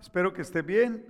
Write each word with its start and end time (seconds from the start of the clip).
Espero 0.00 0.32
que 0.32 0.40
esté 0.40 0.62
bien, 0.62 1.04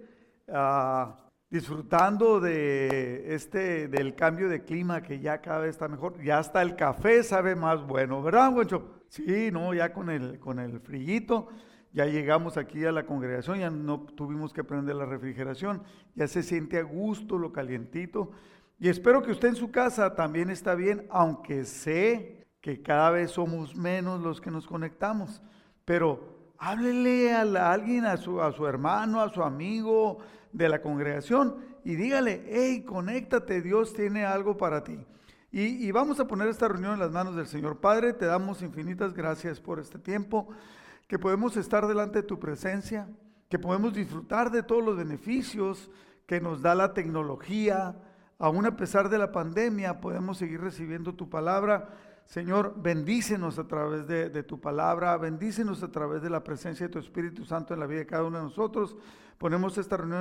ah, 0.52 1.16
disfrutando 1.50 2.40
de 2.40 3.32
este, 3.34 3.86
del 3.86 4.16
cambio 4.16 4.48
de 4.48 4.64
clima 4.64 5.02
que 5.02 5.20
ya 5.20 5.40
cada 5.40 5.60
vez 5.60 5.70
está 5.70 5.86
mejor. 5.86 6.20
Ya 6.22 6.38
hasta 6.38 6.60
el 6.60 6.74
café 6.74 7.22
sabe 7.22 7.54
más 7.54 7.86
bueno, 7.86 8.22
¿verdad, 8.22 8.50
Güencho? 8.50 9.02
Sí, 9.08 9.50
no, 9.52 9.72
ya 9.72 9.92
con 9.92 10.10
el, 10.10 10.40
con 10.40 10.58
el 10.58 10.80
frillito, 10.80 11.48
ya 11.92 12.06
llegamos 12.06 12.56
aquí 12.56 12.84
a 12.84 12.90
la 12.90 13.06
congregación, 13.06 13.60
ya 13.60 13.70
no 13.70 14.00
tuvimos 14.00 14.52
que 14.52 14.64
prender 14.64 14.96
la 14.96 15.06
refrigeración, 15.06 15.84
ya 16.16 16.26
se 16.26 16.42
siente 16.42 16.78
a 16.78 16.82
gusto 16.82 17.38
lo 17.38 17.52
calientito. 17.52 18.32
Y 18.80 18.88
espero 18.88 19.22
que 19.22 19.30
usted 19.30 19.48
en 19.48 19.56
su 19.56 19.70
casa 19.70 20.16
también 20.16 20.50
está 20.50 20.74
bien, 20.74 21.06
aunque 21.10 21.64
sé 21.64 22.48
que 22.60 22.82
cada 22.82 23.10
vez 23.10 23.30
somos 23.30 23.76
menos 23.76 24.20
los 24.20 24.40
que 24.40 24.50
nos 24.50 24.66
conectamos, 24.66 25.40
pero 25.84 26.39
háblele 26.60 27.32
a, 27.32 27.72
alguien, 27.72 28.04
a 28.04 28.18
su, 28.18 28.66
hermano, 28.66 29.22
a 29.22 29.30
su 29.30 29.42
amigo 29.42 30.18
de 30.52 30.68
la 30.68 30.82
congregación 30.82 31.56
y 31.84 31.94
dígale, 31.96 32.44
hey, 32.48 32.84
conéctate, 32.86 33.62
Dios 33.62 33.94
tiene 33.94 34.26
algo 34.26 34.58
para 34.58 34.84
ti. 34.84 34.98
Y, 35.50 35.84
y, 35.84 35.90
vamos 35.90 36.20
a 36.20 36.28
poner 36.28 36.48
esta 36.48 36.68
reunión 36.68 36.92
en 36.92 37.00
las 37.00 37.10
manos 37.10 37.34
del 37.34 37.46
Señor. 37.46 37.80
Padre, 37.80 38.12
te 38.12 38.26
damos 38.26 38.62
infinitas 38.62 39.14
gracias 39.14 39.58
por 39.58 39.80
este 39.80 39.98
tiempo, 39.98 40.48
que 41.08 41.18
podemos 41.18 41.56
estar 41.56 41.88
delante 41.88 42.20
de 42.20 42.28
tu 42.28 42.38
presencia, 42.38 43.08
que 43.48 43.58
podemos 43.58 43.94
disfrutar 43.94 44.50
de 44.50 44.62
todos 44.62 44.84
los 44.84 44.96
beneficios 44.96 45.90
que 46.26 46.40
nos 46.40 46.60
da 46.60 46.74
la 46.74 46.92
tecnología. 46.92 47.96
Aún 48.38 48.66
a 48.66 48.76
pesar 48.76 49.08
de 49.08 49.18
la 49.18 49.32
pandemia, 49.32 50.00
podemos 50.00 50.36
seguir 50.36 50.60
recibiendo 50.60 51.14
tu 51.14 51.28
palabra 51.28 51.88
Señor, 52.30 52.74
bendícenos 52.76 53.58
a 53.58 53.66
través 53.66 54.06
de, 54.06 54.42
tu 54.44 54.60
palabra, 54.60 55.16
bendícenos 55.16 55.82
a 55.82 55.90
través 55.90 56.22
de 56.22 56.30
la 56.30 56.44
presencia 56.44 56.86
de 56.86 56.92
tu 56.92 57.00
Espíritu 57.00 57.44
Santo 57.44 57.74
en 57.74 57.80
la 57.80 57.86
vida 57.86 57.98
de 57.98 58.06
cada 58.06 58.22
uno 58.22 58.38
de 58.38 58.44
nosotros. 58.44 58.96
Ponemos 59.36 59.76
esta 59.78 59.96
reunión 59.96 60.20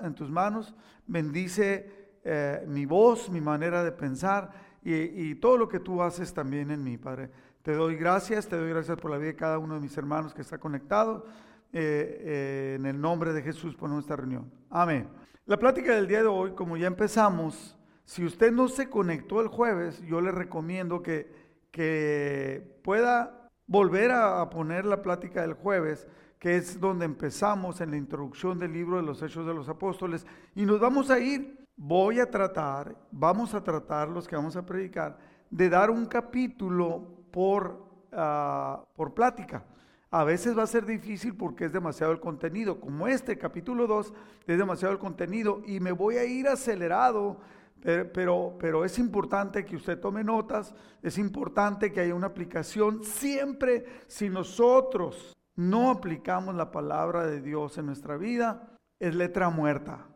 en, 0.00 0.14
tus 0.14 0.30
manos. 0.30 0.72
Bendice 1.08 2.12
eh, 2.22 2.64
mi 2.68 2.86
voz, 2.86 3.28
mi 3.30 3.40
manera 3.40 3.82
de 3.82 3.90
pensar 3.90 4.52
y, 4.84 5.34
todo 5.34 5.58
lo 5.58 5.68
que 5.68 5.80
tú 5.80 6.00
haces 6.00 6.32
también 6.32 6.70
en 6.70 6.84
mí, 6.84 6.96
Padre. 6.98 7.32
Te 7.62 7.74
doy 7.74 7.96
gracias, 7.96 8.46
te 8.46 8.56
doy 8.56 8.70
gracias 8.70 8.96
por 8.96 9.10
la 9.10 9.18
vida 9.18 9.30
de 9.30 9.36
cada 9.36 9.58
uno 9.58 9.74
de 9.74 9.80
mis 9.80 9.98
hermanos 9.98 10.32
que 10.32 10.42
está 10.42 10.58
conectado. 10.58 11.26
Eh, 11.72 12.22
eh, 12.22 12.76
en 12.78 12.86
el 12.86 13.00
nombre 13.00 13.32
de 13.32 13.42
Jesús 13.42 13.74
ponemos 13.74 14.04
esta 14.04 14.14
reunión. 14.14 14.48
Amén. 14.70 15.08
La 15.46 15.56
plática 15.56 15.96
del 15.96 16.06
día 16.06 16.20
de 16.20 16.28
hoy, 16.28 16.52
como 16.52 16.76
ya 16.76 16.86
empezamos, 16.86 17.76
si 18.04 18.24
usted 18.24 18.52
no 18.52 18.68
se 18.68 18.90
conectó 18.90 19.40
el 19.40 19.48
jueves, 19.48 20.00
yo 20.02 20.20
le 20.20 20.32
recomiendo 20.32 21.02
que 21.02 21.40
que 21.70 22.80
pueda 22.82 23.48
volver 23.66 24.10
a, 24.10 24.48
poner 24.50 24.84
la 24.84 25.02
plática 25.02 25.42
del 25.42 25.54
jueves, 25.54 26.06
que 26.38 26.56
es 26.56 26.80
donde 26.80 27.04
empezamos 27.04 27.80
en 27.80 27.92
la 27.92 27.96
introducción 27.96 28.58
del 28.58 28.72
libro 28.72 28.96
de 28.96 29.02
los 29.02 29.22
Hechos 29.22 29.46
de 29.46 29.54
los 29.54 29.68
Apóstoles, 29.68 30.26
y 30.54 30.64
nos 30.64 30.80
vamos 30.80 31.10
a 31.10 31.18
ir, 31.18 31.64
voy 31.76 32.18
a 32.18 32.30
tratar, 32.30 32.96
vamos 33.12 33.54
a 33.54 33.62
tratar 33.62 34.08
los 34.08 34.26
que 34.26 34.36
vamos 34.36 34.56
a 34.56 34.66
predicar, 34.66 35.18
de 35.50 35.68
dar 35.68 35.90
un 35.90 36.06
capítulo 36.06 37.24
por, 37.30 37.86
ah, 38.12 38.84
por 38.94 39.14
plática. 39.14 39.64
A 40.12 40.24
veces 40.24 40.58
va 40.58 40.64
a 40.64 40.66
ser 40.66 40.84
difícil 40.84 41.36
porque 41.36 41.66
es 41.66 41.72
demasiado 41.72 42.12
el 42.12 42.18
contenido, 42.18 42.80
como 42.80 43.06
este 43.06 43.38
capítulo 43.38 43.86
2 43.86 44.12
es 44.48 44.58
demasiado 44.58 44.92
el 44.92 44.98
contenido 44.98 45.62
y 45.64 45.78
me 45.78 45.92
voy 45.92 46.16
a 46.16 46.24
ir 46.24 46.48
acelerado 46.48 47.38
pero, 47.82 48.56
pero, 48.58 48.84
es 48.84 48.98
importante 48.98 49.64
que 49.64 49.76
usted 49.76 49.98
tome 49.98 50.22
notas, 50.22 50.74
es 51.02 51.16
importante 51.18 51.92
que 51.92 52.00
haya 52.00 52.14
una 52.14 52.26
aplicación. 52.26 53.02
Siempre 53.02 53.84
si 54.06 54.28
nosotros 54.28 55.36
no 55.56 55.90
aplicamos 55.90 56.54
la 56.54 56.70
palabra 56.70 57.26
de 57.26 57.40
Dios 57.40 57.78
en 57.78 57.86
nuestra 57.86 58.16
vida, 58.16 58.76
es 58.98 59.14
letra 59.14 59.48
muerta, 59.50 60.06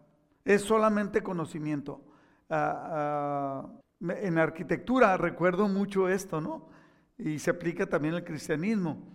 es 0.44 0.62
solamente 0.62 1.22
conocimiento. 1.22 2.04
Ah, 2.50 2.88
ah, 2.90 3.68
en 4.00 4.38
arquitectura 4.38 5.16
recuerdo 5.16 5.68
mucho 5.68 6.08
esto, 6.08 6.40
¿no? 6.40 6.68
Y 7.16 7.38
se 7.38 7.50
aplica 7.50 7.86
también 7.86 8.14
al 8.14 8.24
cristianismo. 8.24 9.14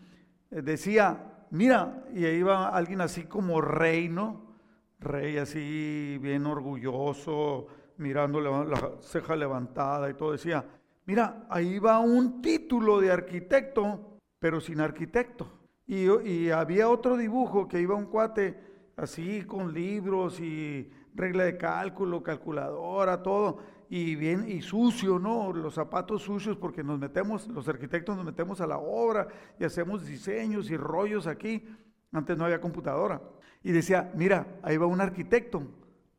Eh, 0.51 0.61
decía, 0.61 1.45
mira, 1.51 2.05
y 2.13 2.25
ahí 2.25 2.41
va 2.41 2.69
alguien 2.69 3.01
así 3.01 3.23
como 3.23 3.61
rey, 3.61 4.09
¿no? 4.09 4.55
Rey 4.99 5.37
así 5.37 6.17
bien 6.21 6.45
orgulloso, 6.45 7.67
mirando 7.99 8.39
la 8.41 8.93
ceja 9.01 9.35
levantada 9.35 10.09
y 10.09 10.13
todo, 10.13 10.31
decía, 10.31 10.65
mira, 11.05 11.45
ahí 11.49 11.79
va 11.79 11.99
un 11.99 12.41
título 12.41 12.99
de 12.99 13.11
arquitecto, 13.11 14.17
pero 14.39 14.61
sin 14.61 14.79
arquitecto. 14.79 15.59
Y, 15.85 16.49
había 16.51 16.87
otro 16.87 17.17
dibujo 17.17 17.67
que 17.67 17.81
iba 17.81 17.95
un 17.95 18.05
cuate 18.05 18.57
así 18.95 19.43
con 19.43 19.73
libros 19.73 20.39
y 20.39 20.89
regla 21.15 21.45
de 21.45 21.57
cálculo, 21.57 22.21
calculadora, 22.21 23.23
todo, 23.23 23.57
y 23.89 24.15
bien, 24.15 24.47
y 24.47 24.61
sucio, 24.61 25.17
¿no? 25.17 25.51
Los 25.51 25.73
zapatos 25.73 26.21
sucios 26.21 26.57
porque 26.57 26.83
nos 26.83 26.99
metemos, 26.99 27.47
los 27.47 27.67
arquitectos 27.67 28.15
nos 28.15 28.23
metemos 28.23 28.61
a 28.61 28.67
la 28.67 28.77
obra 28.77 29.27
y 29.59 29.63
hacemos 29.63 30.05
diseños 30.05 30.69
y 30.69 30.77
rollos 30.77 31.25
aquí. 31.25 31.67
Antes 32.11 32.37
no 32.37 32.45
había 32.45 32.61
computadora. 32.61 33.19
Y 33.63 33.71
decía, 33.71 34.11
mira, 34.15 34.59
ahí 34.61 34.77
va 34.77 34.85
un 34.85 35.01
arquitecto 35.01 35.63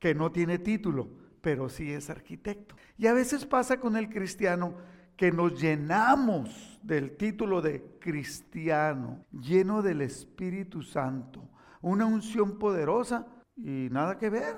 que 0.00 0.14
no 0.16 0.32
tiene 0.32 0.58
título, 0.58 1.08
pero 1.40 1.68
sí 1.68 1.92
es 1.92 2.10
arquitecto. 2.10 2.76
Y 2.98 3.06
a 3.06 3.12
veces 3.12 3.46
pasa 3.46 3.80
con 3.80 3.96
el 3.96 4.08
cristiano 4.08 4.74
que 5.16 5.32
nos 5.32 5.60
llenamos 5.60 6.80
del 6.82 7.16
título 7.16 7.60
de 7.60 7.98
cristiano, 8.00 9.24
lleno 9.30 9.82
del 9.82 10.00
Espíritu 10.00 10.82
Santo, 10.82 11.48
una 11.82 12.06
unción 12.06 12.58
poderosa 12.58 13.26
y 13.56 13.88
nada 13.90 14.18
que 14.18 14.30
ver. 14.30 14.56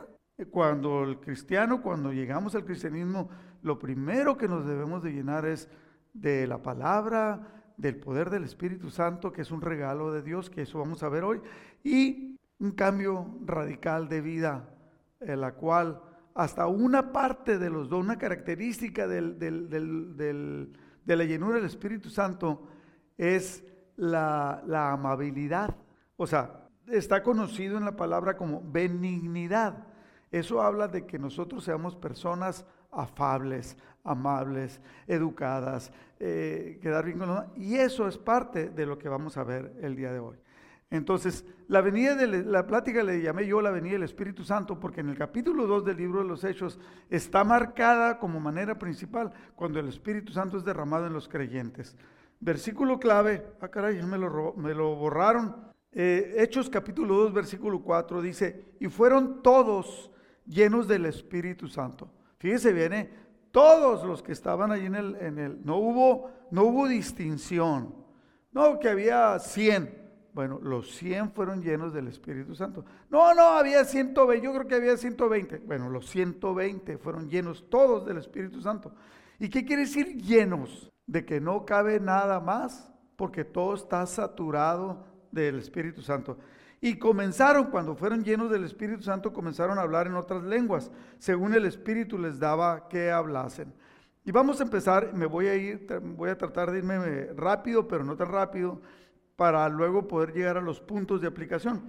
Cuando 0.50 1.04
el 1.04 1.20
cristiano, 1.20 1.82
cuando 1.82 2.12
llegamos 2.12 2.54
al 2.54 2.64
cristianismo, 2.64 3.28
lo 3.62 3.78
primero 3.78 4.36
que 4.36 4.48
nos 4.48 4.66
debemos 4.66 5.02
de 5.02 5.12
llenar 5.12 5.46
es 5.46 5.68
de 6.12 6.46
la 6.46 6.62
palabra, 6.62 7.62
del 7.76 7.96
poder 7.96 8.30
del 8.30 8.44
Espíritu 8.44 8.90
Santo, 8.90 9.32
que 9.32 9.42
es 9.42 9.50
un 9.50 9.60
regalo 9.60 10.12
de 10.12 10.22
Dios, 10.22 10.50
que 10.50 10.62
eso 10.62 10.78
vamos 10.78 11.02
a 11.02 11.08
ver 11.08 11.24
hoy, 11.24 11.40
y 11.82 12.38
un 12.58 12.72
cambio 12.72 13.38
radical 13.44 14.08
de 14.08 14.20
vida, 14.20 14.68
en 15.20 15.40
la 15.40 15.54
cual 15.54 16.00
hasta 16.34 16.66
una 16.66 17.12
parte 17.12 17.58
de 17.58 17.70
los 17.70 17.88
dos, 17.88 18.00
una 18.00 18.18
característica 18.18 19.06
de 19.06 20.68
la 21.06 21.24
llenura 21.24 21.56
del 21.56 21.66
Espíritu 21.66 22.10
Santo 22.10 22.66
es 23.18 23.64
la, 23.96 24.62
la 24.66 24.92
amabilidad. 24.92 25.76
O 26.16 26.26
sea, 26.26 26.68
está 26.88 27.22
conocido 27.22 27.78
en 27.78 27.84
la 27.84 27.96
palabra 27.96 28.36
como 28.36 28.62
benignidad. 28.64 29.86
Eso 30.30 30.62
habla 30.62 30.88
de 30.88 31.06
que 31.06 31.18
nosotros 31.18 31.64
seamos 31.64 31.94
personas 31.94 32.64
afables, 32.90 33.76
amables, 34.04 34.80
educadas, 35.06 35.92
eh, 36.18 36.78
quedar 36.80 37.04
bien 37.04 37.18
con 37.18 37.28
los 37.28 37.44
Y 37.56 37.76
eso 37.76 38.06
es 38.08 38.18
parte 38.18 38.70
de 38.70 38.86
lo 38.86 38.98
que 38.98 39.08
vamos 39.08 39.36
a 39.36 39.44
ver 39.44 39.74
el 39.80 39.96
día 39.96 40.12
de 40.12 40.18
hoy. 40.18 40.36
Entonces, 40.92 41.46
la 41.68 41.80
venida 41.80 42.14
de 42.14 42.44
la 42.44 42.66
plática 42.66 43.02
le 43.02 43.22
llamé 43.22 43.46
yo 43.46 43.62
la 43.62 43.70
venida 43.70 43.94
del 43.94 44.02
Espíritu 44.02 44.44
Santo 44.44 44.78
porque 44.78 45.00
en 45.00 45.08
el 45.08 45.16
capítulo 45.16 45.66
2 45.66 45.86
del 45.86 45.96
libro 45.96 46.18
de 46.18 46.28
los 46.28 46.44
Hechos 46.44 46.78
está 47.08 47.44
marcada 47.44 48.18
como 48.18 48.38
manera 48.40 48.78
principal 48.78 49.32
cuando 49.56 49.80
el 49.80 49.88
Espíritu 49.88 50.34
Santo 50.34 50.58
es 50.58 50.64
derramado 50.66 51.06
en 51.06 51.14
los 51.14 51.30
creyentes. 51.30 51.96
Versículo 52.40 53.00
clave, 53.00 53.42
ah 53.62 53.68
caray, 53.68 54.02
me 54.02 54.18
lo, 54.18 54.52
me 54.58 54.74
lo 54.74 54.94
borraron. 54.94 55.72
Eh, 55.92 56.34
Hechos 56.36 56.68
capítulo 56.68 57.14
2, 57.14 57.32
versículo 57.32 57.80
4 57.80 58.20
dice, 58.20 58.74
y 58.78 58.88
fueron 58.88 59.42
todos 59.42 60.10
llenos 60.44 60.86
del 60.86 61.06
Espíritu 61.06 61.68
Santo. 61.68 62.10
Fíjese 62.36 62.70
bien, 62.74 62.92
¿eh? 62.92 63.10
todos 63.50 64.04
los 64.04 64.22
que 64.22 64.32
estaban 64.32 64.70
allí 64.70 64.84
en 64.84 64.96
el, 64.96 65.16
en 65.16 65.38
el, 65.38 65.64
no 65.64 65.78
hubo, 65.78 66.30
no 66.50 66.64
hubo 66.64 66.86
distinción. 66.86 67.94
No, 68.52 68.78
que 68.78 68.90
había 68.90 69.38
100. 69.38 70.01
Bueno, 70.34 70.58
los 70.62 70.94
100 70.96 71.32
fueron 71.32 71.62
llenos 71.62 71.92
del 71.92 72.08
Espíritu 72.08 72.54
Santo. 72.54 72.84
No, 73.10 73.34
no, 73.34 73.42
había 73.42 73.84
120, 73.84 74.44
yo 74.44 74.52
creo 74.52 74.66
que 74.66 74.74
había 74.76 74.96
120. 74.96 75.58
Bueno, 75.58 75.90
los 75.90 76.08
120 76.08 76.96
fueron 76.96 77.28
llenos 77.28 77.68
todos 77.68 78.06
del 78.06 78.16
Espíritu 78.16 78.62
Santo. 78.62 78.94
¿Y 79.38 79.50
qué 79.50 79.64
quiere 79.64 79.82
decir 79.82 80.16
llenos? 80.22 80.90
De 81.06 81.26
que 81.26 81.40
no 81.40 81.66
cabe 81.66 82.00
nada 82.00 82.40
más, 82.40 82.90
porque 83.16 83.44
todo 83.44 83.74
está 83.74 84.06
saturado 84.06 85.04
del 85.30 85.58
Espíritu 85.58 86.00
Santo. 86.00 86.38
Y 86.80 86.98
comenzaron, 86.98 87.66
cuando 87.66 87.94
fueron 87.94 88.24
llenos 88.24 88.50
del 88.50 88.64
Espíritu 88.64 89.02
Santo, 89.02 89.32
comenzaron 89.32 89.78
a 89.78 89.82
hablar 89.82 90.06
en 90.06 90.14
otras 90.14 90.42
lenguas, 90.44 90.90
según 91.18 91.54
el 91.54 91.66
Espíritu 91.66 92.18
les 92.18 92.38
daba 92.38 92.88
que 92.88 93.10
hablasen. 93.10 93.72
Y 94.24 94.32
vamos 94.32 94.60
a 94.60 94.64
empezar, 94.64 95.12
me 95.12 95.26
voy 95.26 95.46
a 95.48 95.54
ir, 95.54 95.86
voy 96.16 96.30
a 96.30 96.38
tratar 96.38 96.70
de 96.70 96.78
irme 96.78 97.26
rápido, 97.34 97.86
pero 97.86 98.02
no 98.02 98.16
tan 98.16 98.28
rápido 98.28 98.80
para 99.42 99.68
luego 99.68 100.06
poder 100.06 100.32
llegar 100.32 100.56
a 100.56 100.60
los 100.60 100.80
puntos 100.80 101.20
de 101.20 101.26
aplicación. 101.26 101.82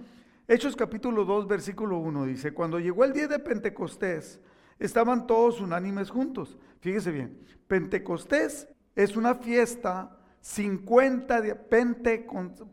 Hechos 0.48 0.74
capítulo 0.74 1.24
2, 1.24 1.46
versículo 1.46 1.98
1 1.98 2.24
dice, 2.24 2.52
cuando 2.52 2.80
llegó 2.80 3.04
el 3.04 3.12
día 3.12 3.28
de 3.28 3.38
Pentecostés, 3.38 4.40
estaban 4.76 5.24
todos 5.28 5.60
unánimes 5.60 6.10
juntos. 6.10 6.58
Fíjese 6.80 7.12
bien, 7.12 7.38
Pentecostés 7.68 8.66
es 8.96 9.16
una 9.16 9.36
fiesta 9.36 10.18
50 10.40 11.40
días. 11.42 11.58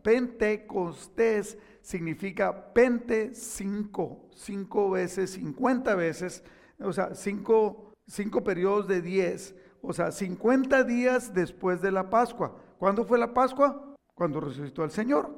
Pentecostés 0.02 1.58
significa 1.80 2.74
pente 2.74 3.36
cinco, 3.36 4.28
cinco 4.34 4.90
veces, 4.90 5.30
50 5.30 5.94
veces, 5.94 6.42
o 6.80 6.92
sea, 6.92 7.14
cinco, 7.14 7.92
cinco 8.08 8.42
periodos 8.42 8.88
de 8.88 9.00
10, 9.00 9.54
o 9.80 9.92
sea, 9.92 10.10
50 10.10 10.82
días 10.82 11.32
después 11.32 11.80
de 11.80 11.92
la 11.92 12.10
Pascua. 12.10 12.56
¿Cuándo 12.80 13.04
fue 13.04 13.16
la 13.16 13.32
Pascua? 13.32 13.91
Cuando 14.22 14.38
resucitó 14.38 14.84
el 14.84 14.92
Señor. 14.92 15.34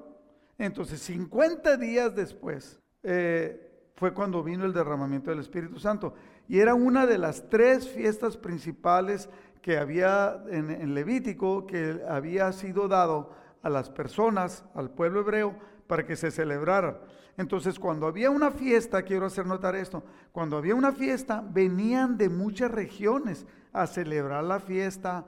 Entonces, 0.59 1.01
50 1.01 1.79
días 1.79 2.15
después 2.15 2.83
eh, 3.03 3.89
fue 3.95 4.13
cuando 4.13 4.43
vino 4.43 4.67
el 4.67 4.75
derramamiento 4.75 5.31
del 5.31 5.39
Espíritu 5.41 5.81
Santo. 5.81 6.13
Y 6.49 6.59
era 6.59 6.75
una 6.75 7.07
de 7.07 7.17
las 7.17 7.49
tres 7.49 7.89
fiestas 7.89 8.37
principales 8.37 9.31
que 9.63 9.79
había 9.79 10.39
en, 10.51 10.93
Levítico, 10.93 11.67
que 11.67 12.03
había 12.07 12.53
sido 12.53 12.87
dado 12.87 13.31
a 13.63 13.71
las 13.71 13.89
personas, 13.89 14.67
al 14.75 14.91
pueblo 14.91 15.21
hebreo, 15.21 15.57
para 15.87 16.05
que 16.05 16.15
se 16.15 16.31
celebrara. 16.31 17.01
Entonces, 17.39 17.79
cuando 17.79 18.07
había 18.07 18.29
una 18.29 18.51
fiesta, 18.51 19.01
quiero 19.01 19.25
hacer 19.25 19.47
notar 19.47 19.75
esto, 19.77 20.05
cuando 20.31 20.59
había 20.59 20.75
una 20.75 20.93
fiesta, 20.93 21.43
venían 21.43 22.19
de 22.19 22.29
muchas 22.29 22.71
regiones 22.71 23.47
a 23.73 23.87
celebrar 23.87 24.45
la 24.45 24.61
fiesta 24.61 25.25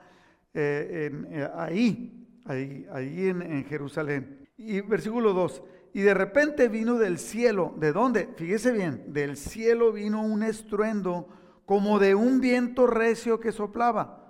eh, 0.53 1.11
eh, 1.31 1.51
ahí, 1.57 2.26
ahí, 2.47 2.87
ahí 2.93 3.29
en, 3.29 3.43
en 3.43 3.65
Jerusalén. 3.65 4.49
Y 4.57 4.81
versículo 4.81 5.33
2, 5.33 5.63
y 5.93 6.01
de 6.01 6.15
repente 6.15 6.69
vino 6.69 6.99
del 6.99 7.19
cielo, 7.19 7.75
¿de 7.79 7.93
dónde? 7.93 8.29
Fíjese 8.37 8.73
bien, 8.73 9.13
del 9.13 9.37
cielo 9.37 9.93
vino 9.93 10.23
un 10.23 10.43
estruendo 10.43 11.29
como 11.65 11.99
de 11.99 12.15
un 12.15 12.41
viento 12.41 12.87
recio 12.87 13.41
que 13.41 13.53
soplaba 13.53 14.27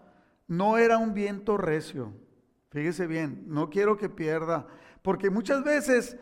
no 0.48 0.78
era 0.78 0.98
un 0.98 1.14
viento 1.14 1.56
recio. 1.56 2.12
Fíjese 2.70 3.06
bien, 3.06 3.44
no 3.46 3.70
quiero 3.70 3.96
que 3.96 4.08
pierda, 4.08 4.66
porque 5.02 5.30
muchas 5.30 5.64
veces 5.64 6.16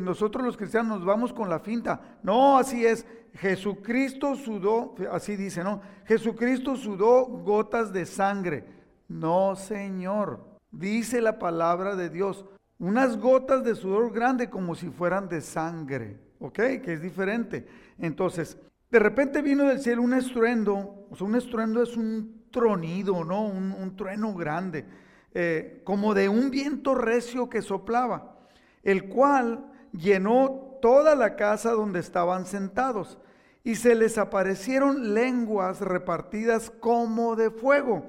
nosotros 0.00 0.44
los 0.44 0.56
cristianos 0.56 0.98
nos 0.98 1.06
vamos 1.06 1.32
con 1.32 1.48
la 1.48 1.60
finta. 1.60 2.18
No, 2.22 2.58
así 2.58 2.84
es. 2.84 3.06
Jesucristo 3.34 4.34
sudó, 4.34 4.94
así 5.10 5.36
dice, 5.36 5.62
¿no? 5.62 5.80
Jesucristo 6.04 6.76
sudó 6.76 7.24
gotas 7.26 7.92
de 7.92 8.06
sangre. 8.06 8.64
No, 9.08 9.54
Señor. 9.56 10.55
Dice 10.78 11.20
la 11.20 11.38
palabra 11.38 11.96
de 11.96 12.10
Dios. 12.10 12.44
Unas 12.78 13.16
gotas 13.16 13.64
de 13.64 13.74
sudor 13.74 14.12
grande 14.12 14.50
como 14.50 14.74
si 14.74 14.90
fueran 14.90 15.28
de 15.28 15.40
sangre. 15.40 16.18
¿Ok? 16.38 16.56
Que 16.56 16.92
es 16.92 17.00
diferente. 17.00 17.66
Entonces, 17.98 18.58
de 18.90 18.98
repente 18.98 19.40
vino 19.40 19.64
del 19.64 19.80
cielo 19.80 20.02
un 20.02 20.12
estruendo. 20.12 21.06
O 21.10 21.16
sea, 21.16 21.26
un 21.26 21.34
estruendo 21.34 21.82
es 21.82 21.96
un 21.96 22.46
tronido, 22.50 23.24
¿no? 23.24 23.46
Un, 23.46 23.96
trueno 23.96 24.34
grande, 24.34 24.86
eh, 25.34 25.82
como 25.84 26.14
de 26.14 26.28
un 26.28 26.50
viento 26.50 26.94
recio 26.94 27.50
que 27.50 27.60
soplaba, 27.60 28.38
el 28.82 29.08
cual 29.08 29.72
llenó 29.92 30.78
toda 30.80 31.14
la 31.14 31.36
casa 31.36 31.72
donde 31.72 32.00
estaban 32.00 32.46
sentados, 32.46 33.18
y 33.62 33.74
se 33.74 33.94
les 33.94 34.16
aparecieron 34.16 35.12
lenguas 35.12 35.80
repartidas 35.80 36.70
como 36.70 37.36
de 37.36 37.50
fuego, 37.50 38.06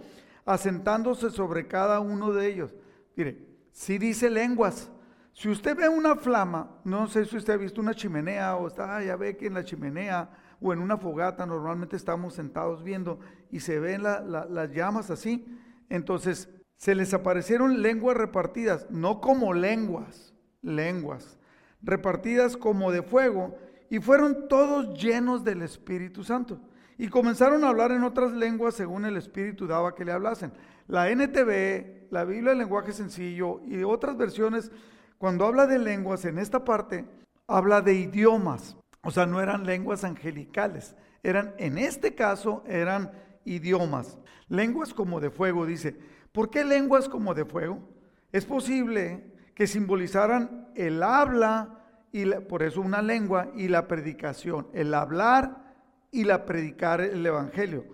asentándose 0.47 1.29
sobre 1.29 1.67
cada 1.67 1.99
uno 1.99 2.33
de 2.33 2.47
ellos. 2.47 2.73
Mire, 3.15 3.45
si 3.71 3.97
dice 3.97 4.29
lenguas, 4.29 4.89
si 5.33 5.49
usted 5.49 5.75
ve 5.75 5.87
una 5.87 6.15
flama, 6.15 6.79
no 6.83 7.07
sé 7.07 7.25
si 7.25 7.37
usted 7.37 7.53
ha 7.53 7.57
visto 7.57 7.79
una 7.79 7.93
chimenea 7.93 8.55
o 8.55 8.67
está, 8.67 9.03
ya 9.03 9.15
ve 9.15 9.37
que 9.37 9.45
en 9.45 9.53
la 9.53 9.63
chimenea 9.63 10.29
o 10.59 10.73
en 10.73 10.79
una 10.79 10.97
fogata 10.97 11.45
normalmente 11.45 11.95
estamos 11.95 12.33
sentados 12.33 12.83
viendo 12.83 13.19
y 13.51 13.59
se 13.59 13.79
ven 13.79 14.01
las 14.01 14.71
llamas 14.71 15.11
así. 15.11 15.45
Entonces 15.89 16.49
se 16.77 16.95
les 16.95 17.13
aparecieron 17.13 17.81
lenguas 17.81 18.17
repartidas, 18.17 18.87
no 18.89 19.21
como 19.21 19.53
lenguas, 19.53 20.33
lenguas, 20.61 21.37
repartidas 21.81 22.57
como 22.57 22.91
de 22.91 23.03
fuego, 23.03 23.57
y 23.89 23.99
fueron 23.99 24.47
todos 24.47 24.99
llenos 24.99 25.43
del 25.43 25.61
Espíritu 25.61 26.23
Santo. 26.23 26.59
Y 26.97 27.09
comenzaron 27.09 27.63
a 27.63 27.69
hablar 27.69 27.91
en 27.91 28.03
otras 28.03 28.31
lenguas 28.31 28.73
según 28.73 29.05
el 29.05 29.17
Espíritu 29.17 29.67
daba 29.67 29.93
que 29.93 30.05
le 30.05 30.11
hablasen. 30.11 30.51
La 30.87 31.09
NTV, 31.09 32.11
la 32.11 32.23
Biblia 32.23 32.51
del 32.51 32.59
lenguaje 32.59 32.91
sencillo 32.91 33.61
y 33.65 33.83
otras 33.83 34.17
versiones, 34.17 34.71
cuando 35.17 35.45
habla 35.45 35.67
de 35.67 35.79
lenguas 35.79 36.25
en 36.25 36.39
esta 36.39 36.63
parte, 36.63 37.05
habla 37.47 37.81
de 37.81 37.93
idiomas. 37.93 38.77
O 39.03 39.11
sea, 39.11 39.25
no 39.25 39.41
eran 39.41 39.65
lenguas 39.65 40.03
angelicales, 40.03 40.95
eran, 41.23 41.53
en 41.57 41.77
este 41.77 42.15
caso, 42.15 42.63
eran 42.67 43.11
idiomas. 43.45 44.17
Lenguas 44.49 44.93
como 44.93 45.19
de 45.19 45.29
fuego, 45.29 45.65
dice. 45.65 45.97
¿Por 46.31 46.49
qué 46.49 46.63
lenguas 46.63 47.09
como 47.09 47.33
de 47.33 47.45
fuego? 47.45 47.79
Es 48.31 48.45
posible 48.45 49.33
que 49.55 49.67
simbolizaran 49.67 50.69
el 50.75 51.01
habla, 51.03 51.85
y 52.11 52.25
por 52.25 52.63
eso 52.63 52.81
una 52.81 53.01
lengua, 53.01 53.49
y 53.55 53.67
la 53.67 53.87
predicación. 53.87 54.67
El 54.73 54.93
hablar 54.93 55.66
y 56.17 56.23
la 56.23 56.45
predicar 56.45 56.99
el 56.99 57.23
Evangelio. 57.23 57.85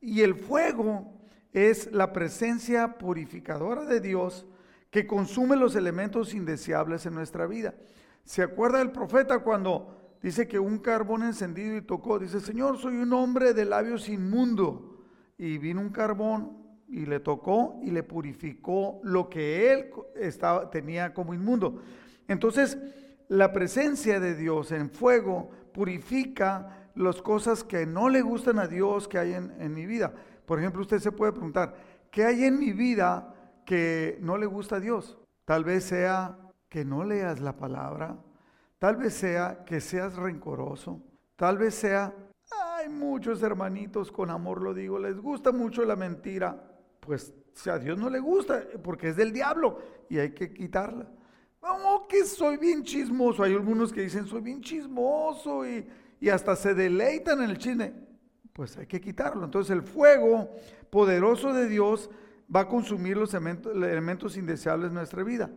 Y 0.00 0.22
el 0.22 0.34
fuego 0.34 1.12
es 1.52 1.92
la 1.92 2.12
presencia 2.12 2.98
purificadora 2.98 3.84
de 3.84 4.00
Dios 4.00 4.44
que 4.90 5.06
consume 5.06 5.54
los 5.54 5.76
elementos 5.76 6.34
indeseables 6.34 7.06
en 7.06 7.14
nuestra 7.14 7.46
vida. 7.46 7.76
¿Se 8.24 8.42
acuerda 8.42 8.82
el 8.82 8.90
profeta 8.90 9.38
cuando 9.38 10.16
dice 10.20 10.48
que 10.48 10.58
un 10.58 10.78
carbón 10.78 11.22
encendido 11.22 11.76
y 11.76 11.82
tocó, 11.82 12.18
dice, 12.18 12.40
Señor, 12.40 12.78
soy 12.78 12.96
un 12.96 13.12
hombre 13.12 13.54
de 13.54 13.64
labios 13.64 14.08
inmundo. 14.08 15.04
Y 15.38 15.58
vino 15.58 15.80
un 15.80 15.90
carbón 15.90 16.58
y 16.88 17.06
le 17.06 17.20
tocó 17.20 17.78
y 17.80 17.92
le 17.92 18.02
purificó 18.02 19.00
lo 19.04 19.28
que 19.28 19.72
él 19.72 19.90
estaba, 20.16 20.68
tenía 20.68 21.14
como 21.14 21.32
inmundo. 21.32 21.80
Entonces, 22.26 22.76
la 23.28 23.52
presencia 23.52 24.18
de 24.18 24.34
Dios 24.34 24.72
en 24.72 24.90
fuego 24.90 25.48
purifica 25.72 26.77
las 26.98 27.22
cosas 27.22 27.64
que 27.64 27.86
no 27.86 28.08
le 28.08 28.22
gustan 28.22 28.58
a 28.58 28.66
Dios 28.66 29.08
que 29.08 29.18
hay 29.18 29.32
en, 29.32 29.74
mi 29.74 29.86
vida. 29.86 30.12
Por 30.46 30.58
ejemplo, 30.58 30.82
usted 30.82 30.98
se 30.98 31.12
puede 31.12 31.32
preguntar, 31.32 31.74
¿qué 32.10 32.24
hay 32.24 32.44
en 32.44 32.58
mi 32.58 32.72
vida 32.72 33.34
que 33.64 34.18
no 34.20 34.36
le 34.36 34.46
gusta 34.46 34.76
a 34.76 34.80
Dios? 34.80 35.18
Tal 35.44 35.64
vez 35.64 35.84
sea 35.84 36.38
que 36.68 36.84
no 36.84 37.04
leas 37.04 37.40
la 37.40 37.56
palabra, 37.56 38.18
Tal 38.78 38.96
vez 38.96 39.14
sea 39.14 39.64
que 39.64 39.80
seas 39.80 40.14
rencoroso. 40.16 41.02
Tal 41.36 41.58
vez 41.58 41.74
sea, 41.74 42.14
hay 42.76 42.88
muchos 42.88 43.42
hermanitos, 43.42 44.12
con 44.12 44.30
amor 44.30 44.62
lo 44.62 44.72
digo, 44.72 44.98
les 44.98 45.18
gusta 45.18 45.50
mucho 45.50 45.84
la 45.84 45.96
mentira. 45.96 46.56
Pues 47.00 47.34
si 47.54 47.70
a 47.70 47.78
Dios 47.78 47.98
no 47.98 48.08
le 48.08 48.20
gusta, 48.20 48.62
porque 48.82 49.08
es 49.08 49.16
del 49.16 49.32
diablo 49.32 49.78
y 50.08 50.18
hay 50.18 50.32
que 50.32 50.52
quitarla. 50.52 51.08
Oh, 51.60 52.06
que 52.08 52.24
soy 52.24 52.56
bien 52.56 52.84
chismoso. 52.84 53.42
Hay 53.42 53.52
algunos 53.52 53.92
que 53.92 54.02
dicen, 54.02 54.26
soy 54.26 54.42
bien 54.42 54.60
chismoso 54.60 55.66
y, 55.66 55.84
y 56.20 56.28
hasta 56.28 56.56
se 56.56 56.74
deleitan 56.74 57.42
en 57.42 57.50
el 57.50 57.58
chisme. 57.58 57.92
Pues 58.52 58.76
hay 58.76 58.86
que 58.86 59.00
quitarlo. 59.00 59.44
Entonces 59.44 59.70
el 59.70 59.82
fuego 59.82 60.50
poderoso 60.90 61.52
de 61.52 61.68
Dios 61.68 62.10
va 62.54 62.60
a 62.60 62.68
consumir 62.68 63.16
los 63.16 63.34
elementos 63.34 64.36
indeseables 64.36 64.90
de 64.90 64.94
nuestra 64.94 65.22
vida. 65.22 65.50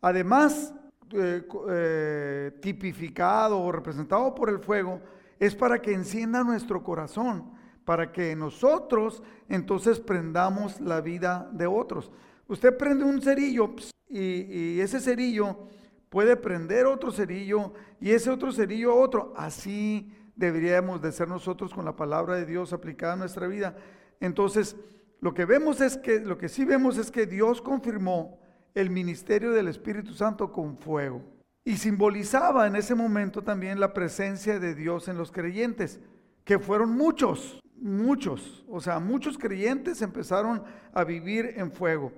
Además, 0.00 0.72
eh, 1.12 1.42
eh, 1.70 2.52
tipificado 2.60 3.60
o 3.60 3.72
representado 3.72 4.34
por 4.34 4.50
el 4.50 4.58
fuego 4.58 5.00
es 5.38 5.54
para 5.54 5.80
que 5.80 5.92
encienda 5.92 6.44
nuestro 6.44 6.82
corazón, 6.82 7.52
para 7.84 8.12
que 8.12 8.36
nosotros 8.36 9.22
entonces 9.48 10.00
prendamos 10.00 10.80
la 10.80 11.00
vida 11.00 11.48
de 11.52 11.66
otros. 11.66 12.10
Usted 12.46 12.76
prende 12.76 13.04
un 13.04 13.20
cerillo 13.20 13.74
y, 14.08 14.20
y 14.20 14.80
ese 14.80 15.00
cerillo 15.00 15.68
puede 16.08 16.36
prender 16.36 16.86
otro 16.86 17.10
cerillo 17.10 17.72
y 18.00 18.10
ese 18.10 18.30
otro 18.30 18.52
cerillo 18.52 18.94
otro. 18.94 19.32
Así 19.36 20.12
deberíamos 20.36 21.02
de 21.02 21.12
ser 21.12 21.28
nosotros 21.28 21.74
con 21.74 21.84
la 21.84 21.96
palabra 21.96 22.36
de 22.36 22.46
Dios 22.46 22.72
aplicada 22.72 23.14
a 23.14 23.16
nuestra 23.16 23.46
vida. 23.46 23.76
Entonces, 24.20 24.76
lo 25.20 25.34
que 25.34 25.44
vemos 25.44 25.80
es 25.80 25.96
que, 25.96 26.20
lo 26.20 26.38
que 26.38 26.48
sí 26.48 26.64
vemos 26.64 26.96
es 26.96 27.10
que 27.10 27.26
Dios 27.26 27.60
confirmó 27.60 28.38
el 28.74 28.90
ministerio 28.90 29.50
del 29.50 29.68
Espíritu 29.68 30.14
Santo 30.14 30.52
con 30.52 30.78
fuego. 30.78 31.22
Y 31.64 31.76
simbolizaba 31.76 32.66
en 32.66 32.76
ese 32.76 32.94
momento 32.94 33.42
también 33.42 33.80
la 33.80 33.92
presencia 33.92 34.58
de 34.58 34.74
Dios 34.74 35.08
en 35.08 35.18
los 35.18 35.32
creyentes, 35.32 36.00
que 36.44 36.58
fueron 36.58 36.92
muchos, 36.96 37.60
muchos. 37.76 38.64
O 38.68 38.80
sea, 38.80 39.00
muchos 39.00 39.36
creyentes 39.36 40.00
empezaron 40.00 40.62
a 40.92 41.04
vivir 41.04 41.54
en 41.56 41.72
fuego. 41.72 42.12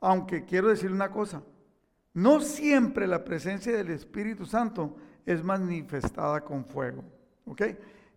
Aunque 0.00 0.44
quiero 0.44 0.68
decir 0.68 0.92
una 0.92 1.10
cosa, 1.10 1.42
no 2.14 2.40
siempre 2.40 3.06
la 3.06 3.24
presencia 3.24 3.76
del 3.76 3.90
Espíritu 3.90 4.46
Santo 4.46 4.96
es 5.26 5.42
manifestada 5.42 6.42
con 6.42 6.64
fuego, 6.64 7.02
¿ok? 7.44 7.62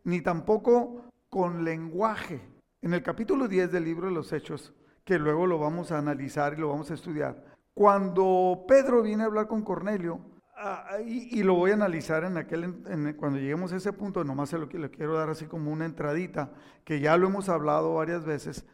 Ni 0.04 0.22
tampoco 0.22 1.06
con 1.30 1.63
lenguaje. 1.63 2.42
En 2.82 2.94
el 2.94 3.01
capítulo 3.01 3.48
10 3.48 3.72
del 3.72 3.86
libro 3.86 4.08
de 4.08 4.13
los 4.13 4.32
Hechos, 4.32 4.74
que 5.04 5.18
luego 5.18 5.48
lo 5.48 5.58
vamos 5.58 5.92
a 5.92 5.98
analizar 5.98 6.54
y 6.54 6.62
lo 6.62 6.70
vamos 6.70 6.92
a 6.92 6.94
estudiar, 6.94 7.44
cuando 7.74 8.66
Pedro 8.68 9.01
viene 9.01 9.24
a 9.24 9.27
hablar 9.27 9.48
con 9.48 9.63
Cornelio, 9.63 10.20
ah, 10.56 10.98
y, 11.04 11.42
lo 11.44 11.56
voy 11.56 11.72
a 11.72 11.75
analizar 11.75 12.24
en 12.24 12.38
aquel, 12.38 12.84
cuando 13.16 13.39
lleguemos 13.39 13.74
a 13.74 13.77
ese 13.77 13.94
punto, 13.94 14.24
nomás 14.24 14.50
se 14.50 14.58
lo, 14.58 14.68
le 14.68 14.89
quiero 14.92 15.16
dar 15.16 15.30
así 15.30 15.46
como 15.46 15.72
una 15.72 15.86
entradita, 15.86 16.51
que 16.84 17.00
ya 17.00 17.18
lo 17.18 17.27
hemos 17.27 17.50
hablado 17.50 17.96
varias 17.96 18.25
veces, 18.25 18.66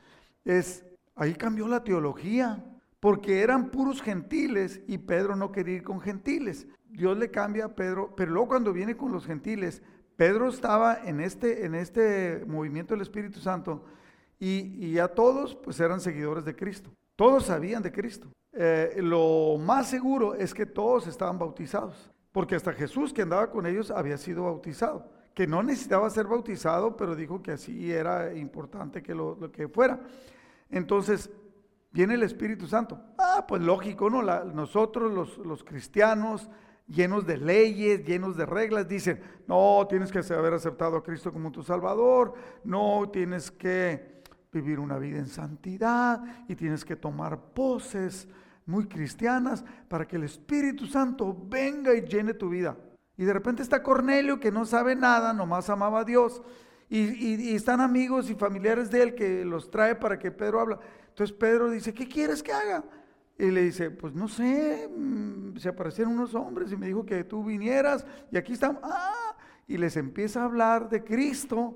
es, 0.44 0.86
ahí 1.16 1.34
cambió 1.36 1.68
la 1.68 1.84
teología. 1.84 2.64
Porque 3.04 3.42
eran 3.42 3.70
puros 3.70 4.02
gentiles 4.02 4.80
y 4.88 4.98
Pedro 4.98 5.36
no 5.36 5.52
quería 5.52 5.76
ir 5.76 5.84
con 5.84 6.00
gentiles. 6.00 6.68
Dios 6.88 7.18
le 7.18 7.30
cambia 7.30 7.66
a 7.66 7.76
Pedro, 7.76 8.14
pero 8.16 8.32
luego 8.32 8.48
cuando 8.48 8.72
viene 8.72 8.96
con 8.96 9.12
los 9.12 9.26
gentiles, 9.26 9.82
Pedro 10.16 10.48
estaba 10.48 11.04
en 11.04 11.20
este, 11.20 11.66
en 11.66 11.76
este 11.76 12.46
movimiento 12.48 12.94
del 12.94 13.02
Espíritu 13.02 13.42
Santo 13.42 13.84
y, 14.40 14.98
a 15.00 15.10
todos 15.10 15.54
pues 15.54 15.82
eran 15.82 16.00
seguidores 16.00 16.46
de 16.46 16.56
Cristo. 16.56 16.92
Todos 17.18 17.48
sabían 17.48 17.84
de 17.84 17.92
Cristo. 17.92 18.30
Eh, 18.54 18.96
lo 19.00 19.58
más 19.60 19.90
seguro 19.90 20.36
es 20.36 20.54
que 20.54 20.66
todos 20.66 21.06
estaban 21.06 21.38
bautizados, 21.38 22.10
porque 22.32 22.56
hasta 22.56 22.72
Jesús 22.72 23.12
que 23.12 23.24
andaba 23.24 23.52
con 23.52 23.66
ellos 23.66 23.92
había 23.92 24.18
sido 24.18 24.44
bautizado, 24.44 25.12
que 25.34 25.46
no 25.46 25.62
necesitaba 25.62 26.10
ser 26.10 26.28
bautizado, 26.28 26.96
pero 26.96 27.18
dijo 27.18 27.44
que 27.44 27.52
así 27.52 27.92
era 27.92 28.34
importante 28.34 29.04
que 29.04 29.14
lo, 29.14 29.52
que 29.52 29.68
fuera. 29.68 30.00
Entonces, 30.70 31.30
viene 31.94 32.16
el 32.16 32.24
Espíritu 32.24 32.68
Santo. 32.68 33.00
Ah, 33.18 33.46
pues 33.48 33.62
lógico, 33.62 34.10
¿no? 34.10 34.22
nosotros 34.22 35.14
los, 35.14 35.38
los 35.38 35.64
cristianos 35.64 36.50
llenos 36.88 37.26
de 37.26 37.38
leyes, 37.38 38.06
llenos 38.06 38.36
de 38.36 38.46
reglas, 38.46 38.88
dicen, 38.88 39.22
no, 39.48 39.86
tienes 39.90 40.12
que 40.12 40.20
haber 40.34 40.54
aceptado 40.54 40.98
a 40.98 41.04
Cristo 41.04 41.32
como 41.32 41.52
tu 41.52 41.64
Salvador, 41.64 42.34
no, 42.64 43.10
tienes 43.12 43.52
que 43.52 44.22
vivir 44.52 44.80
una 44.80 44.98
vida 44.98 45.18
en 45.18 45.28
santidad 45.28 46.22
y 46.48 46.56
tienes 46.56 46.86
que 46.86 46.96
tomar 46.96 47.40
poses 47.54 48.28
muy 48.66 48.88
cristianas 48.88 49.64
para 49.88 50.08
que 50.08 50.16
el 50.16 50.24
Espíritu 50.24 50.86
Santo 50.86 51.36
venga 51.48 51.94
y 51.96 52.02
llene 52.02 52.34
tu 52.34 52.50
vida. 52.50 52.78
Y 53.18 53.26
de 53.26 53.34
repente 53.34 53.62
está 53.62 53.84
Cornelio 53.84 54.40
que 54.40 54.52
no 54.52 54.66
sabe 54.66 54.96
nada, 54.96 55.34
nomás 55.34 55.70
amaba 55.70 56.02
a 56.02 56.06
Dios. 56.06 56.42
Y, 56.90 57.56
están 57.56 57.82
amigos 57.82 58.30
y 58.30 58.36
familiares 58.36 58.92
de 58.92 59.02
él 59.02 59.16
que 59.16 59.44
los 59.44 59.72
trae 59.72 59.96
para 59.96 60.20
que 60.20 60.32
Pedro 60.32 60.60
habla. 60.60 60.80
Entonces 61.14 61.36
Pedro 61.36 61.70
dice, 61.70 61.94
¿qué 61.94 62.08
quieres 62.08 62.42
que 62.42 62.52
haga? 62.52 62.84
Y 63.38 63.52
le 63.52 63.62
dice, 63.62 63.92
pues 63.92 64.16
no 64.16 64.28
sé, 64.28 64.90
mm, 64.90 65.58
se 65.58 65.70
aparecieron 65.70 66.14
unos 66.14 66.34
hombres 66.34 66.72
y 66.72 66.76
me 66.76 66.88
dijo 66.88 67.06
que 67.06 67.24
tú 67.24 67.44
vinieras 67.44 68.04
y 68.32 68.38
aquí 68.38 68.54
estamos. 68.54 68.82
Ah, 68.84 69.36
y 69.68 69.78
les 69.78 69.96
empieza 69.96 70.42
a 70.42 70.46
hablar 70.46 70.90
de 70.90 71.04
Cristo 71.04 71.76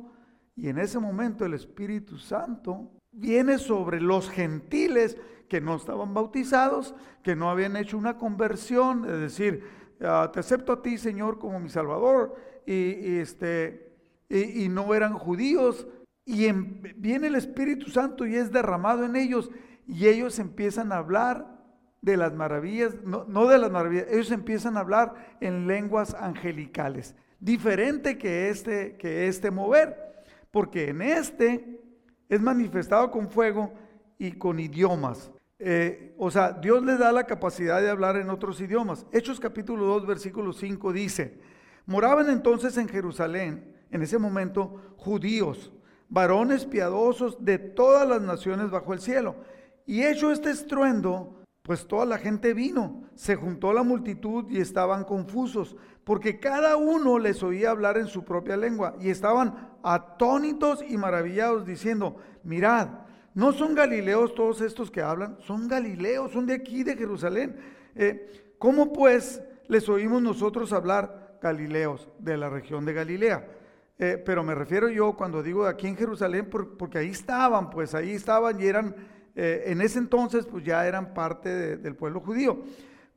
y 0.56 0.70
en 0.70 0.80
ese 0.80 0.98
momento 0.98 1.46
el 1.46 1.54
Espíritu 1.54 2.18
Santo 2.18 2.90
viene 3.12 3.60
sobre 3.60 4.02
los 4.02 4.28
gentiles 4.28 5.18
que 5.48 5.62
no 5.62 5.76
estaban 5.76 6.16
bautizados, 6.16 6.96
que 7.22 7.36
no 7.36 7.52
habían 7.52 7.76
hecho 7.76 7.96
una 7.96 8.18
conversión, 8.18 9.06
es 9.06 9.20
decir, 9.20 9.64
ah, 10.02 10.32
te 10.34 10.40
acepto 10.40 10.74
a 10.74 10.82
ti, 10.82 10.98
Señor, 10.98 11.38
como 11.38 11.60
mi 11.60 11.70
Salvador, 11.70 12.36
y, 12.66 13.18
este, 13.18 13.94
y, 14.30 14.68
no 14.68 14.94
eran 14.94 15.14
judíos, 15.14 15.88
y 16.28 16.52
viene 16.98 17.28
el 17.28 17.36
Espíritu 17.36 17.90
Santo 17.90 18.26
y 18.26 18.36
es 18.36 18.52
derramado 18.52 19.06
en 19.06 19.16
ellos, 19.16 19.50
y 19.88 20.08
ellos 20.08 20.38
empiezan 20.40 20.92
a 20.92 20.98
hablar 20.98 21.58
de 22.02 22.18
las 22.18 22.34
maravillas, 22.34 22.96
no, 23.06 23.24
no, 23.30 23.48
de 23.48 23.58
las 23.58 23.72
maravillas, 23.72 24.08
ellos 24.12 24.32
empiezan 24.32 24.76
a 24.76 24.82
hablar 24.82 25.38
en 25.40 25.68
lenguas 25.68 26.14
angelicales, 26.14 27.16
diferente 27.40 28.18
que 28.18 28.50
este, 28.50 28.98
que 28.98 29.30
este 29.30 29.52
mover, 29.52 30.26
porque 30.52 30.90
en 30.90 31.02
este 31.02 31.80
es 32.28 32.42
manifestado 32.42 33.10
con 33.10 33.30
fuego 33.30 33.74
y 34.20 34.34
con 34.34 34.60
idiomas. 34.60 35.32
Eh, 35.60 36.14
o 36.18 36.30
sea, 36.30 36.52
Dios 36.52 36.84
le 36.84 36.98
da 36.98 37.14
la 37.14 37.26
capacidad 37.26 37.82
de 37.82 37.90
hablar 37.90 38.18
en 38.18 38.30
otros 38.30 38.60
idiomas. 38.60 39.06
Hechos 39.14 39.40
capítulo 39.40 39.86
2, 39.86 40.06
versículo 40.06 40.52
5 40.52 40.92
dice, 40.92 41.40
moraban 41.86 42.30
entonces 42.30 42.76
en 42.76 42.90
Jerusalén, 42.90 43.74
en 43.92 44.02
ese 44.02 44.18
momento, 44.18 44.94
judíos, 44.98 45.72
varones 46.10 46.66
piadosos 46.66 47.44
de 47.44 47.58
todas 47.58 48.08
las 48.08 48.22
naciones 48.22 48.70
bajo 48.70 48.94
el 48.94 49.00
cielo. 49.00 49.36
Y 49.86 50.04
hecho 50.04 50.32
este 50.32 50.50
estruendo, 50.50 51.44
pues 51.62 51.88
toda 51.88 52.06
la 52.06 52.18
gente 52.18 52.54
vino, 52.54 53.04
se 53.16 53.36
juntó 53.36 53.74
la 53.74 53.84
multitud 53.84 54.46
y 54.50 54.60
estaban 54.60 55.04
confusos, 55.04 55.76
porque 56.04 56.40
cada 56.40 56.78
uno 56.78 57.20
les 57.20 57.44
oía 57.44 57.72
hablar 57.72 57.98
en 57.98 58.08
su 58.08 58.24
propia 58.24 58.56
lengua 58.56 58.96
y 59.00 59.10
estaban 59.10 59.70
atónitos 59.84 60.84
y 60.88 60.98
maravillados 60.98 61.66
diciendo, 61.66 62.18
mirad, 62.44 62.90
no 63.34 63.52
son 63.52 63.76
galileos 63.76 64.34
todos 64.34 64.62
estos 64.62 64.90
que 64.90 65.02
hablan, 65.02 65.38
son 65.42 65.68
galileos, 65.68 66.32
son 66.32 66.46
de 66.46 66.56
aquí, 66.56 66.84
de 66.84 66.96
Jerusalén. 66.96 67.58
Eh, 67.96 68.56
¿Cómo 68.58 68.92
pues 68.92 69.42
les 69.68 69.88
oímos 69.90 70.22
nosotros 70.22 70.74
hablar 70.74 71.38
galileos 71.42 72.10
de 72.18 72.38
la 72.38 72.50
región 72.50 72.86
de 72.86 72.94
Galilea? 72.94 73.48
Eh, 74.00 74.22
pero 74.24 74.44
me 74.44 74.54
refiero 74.54 74.90
yo 74.90 75.14
cuando 75.14 75.42
digo 75.42 75.66
aquí 75.66 75.88
en 75.88 75.98
Jerusalén, 75.98 76.50
porque 76.50 77.00
ahí 77.00 77.10
estaban, 77.10 77.70
pues 77.70 77.96
ahí 77.96 78.12
estaban 78.12 78.62
y 78.62 78.66
eran 78.66 78.96
eh, 79.36 79.64
en 79.68 79.82
ese 79.82 79.98
entonces 79.98 80.46
pues 80.46 80.64
ya 80.64 80.88
eran 80.88 81.14
parte 81.14 81.78
del 81.78 81.96
pueblo 81.96 82.20
judío. 82.20 82.60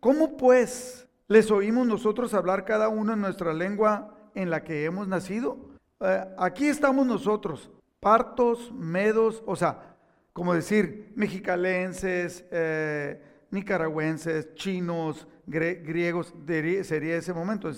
¿Cómo 0.01 0.39
pues 0.39 1.07
les 1.29 1.51
oímos 1.51 1.87
nosotros 1.87 2.33
hablar 2.33 2.65
cada 2.65 2.89
uno 2.89 3.13
en 3.13 3.21
nuestra 3.21 3.53
lengua 3.53 4.17
en 4.35 4.49
la 4.49 4.65
que 4.65 4.87
hemos 4.87 5.07
nacido? 5.07 5.59
Eh, 6.01 6.25
aquí 6.39 6.69
estamos 6.69 7.07
nosotros, 7.07 7.71
partos, 8.01 8.73
medos, 8.73 9.43
o 9.45 9.57
sea, 9.57 9.97
como 10.33 10.55
decir, 10.55 11.13
mexicalenses, 11.15 12.47
nicaragüenses, 13.51 14.55
chinos, 14.55 15.27
griegos, 15.45 16.33
sería 16.85 17.17
ese 17.17 17.35
momento. 17.35 17.71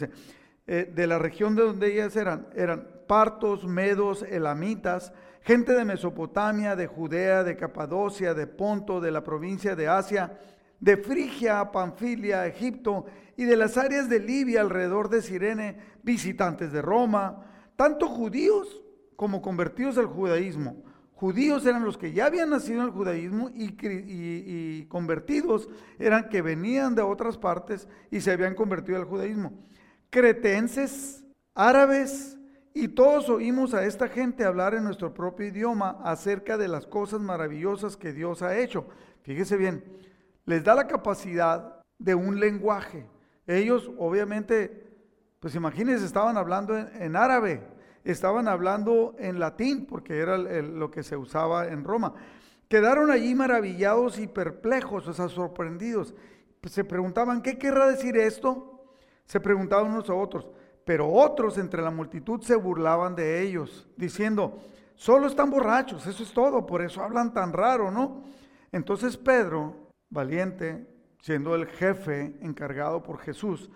de 0.67 1.07
la 1.09 1.19
región 1.19 1.57
de 1.57 1.63
donde 1.63 1.93
ellas 1.93 2.15
eran, 2.15 2.47
eran 2.55 2.92
partos, 3.07 3.67
medos, 3.67 4.23
elamitas, 4.23 5.13
gente 5.43 5.73
de 5.73 5.85
Mesopotamia, 5.85 6.77
de 6.77 6.87
Judea, 6.87 7.45
de 7.45 7.57
Capadocia, 7.57 8.35
de 8.35 8.47
Ponto, 8.47 9.01
de 9.01 9.11
la 9.11 9.25
provincia 9.25 9.75
de 9.77 9.89
Asia, 9.89 10.39
de 10.81 10.97
Frigia, 10.97 11.71
Panfilia, 11.71 12.47
Egipto 12.47 13.07
y 13.37 13.45
de 13.45 13.57
las 13.57 13.77
áreas 13.77 14.09
de 14.09 14.19
Libia 14.19 14.61
alrededor 14.61 15.09
de 15.09 15.23
Sirene, 15.23 15.79
visitantes 16.03 16.73
de 16.73 16.83
Roma, 16.83 17.47
tanto 17.77 18.09
judíos 18.09 18.83
como 19.17 19.43
convertidos 19.43 19.99
al 19.99 20.07
judaísmo. 20.07 20.83
Judíos 21.15 21.65
eran 21.67 21.85
los 21.85 21.97
que 21.97 22.13
ya 22.13 22.27
habían 22.27 22.51
nacido 22.51 22.81
en 22.81 22.87
el 22.87 22.93
judaísmo 22.93 23.49
y, 23.51 23.77
y, 23.81 24.87
convertidos 24.87 25.69
eran 26.01 26.29
que 26.29 26.43
venían 26.43 26.97
de 26.97 27.03
otras 27.03 27.39
partes 27.39 27.87
y 28.11 28.21
se 28.21 28.33
habían 28.33 28.57
convertido 28.57 28.99
al 28.99 29.05
judaísmo. 29.05 29.53
Cretenses, 30.11 31.25
árabes, 31.55 32.37
y 32.75 32.89
todos 32.89 33.29
oímos 33.29 33.75
a 33.75 33.85
esta 33.85 34.09
gente 34.09 34.45
hablar 34.45 34.75
en 34.75 34.85
nuestro 34.85 35.13
propio 35.13 35.47
idioma 35.47 35.99
acerca 36.05 36.57
de 36.57 36.69
las 36.69 36.87
cosas 36.87 37.21
maravillosas 37.21 37.97
que 37.97 38.13
Dios 38.13 38.43
ha 38.43 38.59
hecho. 38.59 38.87
Fíjese 39.23 39.57
bien, 39.57 39.85
les 40.47 40.65
da 40.65 40.75
la 40.75 40.87
capacidad 40.87 41.83
de 41.99 42.15
un 42.15 42.41
lenguaje. 42.41 43.07
Ellos 43.47 43.91
obviamente, 43.99 44.91
pues 45.39 45.55
imagínense, 45.55 46.07
estaban 46.07 46.37
hablando 46.37 46.77
en, 46.77 47.17
árabe, 47.17 47.63
estaban 48.05 48.49
hablando 48.49 49.15
en 49.19 49.39
latín, 49.39 49.87
porque 49.87 50.19
era 50.19 50.39
lo 50.39 50.91
que 50.91 51.03
se 51.03 51.17
usaba 51.17 51.69
en 51.69 51.85
Roma. 51.85 52.15
Quedaron 52.69 53.11
allí 53.11 53.35
maravillados 53.35 54.19
y 54.19 54.27
perplejos, 54.27 55.07
o 55.07 55.13
sea, 55.13 55.29
sorprendidos. 55.29 56.15
se 56.65 56.85
preguntaban, 56.85 57.43
¿qué 57.43 57.59
querrá 57.59 57.87
decir 57.87 58.17
esto? 58.17 58.87
Se 59.27 59.41
preguntaban 59.41 59.93
unos 59.93 60.09
a 60.09 60.15
otros. 60.15 60.49
Pero 60.85 61.09
otros 61.09 61.59
entre 61.59 61.83
la 61.83 61.91
multitud 61.91 62.41
se 62.43 62.57
burlaban 62.57 63.15
de 63.15 63.43
ellos, 63.43 63.89
diciendo, 63.97 64.59
solo 64.95 65.27
están 65.27 65.51
borrachos, 65.51 66.07
eso 66.07 66.23
es 66.23 66.33
todo, 66.33 66.67
por 66.67 66.83
eso 66.83 67.03
hablan 67.03 67.33
tan 67.33 67.53
raro, 67.53 67.91
¿no? 67.91 68.25
Entonces 68.73 69.17
Pedro, 69.17 69.91
valiente, 70.11 70.87
siendo 71.21 71.55
el 71.55 71.67
jefe 71.67 72.37
encargado 72.41 73.03
por 73.03 73.19
Jesús, 73.19 73.71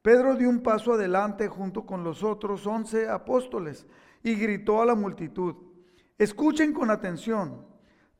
Pedro 0.00 0.36
dio 0.36 0.48
un 0.48 0.60
paso 0.62 0.92
adelante 0.92 1.48
junto 1.48 1.86
con 1.86 2.04
los 2.04 2.22
otros 2.22 2.66
once 2.66 3.08
apóstoles 3.08 3.86
y 4.22 4.34
gritó 4.34 4.82
a 4.82 4.86
la 4.86 4.94
multitud, 4.94 5.56
escuchen 6.18 6.72
con 6.72 6.90
atención, 6.90 7.66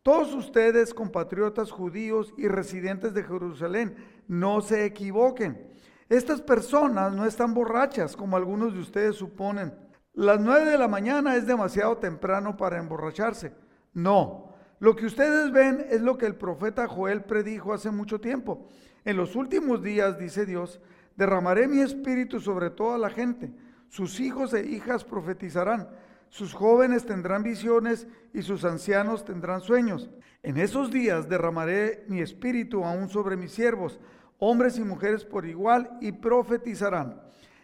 todos 0.03 0.35
ustedes, 0.35 0.93
compatriotas 0.93 1.71
judíos 1.71 2.35
y 2.37 2.47
residentes 2.47 3.14
de 3.14 3.23
Jerusalén, 3.23 3.97
no 4.29 4.61
se 4.61 4.85
equivoquen. 4.85 5.74
Estas 6.09 6.41
personas 6.41 7.13
no 7.13 7.25
están 7.25 7.55
borrachas 7.55 8.17
como 8.17 8.37
algunos 8.37 8.75
de 8.75 8.81
ustedes 8.81 9.17
suponen. 9.17 9.75
Las 10.13 10.39
nueve 10.41 10.71
de 10.71 10.79
la 10.79 10.87
mañana 10.87 11.35
es 11.37 11.47
demasiado 11.47 11.97
temprano 11.97 12.57
para 12.57 12.79
emborracharse. 12.79 13.53
No, 13.95 14.55
lo 14.81 14.95
que 14.95 15.07
ustedes 15.07 15.51
ven 15.51 15.87
es 15.89 16.03
lo 16.03 16.19
que 16.19 16.27
el 16.27 16.37
profeta 16.37 16.87
Joel 16.87 17.25
predijo 17.25 17.73
hace 17.73 17.91
mucho 17.91 18.21
tiempo. 18.21 18.69
En 19.05 19.17
los 19.17 19.35
últimos 19.35 19.83
días, 19.83 20.19
dice 20.19 20.45
Dios, 20.47 20.81
derramaré 21.17 21.69
mi 21.69 21.81
espíritu 21.81 22.39
sobre 22.39 22.71
toda 22.71 22.99
la 22.99 23.11
gente. 23.11 23.53
Sus 23.89 24.21
hijos 24.21 24.53
e 24.55 24.67
hijas 24.67 25.05
profetizarán, 25.05 25.89
sus 26.29 26.53
jóvenes 26.53 27.07
tendrán 27.07 27.43
visiones 27.43 28.07
y 28.33 28.43
sus 28.43 28.65
ancianos 28.65 29.25
tendrán 29.25 29.61
sueños. 29.61 30.11
En 30.43 30.59
esos 30.59 30.91
días 30.91 31.29
derramaré 31.29 32.05
mi 32.09 32.21
espíritu 32.21 32.85
aún 32.85 33.09
sobre 33.09 33.37
mis 33.37 33.53
siervos 33.53 34.01
hombres 34.38 34.79
y 34.79 34.85
mujeres 34.85 35.25
por 35.25 35.47
igual, 35.47 35.99
y 36.00 36.12
profetizarán. 36.12 37.21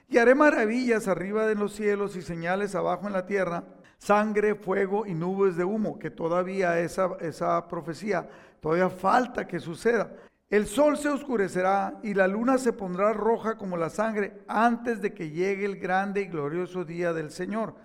Y 0.08 0.18
haré 0.18 0.34
maravillas 0.34 1.08
arriba 1.08 1.46
de 1.46 1.54
los 1.54 1.72
cielos 1.72 2.16
y 2.16 2.22
señales 2.22 2.74
abajo 2.74 3.06
en 3.06 3.12
la 3.12 3.26
tierra, 3.26 3.64
sangre, 3.98 4.54
fuego 4.54 5.06
y 5.06 5.14
nubes 5.14 5.56
de 5.56 5.64
humo, 5.64 5.98
que 5.98 6.10
todavía 6.10 6.80
esa, 6.80 7.10
esa 7.20 7.68
profecía, 7.68 8.28
todavía 8.60 8.88
falta 8.90 9.46
que 9.46 9.60
suceda. 9.60 10.10
El 10.48 10.66
sol 10.66 10.98
se 10.98 11.08
oscurecerá 11.08 12.00
y 12.02 12.12
la 12.12 12.26
luna 12.26 12.58
se 12.58 12.72
pondrá 12.72 13.12
roja 13.12 13.56
como 13.56 13.76
la 13.76 13.88
sangre 13.88 14.42
antes 14.48 15.00
de 15.00 15.14
que 15.14 15.30
llegue 15.30 15.64
el 15.64 15.78
grande 15.78 16.22
y 16.22 16.26
glorioso 16.26 16.84
día 16.84 17.12
del 17.12 17.30
Señor. 17.30 17.76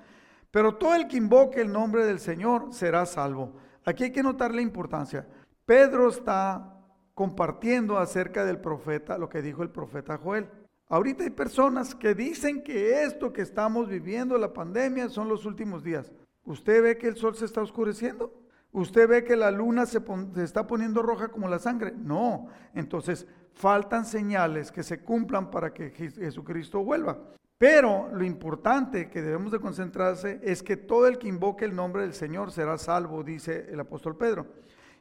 Pero 0.50 0.76
todo 0.76 0.96
el 0.96 1.08
que 1.08 1.18
invoque 1.18 1.62
el 1.62 1.72
nombre 1.72 2.06
del 2.06 2.20
Señor 2.20 2.70
será 2.72 3.06
salvo. 3.06 3.54
Aquí 3.86 4.06
hay 4.06 4.12
que 4.12 4.24
notar 4.24 4.56
la 4.56 4.62
importancia. 4.62 5.28
Pedro 5.66 6.10
está 6.10 6.75
compartiendo 7.16 7.98
acerca 7.98 8.46
del 8.46 8.60
profeta, 8.60 9.18
lo 9.18 9.30
que 9.30 9.42
dijo 9.42 9.64
el 9.64 9.70
profeta 9.70 10.18
Joel. 10.18 10.48
Ahorita 10.88 11.24
hay 11.24 11.32
personas 11.32 11.96
que 11.96 12.14
dicen 12.14 12.62
que 12.62 13.04
esto 13.04 13.34
que 13.34 13.42
estamos 13.42 13.88
viviendo, 13.88 14.38
la 14.38 14.54
pandemia, 14.54 15.10
son 15.10 15.30
los 15.30 15.46
últimos 15.46 15.84
días. 15.84 16.12
¿Usted 16.46 16.84
ve 16.84 16.98
que 16.98 17.08
el 17.08 17.16
sol 17.16 17.36
se 17.36 17.46
está 17.46 17.62
oscureciendo? 17.62 18.32
¿Usted 18.72 19.08
ve 19.08 19.24
que 19.24 19.36
la 19.36 19.50
luna 19.50 19.86
se, 19.86 20.04
está 20.44 20.68
poniendo 20.68 21.02
roja 21.02 21.30
como 21.30 21.48
la 21.48 21.58
sangre? 21.58 21.94
No. 21.98 22.50
Entonces, 22.76 23.26
faltan 23.54 24.06
señales 24.06 24.72
que 24.72 24.84
se 24.84 25.00
cumplan 25.00 25.50
para 25.50 25.74
que 25.74 25.90
Jesucristo 25.92 26.84
vuelva. 26.84 27.18
Pero 27.58 28.10
lo 28.12 28.26
importante 28.26 29.10
que 29.10 29.22
debemos 29.22 29.54
de 29.54 29.62
concentrarse 29.62 30.42
es 30.44 30.62
que 30.62 30.76
todo 30.76 31.08
el 31.08 31.18
que 31.18 31.30
invoque 31.30 31.64
el 31.64 31.74
nombre 31.74 32.02
del 32.02 32.14
Señor 32.14 32.52
será 32.52 32.78
salvo, 32.78 33.24
dice 33.24 33.68
el 33.72 33.80
apóstol 33.80 34.18
Pedro. 34.18 34.46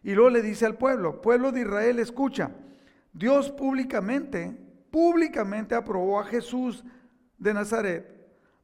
Y 0.05 0.15
luego 0.15 0.31
le 0.31 0.43
dice 0.43 0.67
al 0.67 0.77
pueblo, 0.77 1.21
pueblo 1.21 1.51
de 1.51 1.63
Israel, 1.63 1.99
escucha, 1.99 2.53
Dios 3.13 3.51
públicamente 3.51 4.65
públicamente 4.95 5.75
aprobó 5.75 6.21
a 6.21 6.25
Jesús 6.25 6.85
de 7.37 7.53
Nazaret 7.53 8.15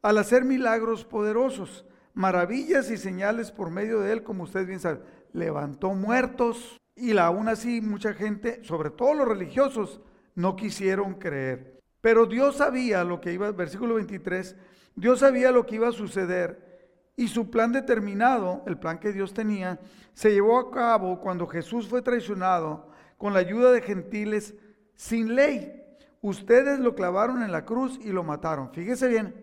al 0.00 0.16
hacer 0.16 0.44
milagros 0.44 1.04
poderosos, 1.04 1.84
maravillas 2.14 2.88
y 2.88 2.98
señales 2.98 3.50
por 3.50 3.72
medio 3.72 3.98
de 3.98 4.12
él, 4.12 4.22
como 4.22 4.44
usted 4.44 4.64
bien 4.64 4.78
sabe. 4.78 5.00
Levantó 5.32 5.92
muertos 5.92 6.78
y 6.94 7.18
aún 7.18 7.48
así 7.48 7.80
mucha 7.80 8.14
gente, 8.14 8.62
sobre 8.62 8.90
todo 8.90 9.14
los 9.14 9.26
religiosos, 9.26 10.00
no 10.36 10.54
quisieron 10.54 11.14
creer. 11.14 11.80
Pero 12.00 12.26
Dios 12.26 12.58
sabía 12.58 13.02
lo 13.02 13.20
que 13.20 13.32
iba, 13.32 13.50
versículo 13.50 13.96
23, 13.96 14.54
Dios 14.94 15.18
sabía 15.18 15.50
lo 15.50 15.66
que 15.66 15.74
iba 15.74 15.88
a 15.88 15.92
suceder 15.92 16.69
y 17.20 17.28
su 17.28 17.50
plan 17.50 17.70
determinado, 17.70 18.62
el 18.66 18.78
plan 18.78 18.98
que 18.98 19.12
Dios 19.12 19.34
tenía, 19.34 19.78
se 20.14 20.32
llevó 20.32 20.58
a 20.58 20.70
cabo 20.70 21.20
cuando 21.20 21.46
Jesús 21.46 21.86
fue 21.86 22.02
traicionado 22.02 22.88
con 23.18 23.34
la 23.34 23.40
ayuda 23.40 23.72
de 23.72 23.82
gentiles 23.82 24.54
sin 24.94 25.34
ley 25.34 25.76
Ustedes 26.22 26.78
lo 26.78 26.94
clavaron 26.94 27.42
en 27.42 27.50
la 27.50 27.64
cruz 27.64 27.98
y 28.02 28.10
lo 28.10 28.22
mataron. 28.22 28.70
Fíjese 28.72 29.08
bien, 29.08 29.34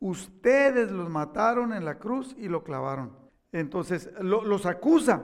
ustedes 0.00 0.90
los 0.90 1.10
mataron 1.10 1.74
en 1.74 1.84
la 1.84 1.98
cruz 1.98 2.34
y 2.38 2.48
lo 2.48 2.64
clavaron. 2.64 3.12
Entonces 3.52 4.10
los 4.20 4.64
acusa 4.64 5.22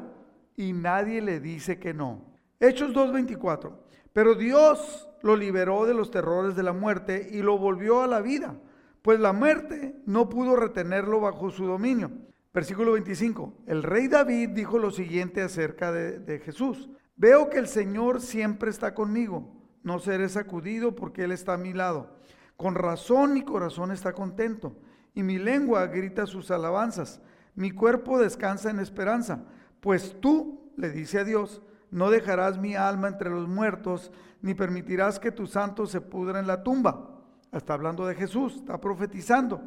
y 0.57 0.73
nadie 0.75 1.23
le 1.23 1.40
dice 1.40 1.78
que 1.78 1.95
no. 1.95 2.23
Hechos 2.59 2.92
2.24. 2.92 3.73
Pero 4.12 4.35
Dios 4.35 5.09
lo 5.23 5.37
liberó 5.37 5.87
de 5.87 5.95
los 5.95 6.11
terrores 6.11 6.54
de 6.54 6.62
la 6.62 6.75
muerte 6.75 7.30
y 7.33 7.40
lo 7.40 7.57
volvió 7.57 8.02
a 8.02 8.07
la 8.07 8.21
vida, 8.21 8.57
pues 9.02 9.21
la 9.21 9.33
muerte 9.33 9.97
no 10.07 10.28
pudo 10.28 10.57
retenerlo 10.57 11.21
bajo 11.21 11.50
su 11.50 11.66
dominio. 11.66 12.11
Versículo 12.52 12.92
25. 12.92 13.62
El 13.66 13.83
rey 13.83 14.09
David 14.09 14.50
dijo 14.50 14.78
lo 14.78 14.90
siguiente 14.90 15.42
acerca 15.42 15.92
de, 15.92 16.40
Jesús. 16.40 16.90
Veo 17.16 17.49
que 17.49 17.59
el 17.59 17.69
Señor 17.69 18.21
siempre 18.21 18.71
está 18.71 18.95
conmigo 18.95 19.61
no 19.83 19.99
seré 19.99 20.28
sacudido 20.28 20.95
porque 20.95 21.25
Él 21.25 21.33
está 21.33 21.54
a 21.54 21.59
mi 21.59 21.73
lado. 21.73 22.16
Con 22.57 22.75
razón 22.75 23.33
mi 23.33 23.42
corazón 23.42 23.90
está 23.90 24.12
contento 24.12 24.76
y 25.14 25.23
mi 25.23 25.38
lengua 25.38 25.87
grita 25.87 26.26
sus 26.26 26.50
alabanzas. 26.50 27.21
Mi 27.54 27.71
cuerpo 27.71 28.19
descansa 28.19 28.71
en 28.71 28.78
esperanza, 28.78 29.45
pues 29.80 30.17
tú, 30.21 30.73
le 30.76 30.91
dice 30.91 31.19
a 31.19 31.25
Dios, 31.25 31.63
no 31.91 32.10
dejarás 32.10 32.58
mi 32.58 32.75
alma 32.75 33.08
entre 33.08 33.30
los 33.30 33.49
muertos, 33.49 34.13
ni 34.41 34.54
permitirás 34.54 35.19
que 35.19 35.32
tu 35.32 35.47
santo 35.47 35.86
se 35.86 36.00
pudra 36.00 36.39
en 36.39 36.47
la 36.47 36.63
tumba. 36.63 37.20
Está 37.52 37.75
hablando 37.75 38.06
de 38.06 38.15
Jesús, 38.15 38.56
está 38.56 38.80
profetizando. 38.80 39.60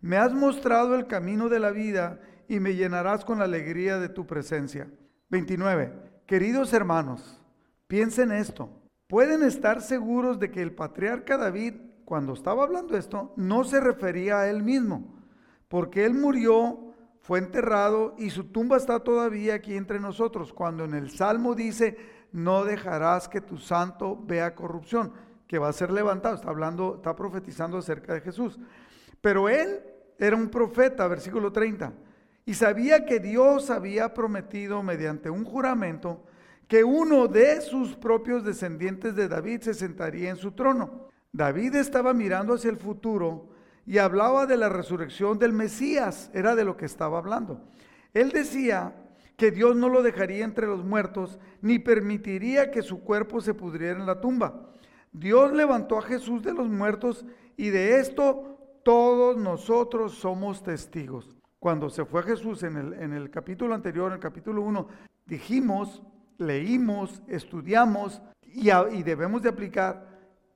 Me 0.00 0.16
has 0.16 0.32
mostrado 0.32 0.94
el 0.94 1.06
camino 1.06 1.48
de 1.48 1.60
la 1.60 1.70
vida 1.70 2.20
y 2.48 2.60
me 2.60 2.74
llenarás 2.74 3.24
con 3.24 3.38
la 3.38 3.44
alegría 3.44 3.98
de 3.98 4.08
tu 4.08 4.26
presencia. 4.26 4.88
29. 5.30 5.92
Queridos 6.26 6.72
hermanos, 6.72 7.40
piensen 7.88 8.32
esto 8.32 8.70
pueden 9.08 9.42
estar 9.42 9.82
seguros 9.82 10.38
de 10.38 10.50
que 10.50 10.62
el 10.62 10.74
patriarca 10.74 11.36
David, 11.36 11.74
cuando 12.04 12.32
estaba 12.32 12.64
hablando 12.64 12.96
esto, 12.96 13.32
no 13.36 13.64
se 13.64 13.80
refería 13.80 14.40
a 14.40 14.50
él 14.50 14.62
mismo, 14.62 15.14
porque 15.68 16.04
él 16.04 16.14
murió, 16.14 16.92
fue 17.20 17.38
enterrado 17.38 18.14
y 18.18 18.30
su 18.30 18.44
tumba 18.44 18.76
está 18.76 19.00
todavía 19.00 19.54
aquí 19.54 19.76
entre 19.76 19.98
nosotros, 19.98 20.52
cuando 20.52 20.84
en 20.84 20.94
el 20.94 21.10
Salmo 21.10 21.54
dice, 21.54 21.96
no 22.32 22.64
dejarás 22.64 23.28
que 23.28 23.40
tu 23.40 23.58
santo 23.58 24.20
vea 24.24 24.54
corrupción, 24.54 25.12
que 25.46 25.58
va 25.58 25.68
a 25.68 25.72
ser 25.72 25.90
levantado, 25.90 26.34
está 26.34 26.50
hablando, 26.50 26.96
está 26.96 27.14
profetizando 27.14 27.78
acerca 27.78 28.14
de 28.14 28.20
Jesús. 28.20 28.58
Pero 29.20 29.48
él 29.48 29.80
era 30.18 30.36
un 30.36 30.48
profeta, 30.48 31.06
versículo 31.06 31.52
30, 31.52 31.92
y 32.44 32.54
sabía 32.54 33.04
que 33.04 33.20
Dios 33.20 33.70
había 33.70 34.14
prometido 34.14 34.82
mediante 34.82 35.30
un 35.30 35.44
juramento, 35.44 36.24
que 36.68 36.84
uno 36.84 37.28
de 37.28 37.60
sus 37.60 37.96
propios 37.96 38.44
descendientes 38.44 39.14
de 39.14 39.28
David 39.28 39.62
se 39.62 39.74
sentaría 39.74 40.30
en 40.30 40.36
su 40.36 40.52
trono. 40.52 41.08
David 41.32 41.74
estaba 41.74 42.12
mirando 42.12 42.54
hacia 42.54 42.70
el 42.70 42.76
futuro 42.76 43.48
y 43.84 43.98
hablaba 43.98 44.46
de 44.46 44.56
la 44.56 44.68
resurrección 44.68 45.38
del 45.38 45.52
Mesías, 45.52 46.30
era 46.34 46.56
de 46.56 46.64
lo 46.64 46.76
que 46.76 46.86
estaba 46.86 47.18
hablando. 47.18 47.60
Él 48.14 48.30
decía 48.30 48.94
que 49.36 49.50
Dios 49.50 49.76
no 49.76 49.88
lo 49.88 50.02
dejaría 50.02 50.44
entre 50.44 50.66
los 50.66 50.84
muertos 50.84 51.38
ni 51.60 51.78
permitiría 51.78 52.70
que 52.70 52.82
su 52.82 53.00
cuerpo 53.02 53.40
se 53.40 53.54
pudriera 53.54 53.98
en 54.00 54.06
la 54.06 54.20
tumba. 54.20 54.70
Dios 55.18 55.52
levantó 55.52 55.98
a 55.98 56.02
Jesús 56.02 56.42
de 56.42 56.52
los 56.52 56.68
muertos 56.68 57.24
y 57.56 57.70
de 57.70 58.00
esto 58.00 58.58
todos 58.82 59.36
nosotros 59.36 60.14
somos 60.14 60.62
testigos. 60.62 61.34
Cuando 61.58 61.88
se 61.88 62.04
fue 62.04 62.22
Jesús 62.22 62.62
en 62.62 62.76
el, 62.76 62.92
en 62.92 63.12
el 63.12 63.30
capítulo 63.30 63.74
anterior, 63.74 64.08
en 64.08 64.14
el 64.14 64.20
capítulo 64.20 64.62
1, 64.62 64.86
dijimos 65.24 66.02
leímos, 66.38 67.22
estudiamos 67.28 68.22
y, 68.42 69.02
debemos 69.02 69.42
de 69.42 69.48
aplicar 69.48 70.06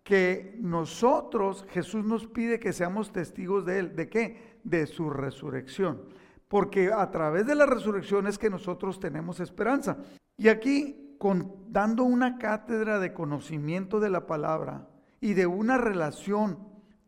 que 0.02 0.56
nosotros, 0.58 1.66
Jesús 1.70 2.04
nos 2.04 2.26
pide 2.26 2.58
que 2.58 2.72
seamos 2.72 3.12
testigos 3.12 3.66
de 3.66 3.78
Él. 3.78 3.96
¿De 3.96 4.08
qué? 4.08 4.58
De 4.64 4.86
su 4.86 5.10
resurrección. 5.10 6.02
Porque 6.48 6.90
a 6.92 7.10
través 7.10 7.46
de 7.46 7.54
la 7.54 7.66
resurrección 7.66 8.26
es 8.26 8.38
que 8.38 8.50
nosotros 8.50 8.98
tenemos 8.98 9.38
esperanza. 9.40 9.98
Y 10.36 10.48
aquí, 10.48 11.09
dando 11.68 12.04
una 12.04 12.38
cátedra 12.38 12.98
de 12.98 13.12
conocimiento 13.12 14.00
de 14.00 14.10
la 14.10 14.26
palabra 14.26 14.88
y 15.20 15.34
de 15.34 15.46
una 15.46 15.76
relación 15.76 16.58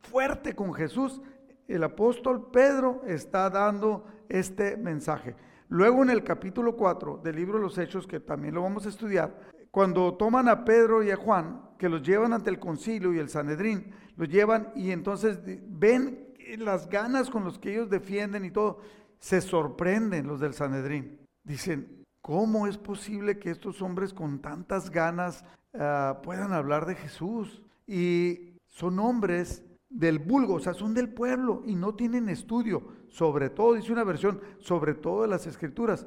fuerte 0.01 0.55
con 0.55 0.75
Jesús, 0.75 1.22
el 1.66 1.83
apóstol 1.83 2.51
Pedro 2.53 3.01
está 3.07 3.48
dando 3.48 4.07
este 4.29 4.77
mensaje. 4.77 5.35
Luego 5.68 6.03
en 6.03 6.11
el 6.11 6.22
capítulo 6.22 6.77
4 6.77 7.20
del 7.25 7.37
libro 7.37 7.57
de 7.57 7.64
los 7.64 7.79
Hechos, 7.79 8.07
que 8.07 8.20
también 8.20 8.55
lo 8.55 8.62
vamos 8.62 8.85
a 8.85 8.90
estudiar, 8.90 9.35
cuando 9.70 10.14
toman 10.14 10.48
a 10.48 10.66
Pedro 10.66 11.03
y 11.03 11.11
a 11.11 11.16
Juan, 11.16 11.70
que 11.79 11.88
los 11.88 12.03
llevan 12.03 12.35
ante 12.35 12.51
el 12.51 12.59
concilio 12.59 13.14
y 13.14 13.18
el 13.18 13.31
Sanedrín, 13.31 13.92
los 14.16 14.29
llevan 14.29 14.70
y 14.75 14.90
entonces 14.90 15.40
ven 15.42 16.35
las 16.59 16.90
ganas 16.90 17.31
con 17.31 17.44
los 17.44 17.59
que 17.59 17.72
ellos 17.72 17.88
defienden 17.88 18.44
y 18.44 18.51
todo, 18.51 18.81
se 19.18 19.40
sorprenden 19.40 20.27
los 20.27 20.40
del 20.40 20.53
Sanedrín. 20.53 21.20
Dicen, 21.42 22.02
¿cómo 22.22 22.66
es 22.66 22.78
posible 22.78 23.38
que 23.38 23.50
estos 23.50 23.82
hombres 23.82 24.14
con 24.14 24.38
tantas 24.38 24.90
ganas 24.90 25.44
ah, 25.74 26.20
puedan 26.22 26.52
hablar 26.52 26.87
de 26.87 26.94
Jesús? 26.94 27.62
Y 27.87 28.61
son 28.68 28.98
hombres 29.00 29.64
del 29.90 30.18
vulgo, 30.18 30.54
o 30.54 30.61
sea, 30.61 30.72
son 30.72 30.94
del 30.94 31.12
pueblo 31.12 31.62
y 31.66 31.74
no 31.74 31.94
tienen 31.94 32.30
estudio, 32.30 32.82
sobre 33.08 33.50
todo, 33.50 33.74
dice 33.74 33.92
una 33.92 34.04
versión, 34.04 34.40
sobre 34.58 34.94
todo 34.94 35.22
de 35.22 35.28
las 35.28 35.46
escrituras, 35.46 36.06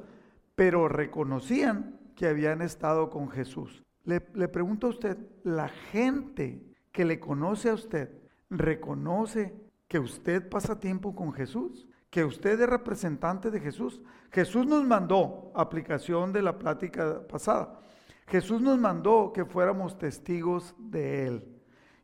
pero 0.56 0.88
reconocían 0.88 2.00
que 2.16 2.26
habían 2.26 2.62
estado 2.62 3.10
con 3.10 3.28
Jesús. 3.28 3.84
Le, 4.04 4.26
le 4.34 4.48
pregunto 4.48 4.88
a 4.88 4.90
usted, 4.90 5.18
¿la 5.44 5.68
gente 5.68 6.60
que 6.90 7.04
le 7.04 7.20
conoce 7.20 7.70
a 7.70 7.74
usted 7.74 8.10
reconoce 8.50 9.54
que 9.86 9.98
usted 9.98 10.48
pasa 10.48 10.80
tiempo 10.80 11.14
con 11.14 11.32
Jesús? 11.32 11.86
¿Que 12.16 12.24
usted 12.24 12.58
es 12.58 12.66
representante 12.66 13.50
de 13.50 13.60
Jesús? 13.60 14.00
Jesús 14.30 14.66
nos 14.66 14.82
mandó, 14.84 15.52
aplicación 15.54 16.32
de 16.32 16.40
la 16.40 16.58
plática 16.58 17.20
pasada, 17.28 17.78
Jesús 18.26 18.62
nos 18.62 18.78
mandó 18.78 19.34
que 19.34 19.44
fuéramos 19.44 19.98
testigos 19.98 20.74
de 20.78 21.26
Él. 21.26 21.44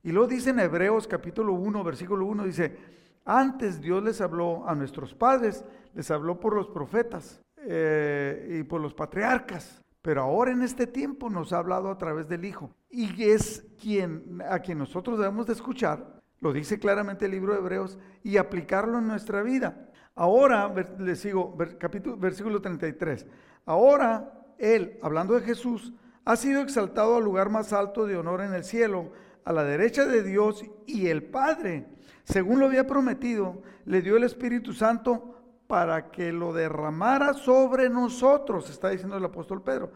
Y 0.02 0.12
luego 0.12 0.28
dice 0.28 0.50
en 0.50 0.60
Hebreos 0.60 1.08
capítulo 1.08 1.54
1, 1.54 1.82
versículo 1.82 2.26
1, 2.26 2.44
dice, 2.44 2.76
antes 3.24 3.80
Dios 3.80 4.02
les 4.02 4.20
habló 4.20 4.68
a 4.68 4.74
nuestros 4.74 5.14
padres, 5.14 5.64
les 5.94 6.10
habló 6.10 6.38
por 6.38 6.54
los 6.54 6.68
profetas 6.68 7.40
eh, 7.56 8.58
y 8.60 8.64
por 8.64 8.82
los 8.82 8.92
patriarcas, 8.92 9.82
pero 10.02 10.20
ahora 10.20 10.50
en 10.50 10.60
este 10.60 10.86
tiempo 10.86 11.30
nos 11.30 11.54
ha 11.54 11.56
hablado 11.56 11.90
a 11.90 11.96
través 11.96 12.28
del 12.28 12.44
Hijo. 12.44 12.70
Y 12.90 13.30
es 13.30 13.64
quien, 13.80 14.42
a 14.46 14.58
quien 14.58 14.76
nosotros 14.76 15.18
debemos 15.18 15.46
de 15.46 15.54
escuchar, 15.54 16.20
lo 16.42 16.52
dice 16.52 16.78
claramente 16.78 17.24
el 17.24 17.30
libro 17.30 17.54
de 17.54 17.60
Hebreos, 17.60 17.98
y 18.22 18.36
aplicarlo 18.36 18.98
en 18.98 19.08
nuestra 19.08 19.42
vida. 19.42 19.88
Ahora, 20.14 20.72
le 20.98 21.16
sigo, 21.16 21.56
capítulo, 21.78 22.16
versículo 22.16 22.60
33. 22.60 23.26
Ahora 23.64 24.44
él, 24.58 24.98
hablando 25.02 25.34
de 25.34 25.40
Jesús, 25.40 25.92
ha 26.24 26.36
sido 26.36 26.62
exaltado 26.62 27.16
al 27.16 27.24
lugar 27.24 27.48
más 27.48 27.72
alto 27.72 28.06
de 28.06 28.16
honor 28.16 28.42
en 28.42 28.54
el 28.54 28.64
cielo, 28.64 29.12
a 29.44 29.52
la 29.52 29.64
derecha 29.64 30.06
de 30.06 30.22
Dios 30.22 30.64
y 30.86 31.08
el 31.08 31.24
Padre. 31.24 31.86
Según 32.24 32.60
lo 32.60 32.66
había 32.66 32.86
prometido, 32.86 33.62
le 33.84 34.02
dio 34.02 34.16
el 34.16 34.24
Espíritu 34.24 34.72
Santo 34.72 35.32
para 35.66 36.10
que 36.10 36.32
lo 36.32 36.52
derramara 36.52 37.34
sobre 37.34 37.88
nosotros, 37.88 38.70
está 38.70 38.90
diciendo 38.90 39.16
el 39.16 39.24
apóstol 39.24 39.62
Pedro, 39.62 39.90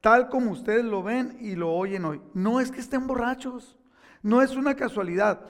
tal 0.00 0.28
como 0.28 0.50
ustedes 0.50 0.84
lo 0.84 1.02
ven 1.02 1.38
y 1.40 1.56
lo 1.56 1.72
oyen 1.72 2.04
hoy. 2.04 2.20
No 2.34 2.60
es 2.60 2.70
que 2.70 2.80
estén 2.80 3.06
borrachos, 3.06 3.78
no 4.22 4.42
es 4.42 4.54
una 4.54 4.76
casualidad. 4.76 5.40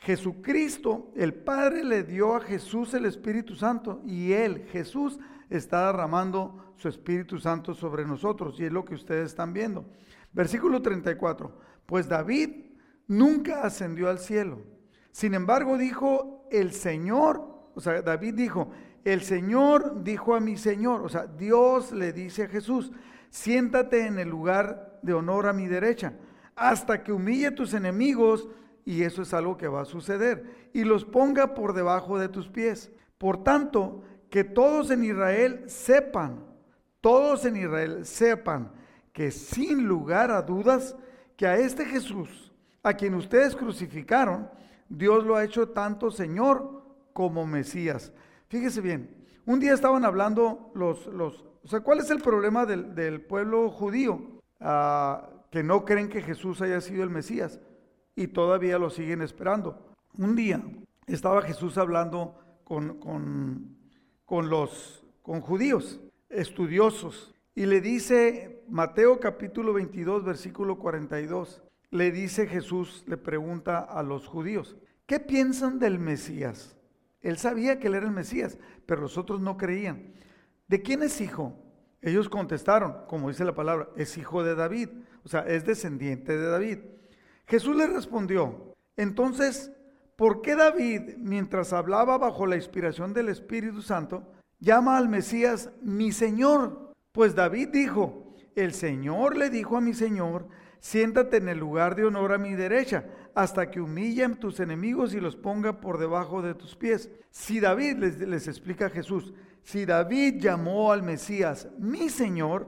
Jesucristo, 0.00 1.12
el 1.14 1.34
Padre 1.34 1.84
le 1.84 2.02
dio 2.02 2.34
a 2.34 2.40
Jesús 2.40 2.94
el 2.94 3.04
Espíritu 3.04 3.54
Santo 3.54 4.00
y 4.04 4.32
Él, 4.32 4.66
Jesús, 4.72 5.18
está 5.50 5.86
derramando 5.86 6.74
su 6.76 6.88
Espíritu 6.88 7.38
Santo 7.38 7.74
sobre 7.74 8.06
nosotros 8.06 8.58
y 8.58 8.64
es 8.64 8.72
lo 8.72 8.84
que 8.84 8.94
ustedes 8.94 9.26
están 9.26 9.52
viendo. 9.52 9.84
Versículo 10.32 10.80
34, 10.80 11.54
pues 11.84 12.08
David 12.08 12.50
nunca 13.08 13.62
ascendió 13.62 14.08
al 14.08 14.18
cielo. 14.18 14.62
Sin 15.12 15.34
embargo, 15.34 15.76
dijo 15.76 16.48
el 16.50 16.72
Señor, 16.72 17.70
o 17.74 17.80
sea, 17.80 18.00
David 18.00 18.34
dijo, 18.34 18.70
el 19.04 19.20
Señor 19.20 20.02
dijo 20.02 20.34
a 20.34 20.40
mi 20.40 20.56
Señor, 20.56 21.02
o 21.02 21.08
sea, 21.10 21.26
Dios 21.26 21.92
le 21.92 22.12
dice 22.12 22.44
a 22.44 22.48
Jesús, 22.48 22.90
siéntate 23.28 24.06
en 24.06 24.18
el 24.18 24.30
lugar 24.30 24.98
de 25.02 25.12
honor 25.12 25.46
a 25.46 25.52
mi 25.52 25.66
derecha, 25.66 26.14
hasta 26.56 27.02
que 27.02 27.12
humille 27.12 27.50
tus 27.50 27.74
enemigos, 27.74 28.48
y 28.90 29.04
eso 29.04 29.22
es 29.22 29.32
algo 29.32 29.56
que 29.56 29.68
va 29.68 29.82
a 29.82 29.84
suceder, 29.84 30.68
y 30.72 30.82
los 30.82 31.04
ponga 31.04 31.54
por 31.54 31.74
debajo 31.74 32.18
de 32.18 32.28
tus 32.28 32.48
pies. 32.48 32.90
Por 33.18 33.44
tanto, 33.44 34.02
que 34.28 34.42
todos 34.42 34.90
en 34.90 35.04
Israel 35.04 35.62
sepan, 35.68 36.44
todos 37.00 37.44
en 37.44 37.54
Israel 37.54 38.04
sepan 38.04 38.72
que 39.12 39.30
sin 39.30 39.86
lugar 39.86 40.32
a 40.32 40.42
dudas, 40.42 40.96
que 41.36 41.46
a 41.46 41.56
este 41.56 41.84
Jesús, 41.84 42.52
a 42.82 42.94
quien 42.94 43.14
ustedes 43.14 43.54
crucificaron, 43.54 44.50
Dios 44.88 45.24
lo 45.24 45.36
ha 45.36 45.44
hecho 45.44 45.68
tanto 45.68 46.10
Señor 46.10 46.82
como 47.12 47.46
Mesías. 47.46 48.12
Fíjese 48.48 48.80
bien, 48.80 49.24
un 49.46 49.60
día 49.60 49.72
estaban 49.72 50.04
hablando 50.04 50.72
los, 50.74 51.06
los 51.06 51.44
o 51.62 51.68
sea, 51.68 51.78
¿cuál 51.78 52.00
es 52.00 52.10
el 52.10 52.20
problema 52.20 52.66
del, 52.66 53.20
pueblo 53.20 53.70
judío? 53.70 54.40
Ah, 54.58 55.30
que 55.52 55.62
no 55.62 55.84
creen 55.84 56.08
que 56.08 56.22
Jesús 56.22 56.60
haya 56.60 56.80
sido 56.80 57.04
el 57.04 57.10
Mesías 57.10 57.60
y 58.14 58.28
todavía 58.28 58.78
lo 58.78 58.90
siguen 58.90 59.22
esperando. 59.22 59.94
Un 60.18 60.36
día 60.36 60.62
estaba 61.06 61.42
Jesús 61.42 61.78
hablando 61.78 62.36
con, 62.64 62.98
con, 64.24 64.50
los 64.50 65.04
con 65.22 65.40
judíos, 65.40 66.00
estudiosos, 66.28 67.34
y 67.54 67.66
le 67.66 67.80
dice, 67.80 68.64
Mateo 68.68 69.18
capítulo 69.18 69.72
22, 69.72 70.24
versículo 70.24 70.78
42, 70.78 71.62
le 71.90 72.12
dice 72.12 72.46
Jesús, 72.46 73.04
le 73.06 73.16
pregunta 73.16 73.80
a 73.80 74.02
los 74.02 74.26
judíos, 74.26 74.76
¿qué 75.06 75.18
piensan 75.18 75.78
del 75.78 75.98
Mesías? 75.98 76.76
Él 77.20 77.36
sabía 77.36 77.78
que 77.78 77.88
él 77.88 77.96
era 77.96 78.06
el 78.06 78.12
Mesías, 78.12 78.58
pero 78.86 79.02
los 79.02 79.18
otros 79.18 79.40
no 79.40 79.56
creían. 79.56 80.14
¿De 80.68 80.80
quién 80.82 81.02
es 81.02 81.20
hijo? 81.20 81.54
Ellos 82.02 82.28
contestaron, 82.28 82.94
como 83.08 83.28
dice 83.28 83.44
la 83.44 83.54
palabra, 83.54 83.88
es 83.96 84.16
hijo 84.16 84.42
de 84.42 84.54
David, 84.54 84.88
o 85.24 85.28
sea, 85.28 85.40
es 85.40 85.66
descendiente 85.66 86.36
de 86.36 86.46
David. 86.46 86.78
Jesús 87.46 87.76
le 87.76 87.86
respondió, 87.86 88.74
entonces, 88.96 89.72
¿por 90.16 90.42
qué 90.42 90.56
David, 90.56 91.16
mientras 91.18 91.72
hablaba 91.72 92.18
bajo 92.18 92.46
la 92.46 92.56
inspiración 92.56 93.12
del 93.12 93.28
Espíritu 93.28 93.82
Santo, 93.82 94.32
llama 94.58 94.96
al 94.96 95.08
Mesías 95.08 95.70
mi 95.82 96.12
Señor? 96.12 96.92
Pues 97.12 97.34
David 97.34 97.68
dijo, 97.68 98.34
el 98.54 98.72
Señor 98.72 99.36
le 99.36 99.50
dijo 99.50 99.76
a 99.76 99.80
mi 99.80 99.94
Señor, 99.94 100.48
siéntate 100.78 101.38
en 101.38 101.48
el 101.48 101.58
lugar 101.58 101.96
de 101.96 102.04
honor 102.04 102.32
a 102.32 102.38
mi 102.38 102.54
derecha, 102.54 103.06
hasta 103.34 103.70
que 103.70 103.80
humillen 103.80 104.36
tus 104.36 104.60
enemigos 104.60 105.14
y 105.14 105.20
los 105.20 105.36
ponga 105.36 105.80
por 105.80 105.98
debajo 105.98 106.42
de 106.42 106.54
tus 106.54 106.76
pies. 106.76 107.10
Si 107.30 107.60
David, 107.60 107.98
les, 107.98 108.18
les 108.20 108.48
explica 108.48 108.90
Jesús, 108.90 109.32
si 109.62 109.84
David 109.84 110.40
llamó 110.40 110.92
al 110.92 111.02
Mesías 111.02 111.68
mi 111.78 112.08
Señor, 112.08 112.66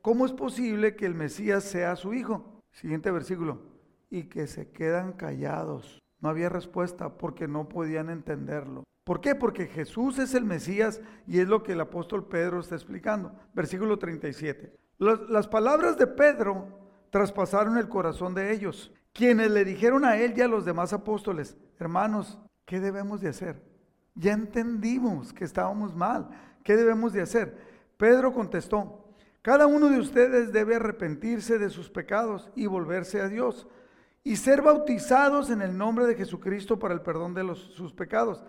¿cómo 0.00 0.26
es 0.26 0.32
posible 0.32 0.96
que 0.96 1.06
el 1.06 1.14
Mesías 1.14 1.64
sea 1.64 1.96
su 1.96 2.14
hijo? 2.14 2.62
Siguiente 2.72 3.10
versículo. 3.10 3.71
Y 4.12 4.24
que 4.24 4.46
se 4.46 4.70
quedan 4.70 5.14
callados. 5.14 5.98
No 6.20 6.28
había 6.28 6.50
respuesta 6.50 7.16
porque 7.16 7.48
no 7.48 7.66
podían 7.66 8.10
entenderlo. 8.10 8.84
¿Por 9.04 9.22
qué? 9.22 9.34
Porque 9.34 9.66
Jesús 9.66 10.18
es 10.18 10.34
el 10.34 10.44
Mesías 10.44 11.00
y 11.26 11.40
es 11.40 11.48
lo 11.48 11.62
que 11.62 11.72
el 11.72 11.80
apóstol 11.80 12.28
Pedro 12.28 12.60
está 12.60 12.74
explicando. 12.74 13.34
Versículo 13.54 13.98
37. 13.98 14.76
las 14.98 15.48
palabras 15.48 15.96
de 15.96 16.06
Pedro 16.06 16.68
traspasaron 17.08 17.78
el 17.78 17.88
corazón 17.88 18.34
de 18.34 18.52
ellos, 18.52 18.92
quienes 19.14 19.50
le 19.50 19.64
dijeron 19.64 20.04
a 20.04 20.18
él 20.18 20.34
y 20.36 20.42
a 20.42 20.46
los 20.46 20.66
demás 20.66 20.92
apóstoles, 20.92 21.56
hermanos, 21.78 22.38
¿qué 22.66 22.80
debemos 22.80 23.22
de 23.22 23.30
hacer? 23.30 23.62
Ya 24.14 24.32
entendimos 24.32 25.32
que 25.32 25.44
estábamos 25.44 25.94
mal, 25.94 26.28
¿qué 26.62 26.76
debemos 26.76 27.14
de 27.14 27.22
hacer? 27.22 27.56
Pedro 27.96 28.34
contestó, 28.34 29.14
cada 29.42 29.66
uno 29.66 29.88
de 29.88 29.98
ustedes 29.98 30.52
debe 30.52 30.76
arrepentirse 30.76 31.58
de 31.58 31.70
sus 31.70 31.90
pecados 31.90 32.50
y 32.54 32.66
volverse 32.66 33.20
a 33.20 33.28
Dios 33.28 33.66
y 34.24 34.36
ser 34.36 34.62
bautizados 34.62 35.50
en 35.50 35.62
el 35.62 35.76
nombre 35.76 36.06
de 36.06 36.14
Jesucristo 36.14 36.78
para 36.78 36.94
el 36.94 37.00
perdón 37.00 37.34
de 37.34 37.54
sus 37.54 37.92
pecados. 37.92 38.44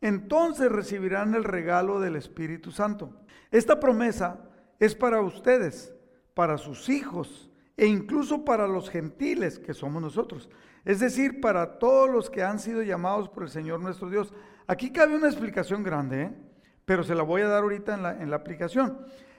Entonces 0.00 0.70
recibirán 0.70 1.34
el 1.34 1.44
regalo 1.44 2.00
del 2.00 2.16
Espíritu 2.16 2.70
Santo. 2.70 3.12
Esta 3.50 3.80
promesa 3.80 4.40
es 4.78 4.94
para 4.94 5.20
ustedes, 5.20 5.94
para 6.34 6.56
sus 6.56 6.88
hijos 6.88 7.50
e 7.76 7.86
incluso 7.86 8.44
para 8.44 8.66
los 8.66 8.90
gentiles 8.90 9.58
que 9.58 9.74
somos 9.74 10.00
nosotros. 10.00 10.48
Es 10.84 11.00
decir, 11.00 11.40
para 11.40 11.78
todos 11.78 12.08
los 12.08 12.30
que 12.30 12.42
han 12.42 12.58
sido 12.58 12.82
llamados 12.82 13.28
por 13.28 13.42
el 13.42 13.50
Señor 13.50 13.80
nuestro 13.80 14.08
Dios. 14.08 14.32
Aquí 14.66 14.90
cabe 14.90 15.16
una 15.16 15.28
explicación 15.28 15.82
grande, 15.82 16.22
¿eh? 16.22 16.32
pero 16.84 17.02
se 17.02 17.14
la 17.14 17.22
voy 17.22 17.42
a 17.42 17.48
dar 17.48 17.62
ahorita 17.62 17.94
en 18.20 18.30
la 18.30 18.36
aplicación. 18.36 18.98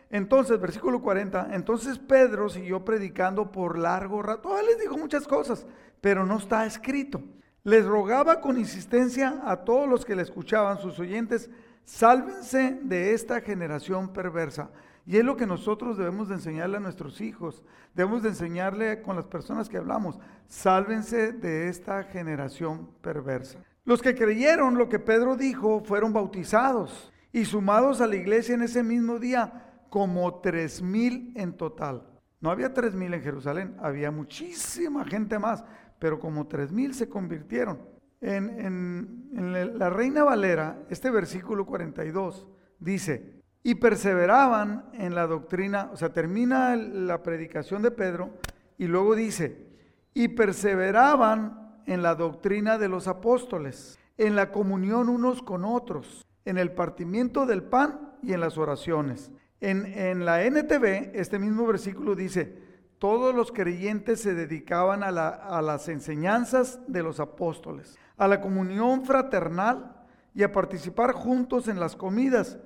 Entonces, 0.09 0.59
versículo 0.59 1.01
40, 1.01 1.49
entonces 1.51 1.99
Pedro 1.99 2.49
siguió 2.49 2.83
predicando 2.83 3.51
por 3.51 3.77
largo 3.77 4.21
rato. 4.23 4.57
Él 4.57 4.65
les 4.65 4.79
dijo 4.79 4.97
muchas 4.97 5.27
cosas, 5.27 5.67
pero 6.01 6.25
no 6.25 6.37
está 6.37 6.65
escrito. 6.65 7.21
Les 7.63 7.85
rogaba 7.85 8.41
con 8.41 8.57
insistencia 8.57 9.41
a 9.45 9.57
todos 9.57 9.87
los 9.87 10.05
que 10.05 10.15
le 10.15 10.23
escuchaban, 10.23 10.79
sus 10.79 10.97
oyentes, 10.99 11.49
sálvense 11.83 12.79
de 12.81 13.13
esta 13.13 13.41
generación 13.41 14.11
perversa. 14.11 14.71
Y 15.05 15.17
es 15.17 15.23
lo 15.23 15.35
que 15.37 15.45
nosotros 15.45 15.97
debemos 15.97 16.29
de 16.29 16.35
enseñarle 16.35 16.77
a 16.77 16.81
nuestros 16.81 17.21
hijos. 17.21 17.63
Debemos 17.93 18.23
de 18.23 18.29
enseñarle 18.29 19.01
con 19.01 19.15
las 19.15 19.25
personas 19.25 19.69
que 19.69 19.77
hablamos. 19.77 20.19
Sálvense 20.47 21.33
de 21.33 21.67
esta 21.67 22.03
generación 22.03 22.89
perversa. 23.01 23.59
Los 23.85 24.01
que 24.01 24.15
creyeron 24.15 24.77
lo 24.77 24.87
que 24.89 24.99
Pedro 24.99 25.35
dijo 25.35 25.83
fueron 25.83 26.13
bautizados 26.13 27.11
y 27.31 27.45
sumados 27.45 28.01
a 28.01 28.07
la 28.07 28.15
iglesia 28.15 28.55
en 28.55 28.61
ese 28.61 28.83
mismo 28.83 29.19
día 29.19 29.68
como 29.89 30.39
tres 30.41 30.81
mil 30.81 31.33
en 31.35 31.53
total. 31.53 32.07
No 32.41 32.51
había 32.51 32.73
tres 32.73 32.95
mil 32.95 33.13
en 33.13 33.21
Jerusalén, 33.21 33.75
había 33.79 34.11
muchísima 34.11 35.05
gente 35.05 35.39
más, 35.39 35.63
pero 35.99 36.19
como 36.19 36.47
tres 36.47 36.71
mil 36.71 36.93
se 36.93 37.09
convirtieron. 37.09 37.79
En, 38.21 39.29
en 39.35 39.79
la 39.79 39.89
Reina 39.89 40.23
Valera, 40.23 40.83
este 40.89 41.09
versículo 41.09 41.65
42 41.65 42.47
dice, 42.79 43.39
y 43.63 43.75
perseveraban 43.75 44.89
en 44.93 45.15
la 45.15 45.27
doctrina, 45.27 45.89
o 45.93 45.97
sea, 45.97 46.11
termina 46.11 46.75
la 46.75 47.23
predicación 47.23 47.81
de 47.81 47.91
Pedro 47.91 48.31
y 48.77 48.87
luego 48.87 49.15
dice, 49.15 49.67
y 50.13 50.29
perseveraban 50.29 51.81
en 51.85 52.01
la 52.01 52.15
doctrina 52.15 52.77
de 52.77 52.89
los 52.89 53.07
apóstoles, 53.07 53.99
en 54.17 54.35
la 54.35 54.51
comunión 54.51 55.09
unos 55.09 55.41
con 55.41 55.65
otros, 55.65 56.25
en 56.45 56.57
el 56.57 56.71
partimiento 56.71 57.45
del 57.45 57.63
pan 57.63 58.15
y 58.21 58.33
en 58.33 58.41
las 58.41 58.57
oraciones. 58.57 59.31
En, 59.61 60.25
la 60.25 60.43
NTV, 60.45 61.11
este 61.13 61.37
mismo 61.37 61.67
versículo 61.67 62.15
dice, 62.15 62.57
todos 62.97 63.35
los 63.35 63.51
creyentes 63.51 64.21
se 64.21 64.33
dedicaban 64.33 65.03
a, 65.03 65.07
a 65.07 65.61
las 65.61 65.89
enseñanzas 65.89 66.79
de 66.87 67.03
los 67.03 67.19
apóstoles, 67.19 67.97
a 68.17 68.27
la 68.27 68.41
comunión 68.41 69.05
fraternal 69.05 70.05
y 70.33 70.43
a 70.43 70.51
participar 70.51 71.11
juntos 71.11 71.67
en 71.67 71.79
las 71.79 71.95
comidas 71.95 72.57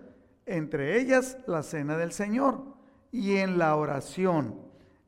entre 0.45 0.99
ellas 0.99 1.37
la 1.47 1.63
cena 1.63 1.97
del 1.97 2.11
Señor 2.11 2.63
y 3.11 3.37
en 3.37 3.57
la 3.57 3.75
oración, 3.75 4.59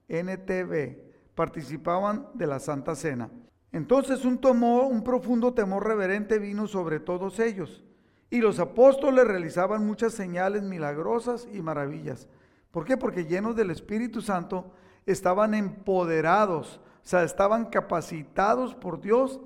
NTV, 0.07 0.97
participaban 1.33 2.27
de 2.35 2.47
la 2.47 2.59
Santa 2.59 2.95
Cena. 2.95 3.29
Entonces 3.71 4.23
un, 4.23 4.39
un 4.43 5.03
profundo 5.03 5.53
temor 5.53 5.85
reverente 5.85 6.39
vino 6.39 6.67
sobre 6.67 6.99
todos 6.99 7.39
ellos, 7.39 7.83
y 8.29 8.39
los 8.39 8.59
apóstoles 8.59 9.25
realizaban 9.25 9.85
muchas 9.85 10.13
señales 10.13 10.63
milagrosas 10.63 11.47
y 11.51 11.61
maravillas. 11.61 12.27
¿Por 12.71 12.85
qué? 12.85 12.97
Porque 12.97 13.25
llenos 13.25 13.55
del 13.55 13.71
Espíritu 13.71 14.21
Santo 14.21 14.73
estaban 15.05 15.53
empoderados, 15.53 16.81
o 17.03 17.07
sea, 17.07 17.23
estaban 17.23 17.65
capacitados 17.65 18.75
por 18.75 18.99
Dios 18.99 19.39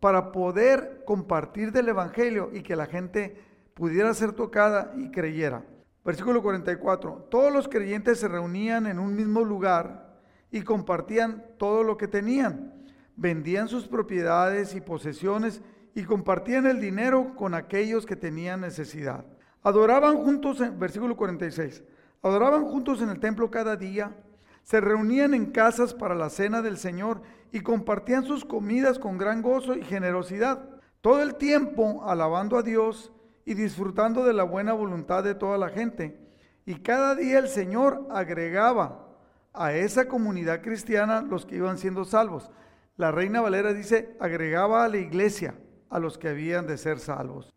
para 0.00 0.30
poder 0.30 1.02
compartir 1.06 1.72
del 1.72 1.88
Evangelio 1.88 2.50
y 2.52 2.62
que 2.62 2.76
la 2.76 2.86
gente 2.86 3.40
pudiera 3.74 4.12
ser 4.14 4.32
tocada 4.32 4.92
y 4.96 5.10
creyera. 5.10 5.64
Versículo 6.04 6.42
44. 6.42 7.26
Todos 7.30 7.52
los 7.52 7.66
creyentes 7.66 8.20
se 8.20 8.28
reunían 8.28 8.86
en 8.86 8.98
un 8.98 9.16
mismo 9.16 9.42
lugar 9.42 10.20
y 10.52 10.62
compartían 10.62 11.44
todo 11.58 11.82
lo 11.82 11.96
que 11.96 12.06
tenían. 12.06 12.72
Vendían 13.16 13.66
sus 13.66 13.88
propiedades 13.88 14.74
y 14.74 14.80
posesiones 14.80 15.62
y 15.96 16.04
compartían 16.04 16.66
el 16.66 16.78
dinero 16.78 17.34
con 17.34 17.54
aquellos 17.54 18.04
que 18.04 18.16
tenían 18.16 18.60
necesidad. 18.60 19.24
Adoraban 19.62 20.18
juntos, 20.18 20.60
en, 20.60 20.78
versículo 20.78 21.16
46, 21.16 21.82
adoraban 22.22 22.66
juntos 22.66 23.00
en 23.00 23.08
el 23.08 23.18
templo 23.18 23.50
cada 23.50 23.76
día, 23.76 24.14
se 24.62 24.78
reunían 24.82 25.32
en 25.32 25.46
casas 25.46 25.94
para 25.94 26.14
la 26.14 26.28
cena 26.28 26.60
del 26.60 26.76
Señor 26.76 27.22
y 27.50 27.60
compartían 27.60 28.24
sus 28.24 28.44
comidas 28.44 28.98
con 28.98 29.16
gran 29.16 29.40
gozo 29.40 29.74
y 29.74 29.82
generosidad, 29.84 30.68
todo 31.00 31.22
el 31.22 31.36
tiempo 31.36 32.04
alabando 32.06 32.58
a 32.58 32.62
Dios 32.62 33.10
y 33.46 33.54
disfrutando 33.54 34.22
de 34.22 34.34
la 34.34 34.44
buena 34.44 34.74
voluntad 34.74 35.24
de 35.24 35.34
toda 35.34 35.56
la 35.56 35.70
gente. 35.70 36.20
Y 36.66 36.74
cada 36.80 37.14
día 37.14 37.38
el 37.38 37.48
Señor 37.48 38.06
agregaba 38.10 39.16
a 39.54 39.72
esa 39.72 40.08
comunidad 40.08 40.60
cristiana 40.60 41.22
los 41.22 41.46
que 41.46 41.56
iban 41.56 41.78
siendo 41.78 42.04
salvos. 42.04 42.50
La 42.98 43.12
reina 43.12 43.40
Valera 43.40 43.72
dice, 43.72 44.14
agregaba 44.20 44.84
a 44.84 44.88
la 44.90 44.98
iglesia 44.98 45.54
a 45.90 45.98
los 45.98 46.18
que 46.18 46.28
habían 46.28 46.66
de 46.66 46.78
ser 46.78 46.98
salvos. 46.98 47.52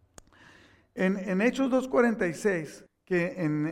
En, 0.95 1.17
en 1.17 1.41
Hechos 1.41 1.71
2.46, 1.71 2.85
que 3.05 3.43
en, 3.43 3.65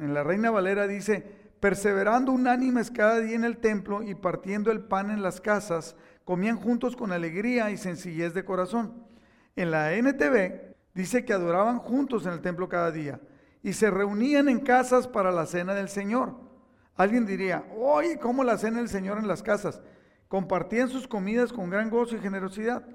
en 0.00 0.14
la 0.14 0.22
Reina 0.22 0.50
Valera 0.50 0.86
dice, 0.86 1.24
perseverando 1.60 2.32
unánimes 2.32 2.90
cada 2.90 3.20
día 3.20 3.36
en 3.36 3.44
el 3.44 3.58
templo 3.58 4.02
y 4.02 4.14
partiendo 4.14 4.70
el 4.70 4.80
pan 4.80 5.10
en 5.10 5.22
las 5.22 5.40
casas, 5.40 5.94
comían 6.24 6.56
juntos 6.56 6.96
con 6.96 7.12
alegría 7.12 7.70
y 7.70 7.76
sencillez 7.76 8.34
de 8.34 8.44
corazón. 8.44 9.04
En 9.56 9.70
la 9.70 9.92
NTV 9.94 10.74
dice 10.94 11.24
que 11.24 11.32
adoraban 11.32 11.78
juntos 11.78 12.24
en 12.26 12.32
el 12.32 12.40
templo 12.40 12.68
cada 12.68 12.90
día 12.90 13.20
y 13.62 13.74
se 13.74 13.90
reunían 13.90 14.48
en 14.48 14.60
casas 14.60 15.06
para 15.06 15.30
la 15.30 15.46
cena 15.46 15.74
del 15.74 15.88
Señor. 15.88 16.34
Alguien 16.96 17.26
diría, 17.26 17.64
oye, 17.76 18.18
¿cómo 18.18 18.44
la 18.44 18.58
cena 18.58 18.78
del 18.78 18.88
Señor 18.88 19.18
en 19.18 19.28
las 19.28 19.42
casas? 19.42 19.80
Compartían 20.28 20.88
sus 20.88 21.06
comidas 21.06 21.52
con 21.52 21.68
gran 21.68 21.90
gozo 21.90 22.16
y 22.16 22.20
generosidad 22.20 22.86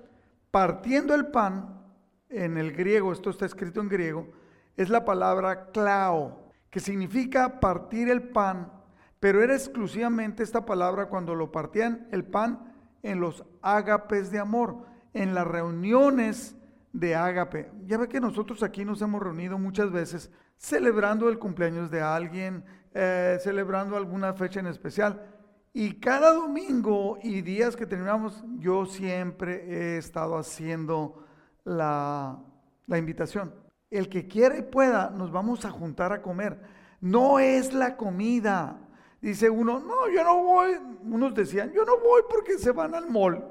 partiendo 0.56 1.14
el 1.14 1.26
pan, 1.26 1.84
en 2.30 2.58
el 2.58 2.72
griego, 2.72 3.12
esto 3.12 3.30
está 3.30 3.46
escrito 3.46 3.82
en 3.82 3.90
griego, 3.90 4.32
es 4.78 4.88
la 4.88 5.04
palabra 5.04 5.72
clao, 5.74 6.50
que 6.70 6.80
significa 6.80 7.60
partir 7.60 8.10
el 8.10 8.30
pan, 8.30 8.72
pero 9.20 9.44
era 9.44 9.54
exclusivamente 9.54 10.44
esta 10.44 10.66
palabra 10.66 11.08
cuando 11.08 11.36
lo 11.36 11.52
partían 11.52 12.08
el 12.14 12.24
pan 12.24 12.74
en 13.04 13.20
los 13.20 13.44
ágapes 13.62 14.32
de 14.32 14.40
amor, 14.40 14.86
en 15.14 15.36
las 15.36 15.46
reuniones 15.46 16.56
de 16.94 17.16
ágape. 17.16 17.70
Ya 17.86 17.98
ve 17.98 18.08
que 18.08 18.22
nosotros 18.22 18.64
aquí 18.64 18.86
nos 18.86 19.02
hemos 19.02 19.22
reunido 19.22 19.58
muchas 19.58 19.92
veces 19.92 20.32
celebrando 20.56 21.28
el 21.28 21.38
cumpleaños 21.38 21.92
de 21.92 22.02
alguien, 22.02 22.64
eh, 22.94 23.40
celebrando 23.42 23.98
alguna 23.98 24.34
fecha 24.34 24.62
en 24.62 24.68
especial. 24.68 25.35
Y 25.78 26.00
cada 26.00 26.32
domingo 26.32 27.20
y 27.22 27.42
días 27.42 27.76
que 27.76 27.86
terminamos, 27.86 28.42
yo 28.60 28.86
siempre 28.86 29.66
he 29.68 29.98
estado 29.98 30.38
haciendo 30.38 31.26
la, 31.66 32.42
la 32.88 32.98
invitación. 32.98 33.54
El 33.92 34.08
que 34.08 34.26
quiera 34.26 34.58
y 34.58 34.62
pueda, 34.62 35.10
nos 35.10 35.34
vamos 35.34 35.66
a 35.66 35.72
juntar 35.72 36.14
a 36.14 36.22
comer. 36.22 36.62
No 37.02 37.40
es 37.40 37.74
la 37.74 37.98
comida. 37.98 38.88
Dice 39.20 39.50
uno, 39.50 39.82
no, 39.82 40.10
yo 40.10 40.24
no 40.24 40.42
voy. 40.44 40.78
Unos 41.04 41.36
decían, 41.36 41.74
yo 41.74 41.84
no 41.84 41.98
voy 41.98 42.22
porque 42.30 42.58
se 42.58 42.72
van 42.72 42.96
al 42.96 43.10
mall. 43.10 43.44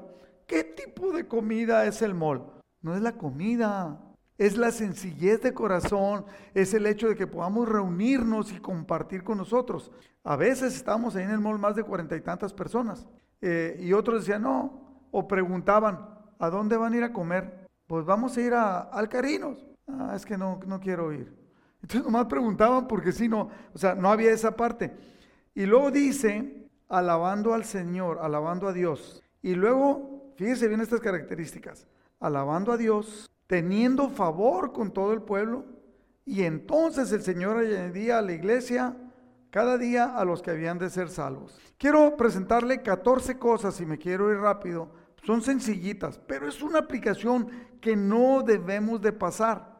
¿Qué 0.47 0.63
tipo 0.63 1.11
de 1.11 1.27
comida 1.27 1.85
es 1.85 2.01
el 2.01 2.15
mall? 2.15 2.43
No 2.81 2.95
es 2.95 3.03
la 3.03 3.11
comida. 3.11 4.01
Es 4.37 4.57
la 4.57 4.71
sencillez 4.71 5.41
de 5.41 5.53
corazón, 5.53 6.25
es 6.53 6.73
el 6.73 6.85
hecho 6.85 7.07
de 7.07 7.15
que 7.15 7.27
podamos 7.27 7.69
reunirnos 7.69 8.51
y 8.51 8.59
compartir 8.59 9.23
con 9.23 9.37
nosotros. 9.37 9.91
A 10.23 10.35
veces 10.35 10.75
estamos 10.75 11.15
ahí 11.15 11.23
en 11.23 11.31
el 11.31 11.39
mall 11.39 11.59
más 11.59 11.75
de 11.75 11.83
cuarenta 11.83 12.15
y 12.17 12.21
tantas 12.21 12.53
personas 12.53 13.07
eh, 13.41 13.77
y 13.79 13.93
otros 13.93 14.21
decían 14.21 14.41
no, 14.41 15.07
o 15.11 15.27
preguntaban, 15.27 15.99
¿a 16.39 16.49
dónde 16.49 16.75
van 16.75 16.93
a 16.93 16.97
ir 16.97 17.03
a 17.03 17.13
comer? 17.13 17.67
Pues 17.87 18.05
vamos 18.05 18.35
a 18.35 18.41
ir 18.41 18.53
a 18.53 18.79
Alcarinos. 18.79 19.65
Ah, 19.87 20.13
es 20.15 20.25
que 20.25 20.37
no, 20.37 20.59
no 20.65 20.79
quiero 20.79 21.13
ir. 21.13 21.31
Entonces 21.81 22.03
nomás 22.03 22.25
preguntaban 22.25 22.87
porque 22.87 23.11
si 23.11 23.29
no, 23.29 23.49
o 23.73 23.77
sea, 23.77 23.95
no 23.95 24.09
había 24.09 24.31
esa 24.31 24.55
parte. 24.55 24.93
Y 25.53 25.65
luego 25.65 25.91
dice, 25.91 26.67
alabando 26.89 27.53
al 27.53 27.63
Señor, 27.63 28.19
alabando 28.21 28.67
a 28.67 28.73
Dios. 28.73 29.23
Y 29.41 29.53
luego, 29.53 30.33
fíjese 30.35 30.67
bien 30.67 30.81
estas 30.81 30.99
características, 30.99 31.87
alabando 32.19 32.71
a 32.71 32.77
Dios, 32.77 33.29
teniendo 33.47 34.09
favor 34.09 34.71
con 34.71 34.91
todo 34.91 35.13
el 35.13 35.21
pueblo. 35.21 35.65
Y 36.25 36.43
entonces 36.43 37.11
el 37.11 37.21
Señor 37.21 37.57
añadía 37.57 38.17
a 38.17 38.21
la 38.21 38.33
iglesia 38.33 38.95
cada 39.51 39.77
día 39.77 40.15
a 40.15 40.25
los 40.25 40.41
que 40.41 40.51
habían 40.51 40.79
de 40.79 40.89
ser 40.89 41.09
salvos. 41.09 41.57
Quiero 41.77 42.17
presentarle 42.17 42.81
14 42.81 43.37
cosas, 43.37 43.79
y 43.79 43.85
me 43.85 43.97
quiero 43.97 44.31
ir 44.31 44.39
rápido. 44.39 44.89
Son 45.23 45.41
sencillitas, 45.41 46.19
pero 46.27 46.47
es 46.47 46.61
una 46.61 46.79
aplicación 46.79 47.47
que 47.79 47.95
no 47.95 48.43
debemos 48.43 49.01
de 49.01 49.13
pasar. 49.13 49.79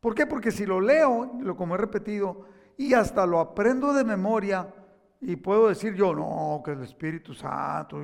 ¿Por 0.00 0.14
qué? 0.14 0.26
Porque 0.26 0.50
si 0.50 0.66
lo 0.66 0.80
leo, 0.80 1.38
lo 1.40 1.56
como 1.56 1.74
he 1.74 1.78
repetido, 1.78 2.46
y 2.76 2.92
hasta 2.92 3.24
lo 3.24 3.40
aprendo 3.40 3.94
de 3.94 4.04
memoria, 4.04 4.74
y 5.20 5.36
puedo 5.36 5.68
decir 5.68 5.94
yo, 5.94 6.14
no, 6.14 6.60
que 6.62 6.72
el 6.72 6.82
Espíritu 6.82 7.32
Santo, 7.32 7.98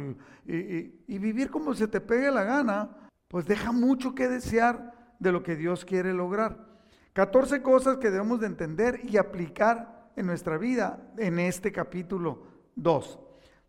y, 0.47 1.03
y 1.07 1.19
vivir 1.19 1.51
como 1.51 1.75
se 1.75 1.87
te 1.87 2.01
pegue 2.01 2.31
la 2.31 2.45
gana, 2.45 2.89
pues 3.29 3.45
deja 3.45 3.73
mucho 3.73 4.15
que 4.15 4.27
desear 4.27 5.00
de 5.21 5.31
lo 5.31 5.45
que 5.45 5.55
Dios 5.55 5.85
quiere 5.85 6.13
lograr. 6.13 6.67
14 7.13 7.63
cosas 7.63 7.99
que 7.99 8.11
debemos 8.11 8.41
de 8.41 8.47
entender 8.47 9.01
y 9.05 9.17
aplicar 9.17 10.11
en 10.17 10.27
nuestra 10.27 10.59
vida 10.59 11.13
en 11.17 11.39
este 11.39 11.71
capítulo 11.71 12.43
2. 12.75 13.19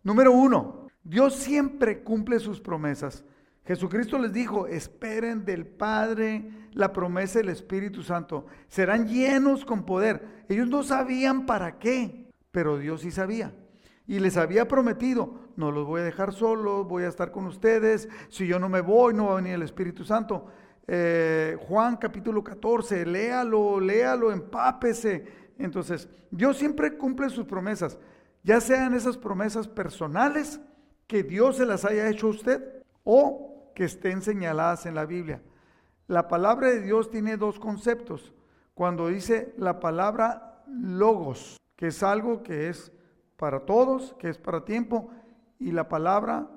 Número 0.03 0.31
1, 0.31 0.87
Dios 1.03 1.35
siempre 1.35 2.01
cumple 2.01 2.39
sus 2.39 2.59
promesas. 2.59 3.23
Jesucristo 3.65 4.17
les 4.17 4.33
dijo, 4.33 4.67
esperen 4.67 5.45
del 5.45 5.67
Padre 5.67 6.51
la 6.73 6.91
promesa 6.91 7.39
del 7.39 7.49
Espíritu 7.49 8.01
Santo. 8.01 8.47
Serán 8.67 9.07
llenos 9.07 9.65
con 9.65 9.85
poder. 9.85 10.45
Ellos 10.49 10.67
no 10.67 10.83
sabían 10.83 11.45
para 11.45 11.77
qué, 11.77 12.31
pero 12.51 12.77
Dios 12.77 13.01
sí 13.01 13.11
sabía. 13.11 13.53
Y 14.07 14.19
les 14.19 14.35
había 14.35 14.67
prometido, 14.67 15.35
no 15.55 15.71
los 15.71 15.85
voy 15.85 16.01
a 16.01 16.05
dejar 16.05 16.33
solos, 16.33 16.87
voy 16.87 17.03
a 17.03 17.07
estar 17.07 17.31
con 17.31 17.45
ustedes. 17.45 18.09
Si 18.29 18.47
yo 18.47 18.59
no 18.59 18.67
me 18.67 18.81
voy, 18.81 19.13
no 19.13 19.27
va 19.27 19.33
a 19.33 19.35
venir 19.35 19.53
el 19.53 19.61
Espíritu 19.61 20.03
Santo. 20.03 20.47
Eh, 20.87 21.57
Juan 21.67 21.97
capítulo 21.97 22.43
14, 22.43 23.05
léalo, 23.05 23.79
léalo, 23.79 24.31
empápese. 24.31 25.25
Entonces, 25.57 26.09
Dios 26.31 26.57
siempre 26.57 26.97
cumple 26.97 27.29
sus 27.29 27.45
promesas, 27.45 27.97
ya 28.43 28.59
sean 28.59 28.93
esas 28.93 29.17
promesas 29.17 29.67
personales 29.67 30.59
que 31.07 31.23
Dios 31.23 31.57
se 31.57 31.65
las 31.65 31.85
haya 31.85 32.09
hecho 32.09 32.27
a 32.27 32.31
usted 32.31 32.83
o 33.03 33.71
que 33.75 33.83
estén 33.83 34.21
señaladas 34.21 34.85
en 34.85 34.95
la 34.95 35.05
Biblia. 35.05 35.41
La 36.07 36.27
palabra 36.27 36.69
de 36.69 36.81
Dios 36.81 37.09
tiene 37.09 37.37
dos 37.37 37.59
conceptos. 37.59 38.33
Cuando 38.73 39.07
dice 39.07 39.53
la 39.57 39.79
palabra 39.79 40.63
logos, 40.67 41.57
que 41.75 41.87
es 41.87 42.01
algo 42.03 42.43
que 42.43 42.69
es 42.69 42.91
para 43.37 43.65
todos, 43.65 44.13
que 44.19 44.29
es 44.29 44.37
para 44.37 44.65
tiempo, 44.65 45.09
y 45.59 45.71
la 45.71 45.87
palabra, 45.87 46.49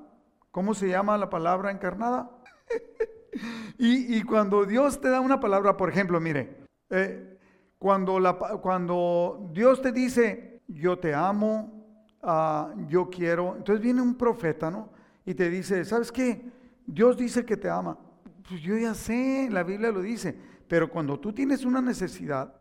¿cómo 0.51 0.75
se 0.75 0.89
llama 0.89 1.19
la 1.19 1.31
palabra 1.31 1.71
encarnada? 1.71 2.31
Y, 3.79 4.23
cuando 4.23 4.65
Dios 4.65 5.01
te 5.01 5.09
da 5.09 5.21
una 5.21 5.41
palabra, 5.41 5.77
por 5.77 5.89
ejemplo, 5.89 6.21
mire, 6.21 6.59
eh, 6.91 7.39
cuando, 7.79 9.51
Dios 9.53 9.83
te 9.83 9.93
dice, 9.93 10.63
yo 10.69 10.99
te 10.99 11.13
amo, 11.13 11.85
ah, 12.23 12.73
yo 12.89 13.11
quiero, 13.11 13.57
entonces 13.57 13.83
viene 13.83 14.01
un 14.01 14.15
profeta, 14.15 14.71
¿no? 14.71 14.91
Y 15.27 15.35
te 15.35 15.51
dice, 15.51 15.85
¿sabes 15.85 16.13
qué? 16.13 16.51
Dios 16.87 17.17
dice 17.17 17.45
que 17.45 17.57
te 17.57 17.69
ama. 17.69 17.99
Pues 18.49 18.61
yo 18.61 18.77
ya 18.77 18.95
sé, 18.95 19.49
la 19.51 19.63
Biblia 19.63 19.91
lo 19.91 20.03
dice, 20.03 20.39
pero 20.69 20.91
cuando 20.91 21.19
tú 21.19 21.33
tienes 21.33 21.65
una 21.65 21.81
necesidad, 21.81 22.55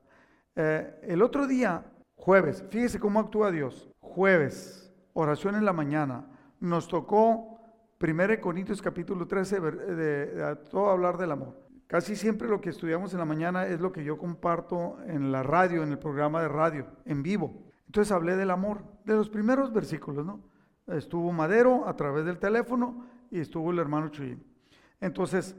eh, 0.55 0.99
el 1.03 1.21
otro 1.21 1.45
día, 1.47 1.85
jueves, 2.15 2.63
fíjese 2.69 2.99
cómo 2.99 3.19
actúa 3.19 3.51
Dios, 3.51 3.89
jueves, 3.99 4.93
oración 5.13 5.55
en 5.55 5.65
la 5.65 5.73
mañana, 5.73 6.25
nos 6.59 6.87
tocó 6.87 7.52
1 8.03 8.41
Corintios 8.41 8.81
capítulo 8.81 9.25
13, 9.25 9.61
de, 9.61 10.57
todo 10.69 10.89
hablar 10.89 11.17
del 11.17 11.31
amor. 11.31 11.55
Casi 11.87 12.17
siempre 12.17 12.49
lo 12.49 12.59
que 12.59 12.69
estudiamos 12.69 13.13
en 13.13 13.19
la 13.19 13.25
mañana 13.25 13.65
es 13.65 13.79
lo 13.79 13.93
que 13.93 14.03
yo 14.03 14.17
comparto 14.17 14.97
en 15.05 15.31
la 15.31 15.41
radio, 15.41 15.83
en 15.83 15.91
el 15.91 15.99
programa 15.99 16.41
de 16.41 16.49
radio, 16.49 16.87
en 17.05 17.23
vivo. 17.23 17.63
Entonces 17.85 18.11
hablé 18.11 18.35
del 18.35 18.51
amor, 18.51 18.83
de 19.05 19.15
los 19.15 19.29
primeros 19.29 19.71
versículos, 19.71 20.25
¿no? 20.25 20.41
Estuvo 20.87 21.31
Madero 21.31 21.87
a 21.87 21.95
través 21.95 22.25
del 22.25 22.39
teléfono 22.39 23.05
y 23.31 23.39
estuvo 23.39 23.71
el 23.71 23.79
hermano 23.79 24.09
Chuyín. 24.09 24.43
Entonces, 24.99 25.55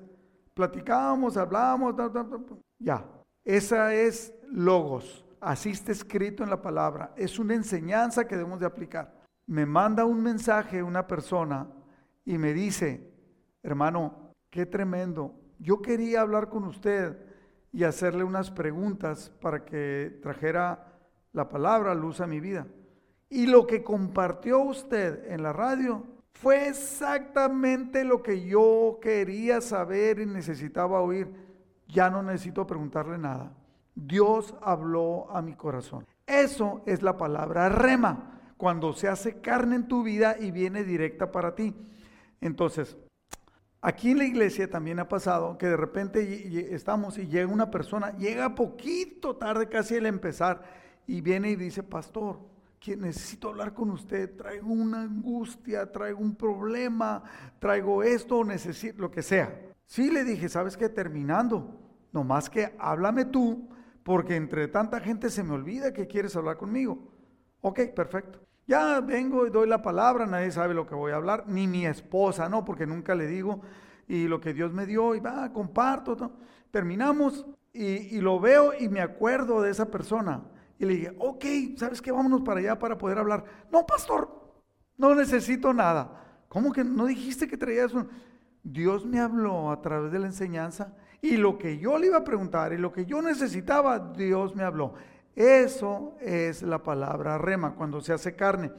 platicábamos, 0.52 1.38
hablábamos, 1.38 1.94
ya. 2.78 3.07
Esa 3.42 3.94
es 3.94 4.35
logos, 4.50 5.24
así 5.40 5.70
está 5.70 5.92
escrito 5.92 6.44
en 6.44 6.50
la 6.50 6.61
palabra. 6.61 7.14
Es 7.16 7.38
una 7.38 7.54
enseñanza 7.54 8.26
que 8.26 8.37
debemos 8.37 8.61
de 8.61 8.66
aplicar. 8.66 9.14
Me 9.46 9.64
manda 9.64 10.04
un 10.04 10.22
mensaje 10.22 10.83
una 10.83 11.07
persona 11.07 11.66
y 12.24 12.38
me 12.38 12.52
dice, 12.52 13.10
hermano, 13.62 14.32
qué 14.50 14.66
tremendo, 14.66 15.34
yo 15.58 15.82
quería 15.82 16.20
hablar 16.20 16.48
con 16.48 16.64
usted 16.64 17.16
y 17.72 17.84
hacerle 17.84 18.24
unas 18.24 18.50
preguntas 18.50 19.30
para 19.40 19.64
que 19.64 20.18
trajera 20.22 20.92
la 21.32 21.48
palabra 21.48 21.94
luz 21.94 22.20
a 22.20 22.26
mi 22.26 22.40
vida. 22.40 22.66
Y 23.28 23.46
lo 23.46 23.66
que 23.66 23.82
compartió 23.82 24.60
usted 24.60 25.30
en 25.32 25.42
la 25.42 25.52
radio 25.52 26.04
fue 26.34 26.68
exactamente 26.68 28.04
lo 28.04 28.22
que 28.22 28.44
yo 28.46 28.98
quería 29.00 29.60
saber 29.60 30.20
y 30.20 30.26
necesitaba 30.26 31.00
oír. 31.00 31.28
Ya 31.88 32.10
no 32.10 32.22
necesito 32.22 32.66
preguntarle 32.66 33.18
nada. 33.18 33.52
Dios 33.94 34.54
habló 34.60 35.30
a 35.30 35.42
mi 35.42 35.54
corazón. 35.54 36.06
Eso 36.26 36.82
es 36.87 37.02
la 37.02 37.16
palabra 37.16 37.68
rema, 37.68 38.40
cuando 38.56 38.92
se 38.92 39.08
hace 39.08 39.40
carne 39.40 39.76
en 39.76 39.88
tu 39.88 40.02
vida 40.02 40.37
y 40.38 40.50
viene 40.50 40.84
directa 40.84 41.30
para 41.30 41.54
ti. 41.54 41.74
Entonces, 42.44 42.94
aquí 43.80 44.11
en 44.11 44.18
la 44.18 44.26
iglesia 44.26 44.68
también 44.68 44.98
ha 44.98 45.09
pasado 45.09 45.57
que 45.57 45.66
de 45.66 45.78
repente 45.78 46.74
estamos 46.74 47.16
y 47.16 47.26
llega 47.26 47.50
una 47.50 47.70
persona, 47.70 48.14
llega 48.18 48.54
poquito 48.54 49.37
tarde 49.37 49.66
casi 49.66 49.96
al 49.96 50.04
empezar 50.04 50.62
y 51.07 51.22
viene 51.22 51.52
y 51.52 51.57
dice, 51.57 51.83
pastor, 51.83 52.38
que 52.78 52.98
necesito 52.98 53.48
hablar 53.48 53.72
con 53.72 53.88
usted, 53.88 54.37
traigo 54.37 54.70
una 54.70 55.00
angustia, 55.00 55.90
traigo 55.90 56.20
un 56.20 56.37
problema, 56.37 57.22
traigo 57.59 58.02
esto, 58.02 58.44
necesito 58.44 59.00
lo 59.00 59.11
que 59.11 59.22
sea. 59.22 59.59
Sí 59.87 60.11
le 60.11 60.22
dije, 60.22 60.50
¿sabes 60.50 60.76
qué? 60.76 60.90
Terminando, 60.90 61.80
nomás 62.12 62.50
que 62.50 62.74
háblame 62.78 63.24
tú, 63.24 63.70
porque 64.02 64.37
entre 64.37 64.68
tanta 64.68 65.00
gente 65.00 65.30
se 65.30 65.42
me 65.42 65.54
olvida 65.54 65.94
que 65.94 66.07
quieres 66.07 66.37
hablar 66.37 66.59
conmigo. 66.59 67.11
Ok, 67.62 67.80
perfecto. 67.96 68.43
Ya 68.66 69.00
vengo 69.00 69.46
y 69.46 69.50
doy 69.50 69.68
la 69.68 69.83
palabra, 69.83 70.27
nadie 70.27 70.50
sabe 70.50 70.74
lo 70.74 70.87
que 70.87 70.94
voy 70.94 71.12
a 71.12 71.16
hablar, 71.16 71.44
ni 71.46 71.66
mi 71.66 71.87
esposa, 71.87 72.48
no, 72.48 72.64
porque 72.64 72.87
nunca 72.87 73.14
le 73.14 73.27
digo, 73.27 73.61
y 74.09 74.27
lo 74.27 74.40
que 74.40 74.55
Dios 74.55 74.72
me 74.72 74.87
dio, 74.87 75.14
y 75.14 75.20
va, 75.20 75.53
comparto. 75.53 76.33
Terminamos 76.70 77.46
y, 77.72 78.16
y 78.16 78.20
lo 78.20 78.40
veo 78.40 78.72
y 78.79 78.88
me 78.88 79.00
acuerdo 79.00 79.61
de 79.61 79.70
esa 79.70 79.90
persona 79.90 80.44
y 80.79 80.85
le 80.85 80.94
dije, 80.94 81.16
ok, 81.18 81.44
¿sabes 81.77 82.03
qué? 82.03 82.11
Vámonos 82.11 82.42
para 82.42 82.61
allá 82.61 82.79
para 82.79 82.98
poder 82.98 83.18
hablar. 83.18 83.44
No, 83.70 83.87
pastor, 83.87 84.29
no 84.96 85.14
necesito 85.14 85.72
nada. 85.72 86.44
¿Cómo 86.48 86.72
que 86.72 86.85
no 86.85 87.07
dijiste 87.07 87.48
que 87.48 87.57
traías 87.57 87.92
un... 87.94 88.09
Dios 88.62 89.05
me 89.05 89.20
habló 89.20 89.70
a 89.70 89.83
través 89.83 90.11
de 90.11 90.18
la 90.18 90.27
enseñanza 90.27 90.96
y 91.20 91.37
lo 91.37 91.59
que 91.59 91.79
yo 91.79 91.98
le 91.98 92.07
iba 92.07 92.18
a 92.18 92.24
preguntar 92.24 92.72
y 92.72 92.79
lo 92.79 92.92
que 92.92 93.05
yo 93.05 93.20
necesitaba, 93.20 93.98
Dios 93.98 94.55
me 94.57 94.62
habló. 94.62 94.94
Eso 95.35 96.16
es 96.20 96.62
la 96.62 96.83
palabra 96.83 97.38
rema, 97.38 97.75
cuando 97.75 98.01
se 98.01 98.12
hace 98.12 98.37
carne. 98.37 98.70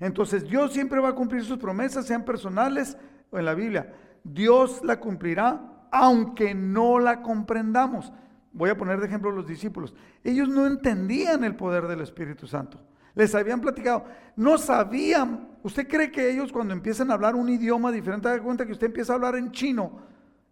Entonces 0.00 0.48
Dios 0.48 0.72
siempre 0.72 0.98
va 1.00 1.10
a 1.10 1.14
cumplir 1.14 1.44
sus 1.44 1.58
promesas, 1.58 2.06
sean 2.06 2.24
personales 2.24 2.96
o 3.30 3.38
en 3.38 3.44
la 3.44 3.54
Biblia. 3.54 3.92
Dios 4.24 4.80
la 4.82 4.98
cumplirá 4.98 5.60
aunque 5.90 6.54
no 6.54 6.98
la 6.98 7.22
comprendamos. 7.22 8.12
Voy 8.52 8.70
a 8.70 8.76
poner 8.76 9.00
de 9.00 9.06
ejemplo 9.06 9.30
los 9.30 9.46
discípulos. 9.46 9.94
Ellos 10.24 10.48
no 10.48 10.66
entendían 10.66 11.44
el 11.44 11.56
poder 11.56 11.86
del 11.86 12.00
Espíritu 12.00 12.46
Santo. 12.46 12.80
Les 13.14 13.34
habían 13.34 13.60
platicado. 13.60 14.04
No 14.36 14.58
sabían. 14.58 15.48
¿Usted 15.62 15.86
cree 15.88 16.10
que 16.10 16.30
ellos 16.30 16.52
cuando 16.52 16.72
empiezan 16.72 17.10
a 17.10 17.14
hablar 17.14 17.34
un 17.34 17.48
idioma 17.48 17.92
diferente, 17.92 18.28
da 18.28 18.40
cuenta 18.40 18.66
que 18.66 18.72
usted 18.72 18.86
empieza 18.86 19.12
a 19.12 19.16
hablar 19.16 19.36
en 19.36 19.50
chino? 19.50 20.00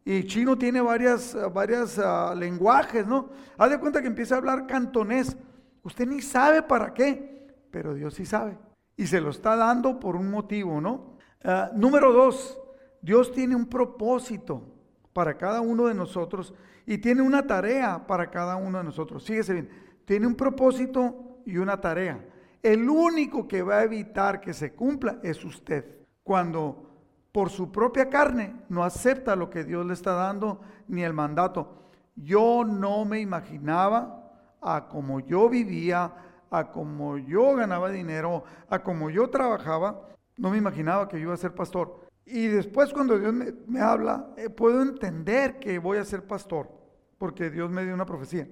Y 0.04 0.24
chino 0.24 0.56
tiene 0.56 0.80
varias, 0.80 1.36
varias 1.52 1.98
uh, 1.98 2.34
lenguajes, 2.36 3.06
¿no? 3.06 3.28
Haz 3.56 3.70
de 3.70 3.78
cuenta 3.78 4.00
que 4.00 4.06
empieza 4.06 4.34
a 4.34 4.38
hablar 4.38 4.66
cantonés. 4.66 5.36
Usted 5.88 6.06
ni 6.06 6.20
sabe 6.20 6.62
para 6.62 6.92
qué, 6.92 7.46
pero 7.70 7.94
Dios 7.94 8.12
sí 8.12 8.26
sabe. 8.26 8.58
Y 8.94 9.06
se 9.06 9.22
lo 9.22 9.30
está 9.30 9.56
dando 9.56 9.98
por 9.98 10.16
un 10.16 10.30
motivo, 10.30 10.82
¿no? 10.82 11.16
Uh, 11.42 11.74
número 11.74 12.12
dos, 12.12 12.60
Dios 13.00 13.32
tiene 13.32 13.56
un 13.56 13.64
propósito 13.64 14.62
para 15.14 15.38
cada 15.38 15.62
uno 15.62 15.86
de 15.86 15.94
nosotros 15.94 16.52
y 16.84 16.98
tiene 16.98 17.22
una 17.22 17.46
tarea 17.46 18.06
para 18.06 18.30
cada 18.30 18.56
uno 18.56 18.76
de 18.76 18.84
nosotros. 18.84 19.24
Fíjese 19.24 19.54
bien, 19.54 19.70
tiene 20.04 20.26
un 20.26 20.34
propósito 20.34 21.40
y 21.46 21.56
una 21.56 21.80
tarea. 21.80 22.22
El 22.62 22.86
único 22.90 23.48
que 23.48 23.62
va 23.62 23.78
a 23.78 23.84
evitar 23.84 24.42
que 24.42 24.52
se 24.52 24.74
cumpla 24.74 25.20
es 25.22 25.42
usted. 25.42 26.00
Cuando 26.22 26.90
por 27.32 27.48
su 27.48 27.72
propia 27.72 28.10
carne 28.10 28.56
no 28.68 28.84
acepta 28.84 29.34
lo 29.34 29.48
que 29.48 29.64
Dios 29.64 29.86
le 29.86 29.94
está 29.94 30.12
dando 30.12 30.60
ni 30.86 31.02
el 31.02 31.14
mandato. 31.14 31.78
Yo 32.14 32.62
no 32.62 33.06
me 33.06 33.20
imaginaba 33.20 34.17
a 34.60 34.88
como 34.88 35.20
yo 35.20 35.48
vivía, 35.48 36.12
a 36.50 36.70
como 36.70 37.18
yo 37.18 37.54
ganaba 37.56 37.90
dinero, 37.90 38.44
a 38.68 38.82
como 38.82 39.10
yo 39.10 39.28
trabajaba, 39.28 40.08
no 40.36 40.50
me 40.50 40.58
imaginaba 40.58 41.08
que 41.08 41.16
yo 41.16 41.24
iba 41.24 41.34
a 41.34 41.38
ser 41.38 41.54
pastor. 41.54 42.08
Y 42.24 42.46
después 42.46 42.92
cuando 42.92 43.18
Dios 43.18 43.32
me, 43.32 43.80
habla, 43.80 44.34
eh, 44.36 44.50
puedo 44.50 44.82
entender 44.82 45.58
que 45.58 45.78
voy 45.78 45.98
a 45.98 46.04
ser 46.04 46.26
pastor 46.26 46.70
porque 47.16 47.50
Dios 47.50 47.70
me 47.70 47.84
dio 47.84 47.94
una 47.94 48.06
profecía. 48.06 48.48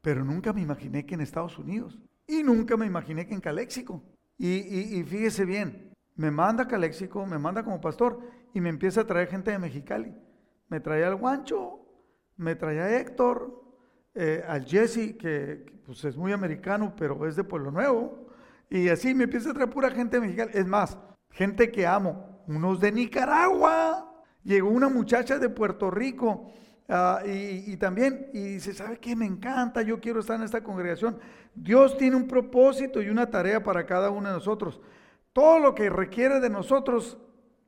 Pero 0.00 0.24
nunca 0.24 0.52
me 0.52 0.60
imaginé 0.60 1.06
que 1.06 1.14
en 1.14 1.20
Estados 1.20 1.58
Unidos. 1.58 1.98
Y 2.26 2.42
nunca 2.42 2.76
me 2.76 2.86
imaginé 2.86 3.26
que 3.26 3.34
en 3.34 3.40
Caléxico. 3.40 4.02
Y, 4.38 5.02
fíjese 5.04 5.44
bien, 5.44 5.92
me 6.16 6.30
manda 6.30 6.66
Caléxico, 6.66 7.24
me 7.26 7.38
manda 7.38 7.62
como 7.62 7.80
pastor 7.80 8.20
y 8.52 8.60
me 8.60 8.68
empieza 8.68 9.02
a 9.02 9.06
traer 9.06 9.28
gente 9.28 9.52
de 9.52 9.58
Mexicali. 9.58 10.14
Me 10.68 10.80
traía 10.80 11.08
al 11.08 11.16
Guancho, 11.16 11.80
me 12.36 12.56
traía 12.56 12.84
a 12.84 12.98
Héctor, 12.98 13.61
eh, 14.14 14.44
al 14.46 14.64
Jesse, 14.64 15.16
que, 15.18 15.64
pues 15.84 16.04
es 16.04 16.16
muy 16.16 16.32
americano, 16.32 16.94
pero 16.96 17.26
es 17.26 17.36
de 17.36 17.44
Pueblo 17.44 17.70
Nuevo. 17.70 18.28
Y 18.70 18.88
así 18.88 19.14
me 19.14 19.24
empieza 19.24 19.50
a 19.50 19.54
traer 19.54 19.70
pura 19.70 19.90
gente 19.90 20.16
de 20.16 20.22
Mexicali. 20.22 20.50
Es 20.54 20.66
más, 20.66 20.98
gente 21.30 21.70
que 21.70 21.86
amo, 21.86 22.42
unos 22.46 22.80
de 22.80 22.92
Nicaragua. 22.92 24.08
Llegó 24.44 24.70
una 24.70 24.88
muchacha 24.88 25.38
de 25.38 25.48
Puerto 25.48 25.90
Rico 25.90 26.52
Ah, 26.94 27.22
y, 27.24 27.76
también, 27.78 28.28
y 28.34 28.54
dice, 28.54 28.74
¿sabe 28.74 28.98
qué? 28.98 29.14
Me 29.16 29.24
encanta, 29.24 29.80
yo 29.80 29.98
quiero 29.98 30.20
estar 30.20 30.36
en 30.36 30.42
esta 30.42 30.62
congregación. 30.62 31.18
Dios 31.54 31.96
tiene 31.96 32.16
un 32.16 32.28
propósito 32.28 33.00
y 33.00 33.08
una 33.08 33.30
tarea 33.30 33.62
para 33.62 33.86
cada 33.86 34.10
uno 34.10 34.28
de 34.28 34.34
nosotros. 34.34 34.78
Todo 35.32 35.58
lo 35.58 35.74
que 35.74 35.88
requiere 35.88 36.38
de 36.38 36.50
nosotros, 36.50 37.18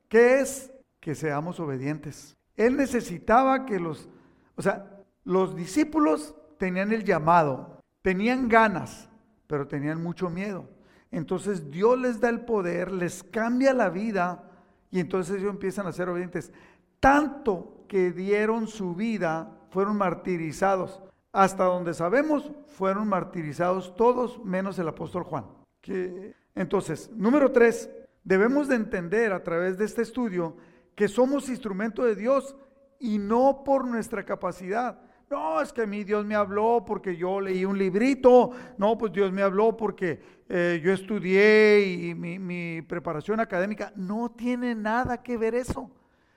¿qué 0.09 0.41
es? 0.41 0.73
Que 1.01 1.15
seamos 1.15 1.59
obedientes. 1.59 2.37
Él 2.55 2.77
necesitaba 2.77 3.65
que 3.65 3.81
los, 3.81 4.11
o 4.57 4.63
sea, 4.63 4.94
los 5.25 5.57
discípulos 5.57 6.35
tenían 6.59 6.93
el 6.93 7.05
llamado, 7.05 7.81
tenían 8.03 8.49
ganas, 8.49 9.09
pero 9.47 9.67
tenían 9.67 10.03
mucho 10.03 10.31
miedo. 10.31 10.69
Entonces 11.11 11.71
Dios 11.71 11.99
les 11.99 12.21
da 12.21 12.29
el 12.29 12.41
poder, 12.41 12.91
les 12.91 13.23
cambia 13.23 13.73
la 13.73 13.89
vida 13.89 14.51
y 14.91 15.01
entonces 15.01 15.37
ellos 15.37 15.51
empiezan 15.51 15.87
a 15.87 15.93
ser 15.93 16.09
obedientes. 16.09 16.53
Tanto 17.01 17.85
que 17.89 18.11
dieron 18.13 18.67
su 18.67 18.95
vida 18.95 19.51
fueron 19.71 19.97
martirizados. 19.97 21.01
Hasta 21.33 21.65
donde 21.65 21.95
sabemos, 21.95 22.53
fueron 22.77 23.09
martirizados 23.09 23.97
todos 23.97 24.43
menos 24.45 24.79
el 24.79 24.89
apóstol 24.89 25.25
Juan. 25.25 25.47
Que, 25.81 26.35
entonces, 26.55 27.11
número 27.13 27.51
tres, 27.51 27.91
debemos 28.23 28.69
de 28.69 28.77
entender 28.77 29.33
a 29.33 29.43
través 29.43 29.77
de 29.77 29.85
este 29.85 30.03
estudio 30.03 30.57
que 30.95 31.09
somos 31.09 31.49
instrumento 31.49 32.05
de 32.05 32.15
Dios 32.15 32.57
y 33.01 33.19
no 33.19 33.63
por 33.65 33.85
nuestra 33.85 34.25
capacidad. 34.25 35.01
No, 35.31 35.61
es 35.61 35.73
que 35.73 35.83
a 35.83 35.87
mí 35.87 36.05
Dios 36.05 36.25
me 36.25 36.35
habló 36.35 36.85
porque 36.87 37.17
yo 37.17 37.41
leí 37.41 37.65
un 37.65 37.79
librito. 37.79 38.51
No, 38.79 38.97
pues 38.97 39.13
Dios 39.13 39.33
me 39.33 39.43
habló 39.43 39.77
porque 39.77 40.21
eh, 40.49 40.81
yo 40.85 40.93
estudié 40.93 41.81
y 41.81 42.15
mi, 42.15 42.39
mi 42.39 42.83
preparación 42.83 43.41
académica. 43.41 43.93
No 43.97 44.31
tiene 44.31 44.75
nada 44.75 45.23
que 45.23 45.37
ver 45.37 45.55
eso. 45.55 45.91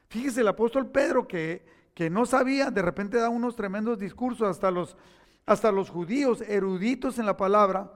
Fíjese 0.10 0.42
el 0.42 0.48
apóstol 0.48 0.90
Pedro 0.90 1.28
que, 1.28 1.66
que 1.94 2.10
no 2.10 2.26
sabía, 2.26 2.72
de 2.72 2.82
repente 2.82 3.18
da 3.18 3.30
unos 3.30 3.56
tremendos 3.56 4.00
discursos, 4.00 4.48
hasta 4.48 4.72
los, 4.72 4.96
hasta 5.46 5.72
los 5.72 5.90
judíos 5.90 6.42
eruditos 6.42 7.20
en 7.20 7.26
la 7.26 7.36
palabra 7.36 7.92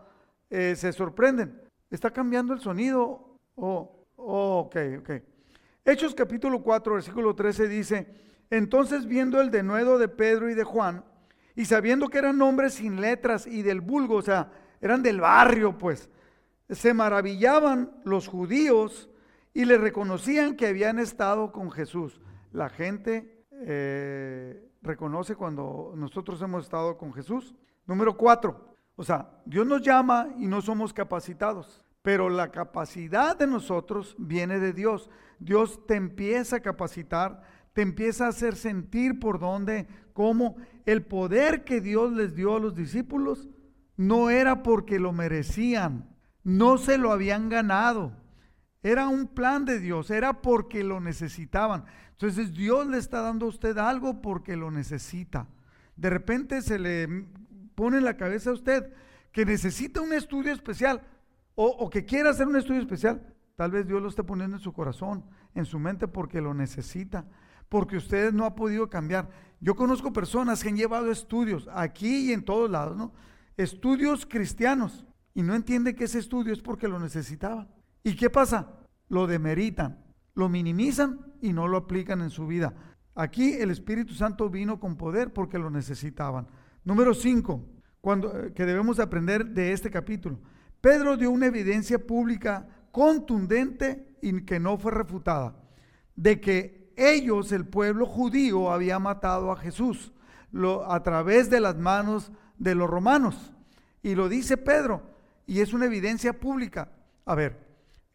eh, 0.50 0.76
se 0.76 0.92
sorprenden. 0.92 1.62
¿Está 1.90 2.12
cambiando 2.12 2.54
el 2.54 2.60
sonido? 2.60 3.38
Oh, 3.56 4.06
oh, 4.18 4.60
ok, 4.66 4.76
ok. 5.00 5.12
Hechos 5.86 6.14
capítulo 6.14 6.62
4, 6.62 6.96
versículo 6.96 7.34
13 7.34 7.68
dice, 7.68 8.08
entonces 8.52 9.08
viendo 9.08 9.42
el 9.42 9.50
denuedo 9.50 9.98
de 9.98 10.08
Pedro 10.08 10.50
y 10.50 10.54
de 10.54 10.64
Juan, 10.64 11.04
y 11.56 11.66
sabiendo 11.66 12.08
que 12.10 12.20
eran 12.20 12.42
hombres 12.42 12.76
sin 12.76 13.02
letras 13.02 13.48
y 13.48 13.64
del 13.64 13.82
vulgo, 13.82 14.16
o 14.16 14.22
sea, 14.22 14.52
eran 14.80 15.02
del 15.02 15.20
barrio, 15.20 15.78
pues, 15.78 16.10
se 16.70 16.94
maravillaban 16.94 17.92
los 18.04 18.28
judíos 18.28 19.10
y 19.54 19.66
le 19.66 19.78
reconocían 19.78 20.56
que 20.56 20.68
habían 20.68 21.00
estado 21.00 21.52
con 21.52 21.72
Jesús. 21.72 22.22
La 22.52 22.70
gente 22.70 23.46
eh, 23.52 24.70
reconoce 24.82 25.36
cuando 25.36 25.94
nosotros 25.96 26.42
hemos 26.42 26.66
estado 26.66 26.98
con 26.98 27.14
Jesús. 27.14 27.54
Número 27.86 28.16
cuatro, 28.16 28.76
o 28.96 29.04
sea, 29.04 29.30
Dios 29.46 29.66
nos 29.66 29.82
llama 29.82 30.30
y 30.38 30.48
no 30.48 30.62
somos 30.62 30.94
capacitados, 30.94 31.84
pero 32.02 32.30
la 32.30 32.52
capacidad 32.52 33.38
de 33.38 33.48
nosotros 33.48 34.16
viene 34.18 34.60
de 34.60 34.74
Dios. 34.74 35.10
Dios 35.40 35.86
te 35.88 35.96
empieza 35.96 36.58
a 36.58 36.62
capacitar, 36.62 37.42
te 37.74 37.82
empieza 37.82 38.26
a 38.26 38.30
hacer 38.30 38.56
sentir 38.56 39.20
por 39.20 39.40
dónde, 39.40 39.88
cómo 40.14 40.58
el 40.86 41.04
poder 41.04 41.64
que 41.64 41.82
Dios 41.82 42.12
les 42.14 42.36
dio 42.36 42.56
a 42.56 42.60
los 42.60 42.76
discípulos 42.76 43.50
no 43.98 44.30
era 44.30 44.64
porque 44.64 45.00
lo 45.00 45.12
merecían, 45.12 46.10
no 46.44 46.78
se 46.78 46.98
lo 46.98 47.12
habían 47.12 47.50
ganado 47.50 48.22
era 48.84 49.08
un 49.08 49.28
plan 49.28 49.66
de 49.66 49.80
Dios, 49.80 50.10
era 50.10 50.42
porque 50.42 50.84
lo 50.84 51.00
necesitaban. 51.00 51.86
Entonces 52.12 52.54
Dios 52.54 52.88
le 52.88 52.98
está 52.98 53.22
dando 53.22 53.46
a 53.46 53.50
usted 53.50 53.78
algo 53.78 54.22
porque 54.22 54.56
lo 54.56 54.72
necesita. 54.72 55.48
de 55.96 56.10
repente 56.10 56.62
se 56.62 56.80
le 56.80 57.26
pone 57.76 57.98
en 57.98 58.06
la 58.06 58.18
cabeza 58.18 58.50
a 58.50 58.54
usted 58.54 58.92
que 59.32 59.46
necesita 59.46 60.02
un 60.02 60.14
estudio 60.14 60.52
especial 60.52 61.02
o, 61.54 61.90
que 61.90 62.06
quiera 62.06 62.32
hacer 62.32 62.48
un 62.48 62.56
estudio 62.56 62.82
especial, 62.82 63.22
tal 63.56 63.72
vez 63.72 63.86
Dios 63.86 64.02
lo 64.02 64.10
esté 64.10 64.24
poniendo 64.24 64.58
en 64.58 64.64
su 64.64 64.74
corazón, 64.74 65.26
en 65.54 65.66
su 65.66 65.78
mente 65.78 66.08
porque 66.08 66.42
lo 66.42 66.56
necesita, 66.56 67.26
porque 67.72 67.96
usted 67.96 68.34
no 68.34 68.44
ha 68.44 68.54
podido 68.54 68.90
cambiar. 68.90 69.30
Yo 69.62 69.78
conozco 69.78 70.12
personas 70.12 70.62
que 70.62 70.68
han 70.68 70.76
llevado 70.76 71.10
estudios 71.10 71.70
aquí 71.72 72.30
y 72.30 72.34
en 72.34 72.44
todos 72.44 72.70
lados, 72.70 72.98
¿no? 72.98 73.14
Estudios 73.56 74.26
cristianos 74.26 75.06
y 75.34 75.42
no 75.42 75.56
entienden 75.56 75.96
que 75.96 76.04
ese 76.04 76.20
estudio 76.20 76.52
es 76.52 76.60
porque 76.60 76.90
lo 76.90 77.00
necesitaban. 77.00 77.70
¿Y 78.04 78.18
qué 78.18 78.30
pasa? 78.30 78.74
Lo 79.08 79.26
demeritan, 79.26 80.04
lo 80.34 80.50
minimizan 80.50 81.34
y 81.42 81.54
no 81.54 81.70
lo 81.70 81.78
aplican 81.78 82.20
en 82.20 82.30
su 82.30 82.46
vida. 82.46 82.74
Aquí 83.16 83.54
el 83.54 83.72
Espíritu 83.72 84.16
Santo 84.16 84.50
vino 84.50 84.78
con 84.78 84.98
poder 84.98 85.32
porque 85.32 85.58
lo 85.58 85.70
necesitaban. 85.70 86.50
Número 86.84 87.14
5, 87.14 87.66
cuando 88.02 88.38
eh, 88.38 88.52
que 88.54 88.66
debemos 88.66 89.00
aprender 89.00 89.46
de 89.46 89.72
este 89.72 89.90
capítulo. 89.90 90.42
Pedro 90.82 91.16
dio 91.16 91.32
una 91.32 91.46
evidencia 91.46 92.06
pública 92.06 92.68
contundente 92.92 94.18
y 94.22 94.42
que 94.42 94.60
no 94.60 94.78
fue 94.78 94.92
refutada 94.92 95.56
de 96.18 96.42
que 96.42 96.81
ellos, 96.96 97.52
el 97.52 97.66
pueblo 97.66 98.06
judío, 98.06 98.72
había 98.72 99.00
matado 99.00 99.52
a 99.52 99.58
Jesús 99.58 100.12
a 100.88 101.04
través 101.04 101.50
de 101.50 101.60
las 101.60 101.78
manos 101.78 102.32
de 102.58 102.76
los 102.76 102.90
romanos. 102.90 103.54
Y 104.04 104.16
lo 104.16 104.30
dice 104.30 104.58
Pedro, 104.58 105.02
y 105.46 105.62
es 105.62 105.74
una 105.74 105.86
evidencia 105.86 106.34
pública. 106.34 106.90
A 107.26 107.36
ver, 107.36 107.60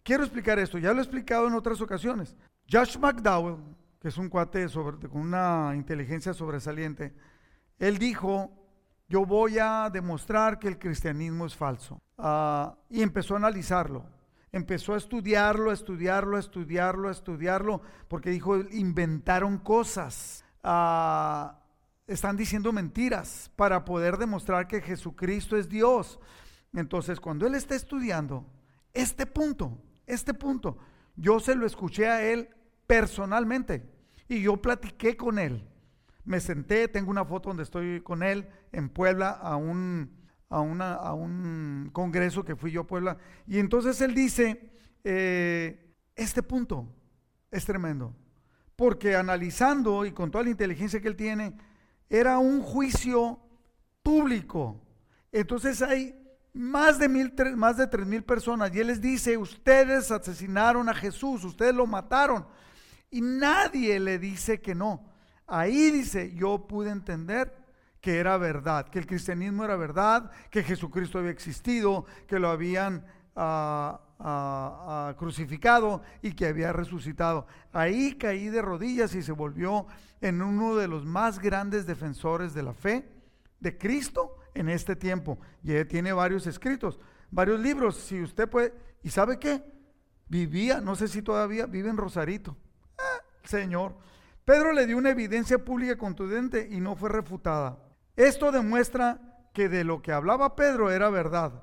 quiero 0.02 0.24
explicar 0.24 0.58
esto, 0.58 0.78
ya 0.78 0.92
lo 0.92 0.98
he 0.98 1.02
explicado 1.02 1.46
en 1.46 1.54
otras 1.54 1.80
ocasiones. 1.80 2.36
Josh 2.70 2.98
McDowell, 2.98 3.58
que 4.00 4.08
es 4.08 4.18
un 4.18 4.28
cuate 4.28 4.66
con 4.68 5.20
una 5.20 5.72
inteligencia 5.74 6.34
sobresaliente, 6.34 7.14
él 7.78 7.98
dijo, 7.98 8.50
yo 9.08 9.24
voy 9.24 9.58
a 9.58 9.88
demostrar 9.92 10.58
que 10.58 10.68
el 10.68 10.78
cristianismo 10.78 11.46
es 11.46 11.54
falso. 11.54 12.00
Ah, 12.18 12.74
y 12.90 13.02
empezó 13.02 13.34
a 13.34 13.38
analizarlo. 13.38 14.04
Empezó 14.52 14.94
a 14.94 14.98
estudiarlo, 14.98 15.70
a 15.70 15.74
estudiarlo, 15.74 16.36
a 16.36 16.40
estudiarlo, 16.40 17.08
a 17.08 17.12
estudiarlo, 17.12 17.82
porque 18.08 18.30
dijo, 18.30 18.56
inventaron 18.70 19.58
cosas. 19.58 20.44
Ah, 20.62 21.60
están 22.06 22.36
diciendo 22.36 22.72
mentiras 22.72 23.50
para 23.56 23.84
poder 23.84 24.16
demostrar 24.16 24.68
que 24.68 24.80
Jesucristo 24.80 25.56
es 25.56 25.68
Dios. 25.68 26.18
Entonces, 26.72 27.20
cuando 27.20 27.46
él 27.46 27.54
está 27.54 27.74
estudiando 27.74 28.46
este 28.94 29.26
punto, 29.26 29.78
este 30.06 30.34
punto, 30.34 30.78
yo 31.16 31.40
se 31.40 31.54
lo 31.54 31.66
escuché 31.66 32.08
a 32.08 32.22
él 32.22 32.48
personalmente 32.86 33.90
y 34.28 34.42
yo 34.42 34.56
platiqué 34.60 35.16
con 35.16 35.38
él. 35.38 35.66
Me 36.24 36.40
senté, 36.40 36.88
tengo 36.88 37.10
una 37.10 37.24
foto 37.24 37.50
donde 37.50 37.62
estoy 37.62 38.00
con 38.00 38.22
él 38.22 38.48
en 38.72 38.88
Puebla 38.88 39.30
a 39.30 39.56
un, 39.56 40.10
a 40.48 40.60
una, 40.60 40.94
a 40.94 41.12
un 41.14 41.90
congreso 41.92 42.44
que 42.44 42.56
fui 42.56 42.70
yo 42.70 42.82
a 42.82 42.86
Puebla. 42.86 43.18
Y 43.46 43.58
entonces 43.58 44.00
él 44.00 44.14
dice, 44.14 44.70
eh, 45.04 45.94
este 46.14 46.42
punto 46.42 46.88
es 47.50 47.64
tremendo, 47.64 48.14
porque 48.74 49.16
analizando 49.16 50.04
y 50.04 50.12
con 50.12 50.30
toda 50.30 50.44
la 50.44 50.50
inteligencia 50.50 51.00
que 51.00 51.08
él 51.08 51.16
tiene, 51.16 51.56
era 52.08 52.38
un 52.38 52.62
juicio 52.62 53.40
público. 54.02 54.80
Entonces 55.32 55.82
hay 55.82 56.14
más 56.52 56.98
de, 56.98 57.08
mil, 57.08 57.32
más 57.56 57.76
de 57.76 57.86
tres 57.86 58.06
mil 58.06 58.22
personas 58.22 58.74
y 58.74 58.80
él 58.80 58.86
les 58.86 59.00
dice, 59.00 59.36
ustedes 59.36 60.10
asesinaron 60.10 60.88
a 60.88 60.94
Jesús, 60.94 61.44
ustedes 61.44 61.74
lo 61.74 61.86
mataron. 61.86 62.46
Y 63.10 63.20
nadie 63.20 64.00
le 64.00 64.18
dice 64.18 64.60
que 64.60 64.74
no. 64.74 65.04
Ahí 65.46 65.90
dice, 65.90 66.34
yo 66.34 66.66
pude 66.66 66.90
entender 66.90 67.54
que 68.06 68.20
era 68.20 68.36
verdad, 68.36 68.88
que 68.88 69.00
el 69.00 69.06
cristianismo 69.08 69.64
era 69.64 69.74
verdad, 69.74 70.30
que 70.48 70.62
Jesucristo 70.62 71.18
había 71.18 71.32
existido, 71.32 72.06
que 72.28 72.38
lo 72.38 72.50
habían 72.50 73.04
ah, 73.34 74.00
ah, 74.20 75.08
ah, 75.10 75.14
crucificado 75.18 76.02
y 76.22 76.32
que 76.34 76.46
había 76.46 76.72
resucitado. 76.72 77.48
Ahí 77.72 78.14
caí 78.14 78.46
de 78.48 78.62
rodillas 78.62 79.12
y 79.16 79.24
se 79.24 79.32
volvió 79.32 79.88
en 80.20 80.40
uno 80.40 80.76
de 80.76 80.86
los 80.86 81.04
más 81.04 81.40
grandes 81.40 81.84
defensores 81.84 82.54
de 82.54 82.62
la 82.62 82.74
fe 82.74 83.08
de 83.58 83.76
Cristo 83.76 84.36
en 84.54 84.68
este 84.68 84.94
tiempo. 84.94 85.40
Y 85.64 85.84
tiene 85.86 86.12
varios 86.12 86.46
escritos, 86.46 87.00
varios 87.32 87.58
libros. 87.58 87.96
Si 87.96 88.22
usted 88.22 88.48
puede, 88.48 88.72
¿y 89.02 89.10
sabe 89.10 89.40
qué? 89.40 89.64
Vivía, 90.28 90.80
no 90.80 90.94
sé 90.94 91.08
si 91.08 91.22
todavía 91.22 91.66
vive 91.66 91.90
en 91.90 91.96
Rosarito. 91.96 92.56
Señor. 93.42 93.96
Pedro 94.44 94.72
le 94.72 94.86
dio 94.86 94.96
una 94.96 95.10
evidencia 95.10 95.58
pública 95.58 95.98
contundente 95.98 96.68
y 96.70 96.78
no 96.78 96.94
fue 96.94 97.08
refutada. 97.08 97.80
Esto 98.16 98.50
demuestra 98.50 99.20
que 99.52 99.68
de 99.68 99.84
lo 99.84 100.02
que 100.02 100.12
hablaba 100.12 100.56
Pedro 100.56 100.90
era 100.90 101.10
verdad. 101.10 101.62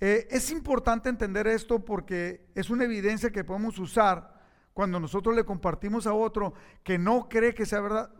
Eh, 0.00 0.28
es 0.30 0.50
importante 0.50 1.08
entender 1.08 1.46
esto 1.48 1.84
porque 1.84 2.46
es 2.54 2.70
una 2.70 2.84
evidencia 2.84 3.30
que 3.30 3.44
podemos 3.44 3.78
usar 3.78 4.38
cuando 4.72 5.00
nosotros 5.00 5.34
le 5.34 5.44
compartimos 5.44 6.06
a 6.06 6.14
otro 6.14 6.54
que 6.84 6.98
no 6.98 7.28
cree 7.28 7.52
que 7.52 7.66
sea 7.66 7.80
verdad. 7.80 8.10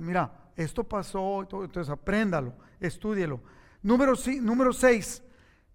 Mira, 0.00 0.50
esto 0.56 0.82
pasó, 0.82 1.42
entonces 1.42 1.88
apréndalo, 1.88 2.52
estúdielo. 2.80 3.40
Número, 3.82 4.14
número 4.42 4.72
seis, 4.72 5.22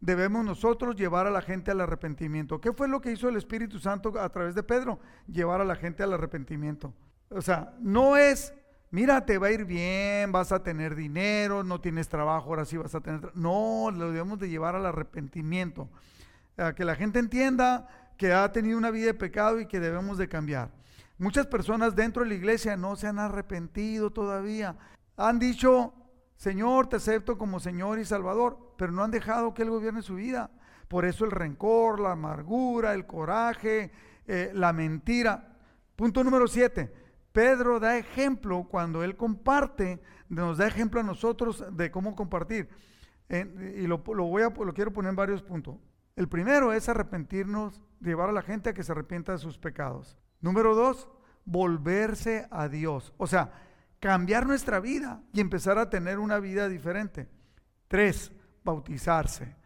debemos 0.01 0.43
nosotros 0.43 0.95
llevar 0.95 1.25
a 1.25 1.31
la 1.31 1.41
gente 1.41 1.71
al 1.71 1.79
arrepentimiento. 1.79 2.59
¿Qué 2.59 2.73
fue 2.73 2.89
lo 2.89 2.99
que 2.99 3.11
hizo 3.11 3.29
el 3.29 3.37
Espíritu 3.37 3.79
Santo 3.79 4.19
a 4.19 4.29
través 4.29 4.55
de 4.55 4.63
Pedro? 4.63 4.99
Llevar 5.25 5.61
a 5.61 5.65
la 5.65 5.75
gente 5.75 6.03
al 6.03 6.13
arrepentimiento. 6.13 6.93
O 7.29 7.41
sea, 7.41 7.73
no 7.79 8.17
es, 8.17 8.53
mira, 8.91 9.25
te 9.25 9.37
va 9.37 9.47
a 9.47 9.51
ir 9.51 9.65
bien, 9.65 10.31
vas 10.31 10.51
a 10.51 10.63
tener 10.63 10.95
dinero, 10.95 11.63
no 11.63 11.81
tienes 11.81 12.07
trabajo, 12.07 12.49
ahora 12.49 12.65
sí 12.65 12.77
vas 12.77 12.95
a 12.95 13.01
tener... 13.01 13.31
No, 13.35 13.91
lo 13.91 14.11
debemos 14.11 14.39
de 14.39 14.49
llevar 14.49 14.75
al 14.75 14.85
arrepentimiento. 14.85 15.89
A 16.57 16.73
que 16.73 16.85
la 16.85 16.95
gente 16.95 17.19
entienda 17.19 17.87
que 18.17 18.33
ha 18.33 18.51
tenido 18.51 18.77
una 18.77 18.91
vida 18.91 19.07
de 19.07 19.13
pecado 19.13 19.59
y 19.59 19.67
que 19.67 19.79
debemos 19.79 20.17
de 20.17 20.27
cambiar. 20.27 20.71
Muchas 21.17 21.47
personas 21.47 21.95
dentro 21.95 22.23
de 22.23 22.29
la 22.29 22.35
iglesia 22.35 22.75
no 22.77 22.95
se 22.95 23.07
han 23.07 23.19
arrepentido 23.19 24.11
todavía. 24.11 24.75
Han 25.17 25.39
dicho, 25.39 25.93
Señor, 26.35 26.87
te 26.87 26.97
acepto 26.97 27.37
como 27.37 27.59
Señor 27.59 27.99
y 27.99 28.05
Salvador, 28.05 28.73
pero 28.77 28.91
no 28.91 29.03
han 29.03 29.11
dejado 29.11 29.53
que 29.53 29.63
Él 29.63 29.69
gobierne 29.69 30.01
su 30.01 30.15
vida. 30.15 30.51
Por 30.87 31.05
eso 31.05 31.25
el 31.25 31.31
rencor, 31.31 31.99
la 31.99 32.11
amargura, 32.11 32.93
el 32.93 33.05
coraje, 33.05 33.91
eh, 34.27 34.51
la 34.53 34.73
mentira. 34.73 35.55
Punto 35.95 36.23
número 36.23 36.47
siete. 36.47 36.93
Pedro 37.35 37.81
da 37.81 37.97
ejemplo 37.97 38.63
cuando 38.63 39.03
Él 39.03 39.17
comparte, 39.17 40.01
nos 40.29 40.57
da 40.57 40.67
ejemplo 40.67 41.01
a 41.01 41.03
nosotros 41.03 41.65
de 41.69 41.91
cómo 41.91 42.15
compartir. 42.15 42.69
y 43.29 43.85
lo, 43.87 43.97
voy 43.97 44.43
a, 44.43 44.49
lo 44.51 44.73
quiero 44.73 44.93
poner 44.93 45.09
en 45.09 45.17
varios 45.17 45.43
puntos. 45.43 45.75
El 46.15 46.29
primero 46.29 46.71
es 46.71 46.87
arrepentirnos, 46.87 47.83
llevar 47.99 48.29
a 48.29 48.31
la 48.31 48.41
gente 48.41 48.69
a 48.69 48.73
que 48.73 48.83
se 48.83 48.93
arrepienta 48.93 49.33
de 49.33 49.39
sus 49.39 49.57
pecados. 49.57 50.17
Número 50.39 50.75
dos, 50.75 51.09
volverse 51.43 52.47
a 52.51 52.69
Dios. 52.69 53.13
O 53.17 53.27
sea, 53.27 53.51
cambiar 53.99 54.47
nuestra 54.47 54.79
vida 54.79 55.21
y 55.33 55.41
empezar 55.41 55.77
a 55.77 55.89
tener 55.89 56.19
una 56.19 56.39
vida 56.39 56.69
diferente. 56.69 57.27
Tres, 57.89 58.31
bautizarse. 58.63 59.57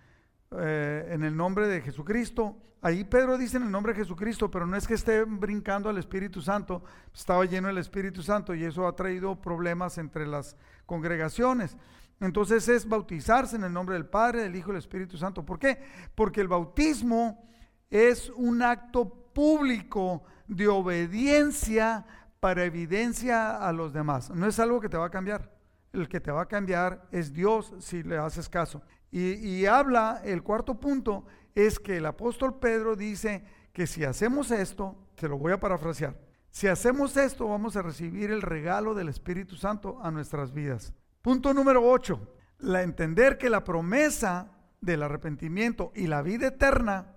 Eh, 0.51 1.09
en 1.11 1.23
el 1.23 1.37
nombre 1.37 1.67
de 1.67 1.79
Jesucristo. 1.81 2.57
Ahí 2.81 3.03
Pedro 3.03 3.37
dice 3.37 3.57
en 3.57 3.63
el 3.63 3.71
nombre 3.71 3.93
de 3.93 3.99
Jesucristo, 3.99 4.49
pero 4.49 4.65
no 4.65 4.75
es 4.75 4.87
que 4.87 4.95
esté 4.95 5.23
brincando 5.23 5.89
al 5.89 5.97
Espíritu 5.99 6.41
Santo, 6.41 6.81
estaba 7.13 7.45
lleno 7.45 7.67
del 7.67 7.77
Espíritu 7.77 8.23
Santo 8.23 8.55
y 8.55 8.63
eso 8.63 8.87
ha 8.87 8.95
traído 8.95 9.39
problemas 9.39 9.99
entre 9.99 10.25
las 10.25 10.55
congregaciones. 10.87 11.77
Entonces 12.19 12.67
es 12.67 12.87
bautizarse 12.87 13.57
en 13.57 13.63
el 13.63 13.73
nombre 13.73 13.95
del 13.95 14.07
Padre, 14.07 14.41
del 14.41 14.55
Hijo 14.55 14.69
y 14.69 14.73
del 14.73 14.79
Espíritu 14.79 15.17
Santo. 15.17 15.45
¿Por 15.45 15.59
qué? 15.59 15.83
Porque 16.15 16.41
el 16.41 16.47
bautismo 16.47 17.47
es 17.91 18.31
un 18.31 18.63
acto 18.63 19.07
público 19.33 20.23
de 20.47 20.67
obediencia 20.67 22.05
para 22.39 22.63
evidencia 22.63 23.57
a 23.57 23.71
los 23.71 23.93
demás. 23.93 24.31
No 24.31 24.47
es 24.47 24.57
algo 24.59 24.81
que 24.81 24.89
te 24.89 24.97
va 24.97 25.05
a 25.05 25.11
cambiar. 25.11 25.51
El 25.93 26.07
que 26.07 26.19
te 26.19 26.31
va 26.31 26.43
a 26.43 26.47
cambiar 26.47 27.07
es 27.11 27.33
Dios 27.33 27.73
si 27.79 28.03
le 28.03 28.17
haces 28.17 28.49
caso. 28.49 28.81
Y, 29.11 29.65
habla, 29.65 30.21
el 30.23 30.43
cuarto 30.43 30.79
punto 30.79 31.25
es 31.55 31.79
que 31.79 31.97
el 31.97 32.05
apóstol 32.05 32.59
Pedro 32.59 32.95
dice 32.95 33.43
que 33.73 33.87
si 33.87 34.03
hacemos 34.03 34.51
esto, 34.51 34.95
te 35.15 35.27
lo 35.27 35.37
voy 35.37 35.51
a 35.51 35.59
parafrasear, 35.59 36.15
si 36.51 36.67
hacemos 36.67 37.15
esto 37.17 37.47
vamos 37.47 37.75
a 37.75 37.81
recibir 37.81 38.31
el 38.31 38.41
regalo 38.41 38.93
del 38.93 39.09
Espíritu 39.09 39.55
Santo 39.55 39.99
a 40.01 40.11
nuestras 40.11 40.53
vidas. 40.53 40.93
Punto 41.21 41.53
número 41.53 41.87
8, 41.87 42.19
la 42.59 42.81
entender 42.81 43.37
que 43.37 43.49
la 43.49 43.63
promesa 43.63 44.51
del 44.81 45.03
arrepentimiento 45.03 45.91
y 45.95 46.07
la 46.07 46.21
vida 46.21 46.47
eterna 46.47 47.15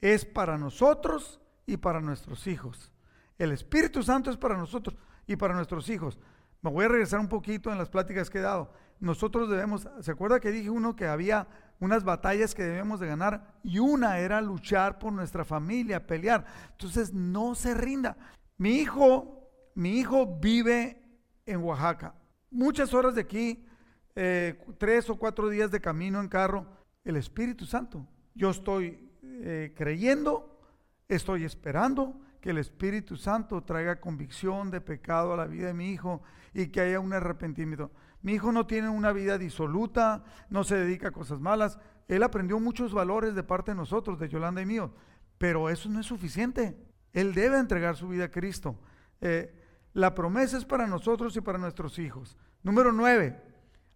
es 0.00 0.24
para 0.24 0.58
nosotros 0.58 1.40
y 1.66 1.76
para 1.76 2.00
nuestros 2.00 2.46
hijos. 2.46 2.92
El 3.38 3.52
Espíritu 3.52 4.02
Santo 4.02 4.30
es 4.30 4.36
para 4.36 4.56
nosotros 4.56 4.96
y 5.26 5.36
para 5.36 5.54
nuestros 5.54 5.88
hijos. 5.88 6.18
Me 6.60 6.70
voy 6.70 6.84
a 6.84 6.88
regresar 6.88 7.20
un 7.20 7.28
poquito 7.28 7.72
en 7.72 7.78
las 7.78 7.88
pláticas 7.88 8.30
que 8.30 8.38
he 8.38 8.42
dado. 8.42 8.72
Nosotros 9.02 9.50
debemos, 9.50 9.88
¿se 10.00 10.12
acuerda 10.12 10.38
que 10.38 10.52
dije 10.52 10.70
uno 10.70 10.94
que 10.94 11.08
había 11.08 11.48
unas 11.80 12.04
batallas 12.04 12.54
que 12.54 12.62
debemos 12.62 13.00
de 13.00 13.08
ganar 13.08 13.58
y 13.64 13.80
una 13.80 14.20
era 14.20 14.40
luchar 14.40 15.00
por 15.00 15.12
nuestra 15.12 15.44
familia, 15.44 16.06
pelear? 16.06 16.46
Entonces 16.70 17.12
no 17.12 17.56
se 17.56 17.74
rinda. 17.74 18.16
Mi 18.58 18.76
hijo, 18.76 19.50
mi 19.74 19.98
hijo 19.98 20.38
vive 20.38 21.02
en 21.44 21.64
Oaxaca. 21.64 22.14
Muchas 22.48 22.94
horas 22.94 23.16
de 23.16 23.22
aquí, 23.22 23.66
eh, 24.14 24.64
tres 24.78 25.10
o 25.10 25.16
cuatro 25.16 25.48
días 25.48 25.72
de 25.72 25.80
camino 25.80 26.20
en 26.20 26.28
carro, 26.28 26.64
el 27.02 27.16
Espíritu 27.16 27.66
Santo. 27.66 28.06
Yo 28.36 28.50
estoy 28.50 29.10
eh, 29.24 29.74
creyendo, 29.76 30.60
estoy 31.08 31.42
esperando 31.42 32.20
que 32.42 32.50
el 32.50 32.58
Espíritu 32.58 33.16
Santo 33.16 33.62
traiga 33.62 34.00
convicción 34.00 34.72
de 34.72 34.80
pecado 34.80 35.32
a 35.32 35.36
la 35.36 35.46
vida 35.46 35.68
de 35.68 35.74
mi 35.74 35.90
hijo 35.90 36.22
y 36.52 36.66
que 36.66 36.80
haya 36.80 36.98
un 36.98 37.12
arrepentimiento. 37.12 37.92
Mi 38.20 38.32
hijo 38.32 38.50
no 38.50 38.66
tiene 38.66 38.88
una 38.88 39.12
vida 39.12 39.38
disoluta, 39.38 40.24
no 40.50 40.64
se 40.64 40.74
dedica 40.74 41.08
a 41.08 41.12
cosas 41.12 41.38
malas. 41.38 41.78
Él 42.08 42.24
aprendió 42.24 42.58
muchos 42.58 42.92
valores 42.92 43.36
de 43.36 43.44
parte 43.44 43.70
de 43.70 43.76
nosotros, 43.76 44.18
de 44.18 44.28
Yolanda 44.28 44.60
y 44.60 44.66
mío, 44.66 44.92
pero 45.38 45.70
eso 45.70 45.88
no 45.88 46.00
es 46.00 46.06
suficiente. 46.06 46.76
Él 47.12 47.32
debe 47.32 47.58
entregar 47.58 47.96
su 47.96 48.08
vida 48.08 48.24
a 48.24 48.30
Cristo. 48.30 48.76
Eh, 49.20 49.54
la 49.92 50.12
promesa 50.12 50.58
es 50.58 50.64
para 50.64 50.88
nosotros 50.88 51.36
y 51.36 51.40
para 51.40 51.58
nuestros 51.58 51.96
hijos. 52.00 52.36
Número 52.64 52.90
nueve, 52.90 53.40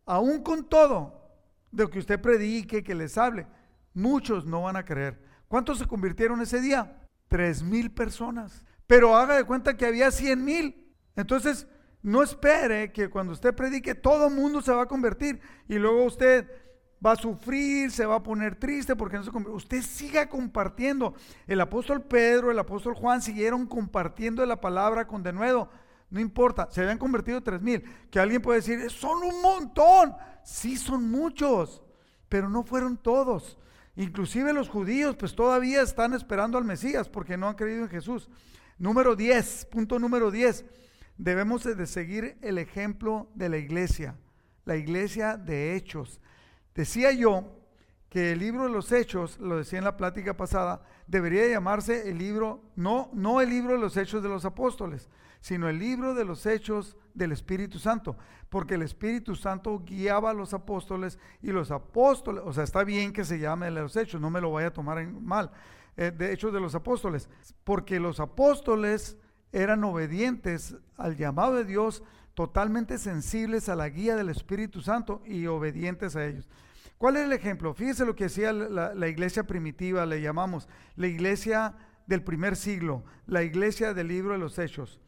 aún 0.04 0.44
con 0.44 0.68
todo 0.68 1.32
de 1.72 1.90
que 1.90 1.98
usted 1.98 2.20
predique, 2.20 2.84
que 2.84 2.94
les 2.94 3.18
hable, 3.18 3.48
muchos 3.92 4.46
no 4.46 4.62
van 4.62 4.76
a 4.76 4.84
creer. 4.84 5.20
¿Cuántos 5.48 5.78
se 5.78 5.86
convirtieron 5.86 6.40
ese 6.40 6.60
día? 6.60 7.02
Tres 7.28 7.62
mil 7.62 7.90
personas. 7.90 8.64
Pero 8.86 9.16
haga 9.16 9.36
de 9.36 9.44
cuenta 9.44 9.76
que 9.76 9.86
había 9.86 10.10
cien 10.10 10.44
mil. 10.44 10.94
Entonces, 11.16 11.66
no 12.02 12.22
espere 12.22 12.92
que 12.92 13.10
cuando 13.10 13.32
usted 13.32 13.54
predique 13.54 13.94
todo 13.94 14.28
el 14.28 14.34
mundo 14.34 14.62
se 14.62 14.72
va 14.72 14.82
a 14.82 14.88
convertir 14.88 15.40
y 15.68 15.74
luego 15.74 16.04
usted 16.04 16.48
va 17.04 17.12
a 17.12 17.16
sufrir, 17.16 17.90
se 17.90 18.06
va 18.06 18.16
a 18.16 18.22
poner 18.22 18.56
triste 18.56 18.94
porque 18.94 19.16
no 19.16 19.24
se 19.24 19.30
convierte. 19.30 19.56
Usted 19.56 19.82
siga 19.82 20.28
compartiendo. 20.28 21.14
El 21.46 21.60
apóstol 21.60 22.02
Pedro, 22.02 22.50
el 22.50 22.58
apóstol 22.58 22.94
Juan 22.94 23.22
siguieron 23.22 23.66
compartiendo 23.66 24.44
la 24.46 24.60
palabra 24.60 25.06
con 25.06 25.22
denuedo. 25.22 25.68
No 26.08 26.20
importa, 26.20 26.68
se 26.70 26.80
habían 26.80 26.98
convertido 26.98 27.42
tres 27.42 27.60
mil. 27.60 27.82
Que 28.10 28.20
alguien 28.20 28.40
puede 28.40 28.60
decir, 28.60 28.90
son 28.90 29.22
un 29.24 29.42
montón. 29.42 30.14
Sí, 30.44 30.76
son 30.76 31.10
muchos, 31.10 31.82
pero 32.28 32.48
no 32.48 32.62
fueron 32.62 32.96
todos. 32.96 33.58
Inclusive 33.96 34.52
los 34.52 34.68
judíos, 34.68 35.16
pues 35.16 35.34
todavía 35.34 35.80
están 35.82 36.12
esperando 36.12 36.58
al 36.58 36.64
Mesías 36.64 37.08
porque 37.08 37.36
no 37.36 37.48
han 37.48 37.54
creído 37.54 37.84
en 37.84 37.88
Jesús. 37.88 38.28
Número 38.78 39.16
10, 39.16 39.66
punto 39.70 39.98
número 39.98 40.30
10. 40.30 40.66
Debemos 41.16 41.64
de 41.64 41.86
seguir 41.86 42.36
el 42.42 42.58
ejemplo 42.58 43.30
de 43.34 43.48
la 43.48 43.56
iglesia, 43.56 44.18
la 44.66 44.76
iglesia 44.76 45.38
de 45.38 45.74
hechos. 45.74 46.20
Decía 46.74 47.10
yo 47.12 47.56
que 48.10 48.32
el 48.32 48.38
libro 48.38 48.64
de 48.64 48.70
los 48.70 48.92
hechos, 48.92 49.38
lo 49.40 49.56
decía 49.56 49.78
en 49.78 49.86
la 49.86 49.96
plática 49.96 50.36
pasada, 50.36 50.82
debería 51.06 51.48
llamarse 51.48 52.10
el 52.10 52.18
libro, 52.18 52.62
no, 52.76 53.10
no 53.14 53.40
el 53.40 53.48
libro 53.48 53.72
de 53.72 53.80
los 53.80 53.96
hechos 53.96 54.22
de 54.22 54.28
los 54.28 54.44
apóstoles, 54.44 55.08
sino 55.40 55.70
el 55.70 55.78
libro 55.78 56.14
de 56.14 56.26
los 56.26 56.44
hechos 56.44 56.98
del 57.16 57.32
Espíritu 57.32 57.78
Santo, 57.78 58.16
porque 58.48 58.74
el 58.74 58.82
Espíritu 58.82 59.34
Santo 59.34 59.82
guiaba 59.84 60.30
a 60.30 60.34
los 60.34 60.54
apóstoles 60.54 61.18
y 61.42 61.50
los 61.50 61.70
apóstoles, 61.70 62.42
o 62.44 62.52
sea, 62.52 62.64
está 62.64 62.84
bien 62.84 63.12
que 63.12 63.24
se 63.24 63.38
llame 63.38 63.66
de 63.66 63.72
los 63.72 63.96
hechos, 63.96 64.20
no 64.20 64.30
me 64.30 64.40
lo 64.40 64.52
vaya 64.52 64.68
a 64.68 64.72
tomar 64.72 64.98
en 64.98 65.24
mal, 65.24 65.50
eh, 65.96 66.10
de 66.10 66.32
hechos 66.32 66.52
de 66.52 66.60
los 66.60 66.74
apóstoles, 66.74 67.28
porque 67.64 67.98
los 67.98 68.20
apóstoles 68.20 69.16
eran 69.50 69.82
obedientes 69.84 70.76
al 70.96 71.16
llamado 71.16 71.54
de 71.54 71.64
Dios, 71.64 72.02
totalmente 72.34 72.98
sensibles 72.98 73.70
a 73.70 73.76
la 73.76 73.88
guía 73.88 74.14
del 74.14 74.28
Espíritu 74.28 74.82
Santo 74.82 75.22
y 75.24 75.46
obedientes 75.46 76.16
a 76.16 76.26
ellos. 76.26 76.50
¿Cuál 76.98 77.16
es 77.16 77.24
el 77.24 77.32
ejemplo? 77.32 77.72
Fíjese 77.72 78.04
lo 78.04 78.14
que 78.14 78.28
la, 78.28 78.94
la, 78.94 79.08
iglesia 79.08 79.44
primitiva, 79.44 80.04
le 80.04 80.20
llamamos 80.20 80.68
la 80.96 81.06
iglesia 81.06 81.74
del 82.06 82.22
primer 82.22 82.56
siglo, 82.56 83.04
la 83.26 83.42
iglesia 83.42 83.94
del 83.94 84.08
libro 84.08 84.32
de 84.32 84.38
los 84.38 84.58
hechos. 84.58 85.00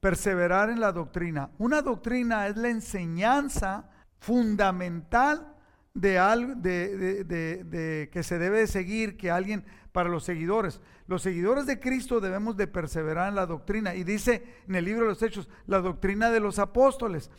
Perseverar 0.00 0.70
en 0.70 0.80
la 0.80 0.92
doctrina. 0.92 1.50
Una 1.58 1.82
doctrina 1.82 2.46
es 2.46 2.56
la 2.56 2.68
enseñanza 2.68 3.90
fundamental 4.18 5.54
de 5.94 6.18
algo 6.18 6.54
de, 6.54 8.08
que 8.12 8.22
se 8.22 8.38
debe 8.38 8.60
de 8.60 8.66
seguir, 8.66 9.16
que 9.16 9.30
alguien, 9.30 9.64
para 9.92 10.08
los 10.08 10.24
seguidores, 10.24 10.80
los 11.06 11.22
seguidores 11.22 11.66
de 11.66 11.80
Cristo 11.80 12.20
debemos 12.20 12.56
de 12.56 12.66
perseverar 12.66 13.28
en 13.28 13.34
la 13.34 13.46
doctrina. 13.46 13.94
Y 13.94 14.04
dice 14.04 14.62
en 14.68 14.74
el 14.74 14.84
libro 14.84 15.02
de 15.02 15.08
los 15.08 15.22
Hechos, 15.22 15.48
la 15.66 15.80
doctrina 15.80 16.30
de 16.30 16.40
los 16.40 16.58
apóstoles. 16.58 17.30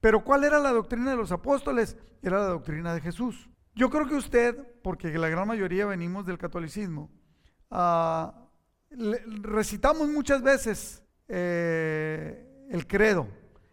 Pero 0.00 0.24
¿cuál 0.24 0.44
era 0.44 0.58
la 0.58 0.72
doctrina 0.72 1.10
de 1.10 1.16
los 1.16 1.30
apóstoles? 1.30 1.96
Era 2.22 2.38
la 2.38 2.46
doctrina 2.46 2.94
de 2.94 3.00
Jesús. 3.00 3.48
Yo 3.74 3.90
creo 3.90 4.08
que 4.08 4.14
usted, 4.14 4.56
porque 4.82 5.16
la 5.18 5.28
gran 5.28 5.46
mayoría 5.46 5.86
venimos 5.86 6.26
del 6.26 6.38
catolicismo, 6.38 7.10
uh, 7.70 8.32
recitamos 8.90 10.08
muchas 10.08 10.42
veces 10.42 11.04
eh, 11.28 12.66
el 12.70 12.86
credo. 12.86 13.28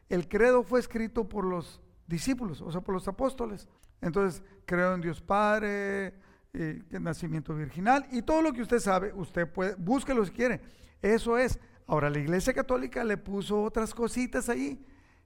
El 0.10 0.28
credo 0.28 0.64
fue 0.64 0.80
escrito 0.80 1.28
por 1.28 1.46
los 1.46 1.82
discípulos, 2.08 2.62
o 2.62 2.72
sea, 2.72 2.82
por 2.82 2.94
los 2.94 3.08
apóstoles. 3.08 3.68
Entonces, 4.02 4.44
creo 4.66 4.94
en 4.94 5.02
Dios 5.02 5.22
Padre, 5.22 6.14
eh, 6.54 6.84
nacimiento 6.92 7.56
virginal 7.56 8.06
y 8.12 8.22
todo 8.22 8.42
lo 8.42 8.54
que 8.54 8.62
usted 8.62 8.80
sabe, 8.80 9.12
usted 9.14 9.52
puede, 9.52 9.76
búsquelo 9.76 10.24
si 10.26 10.32
quiere. 10.32 10.62
Eso 11.02 11.38
es. 11.38 11.60
Ahora, 11.88 12.10
la 12.10 12.20
Iglesia 12.20 12.54
Católica 12.54 13.04
le 13.04 13.18
puso 13.18 13.62
otras 13.64 13.94
cositas 13.94 14.50
ahí. 14.50 14.86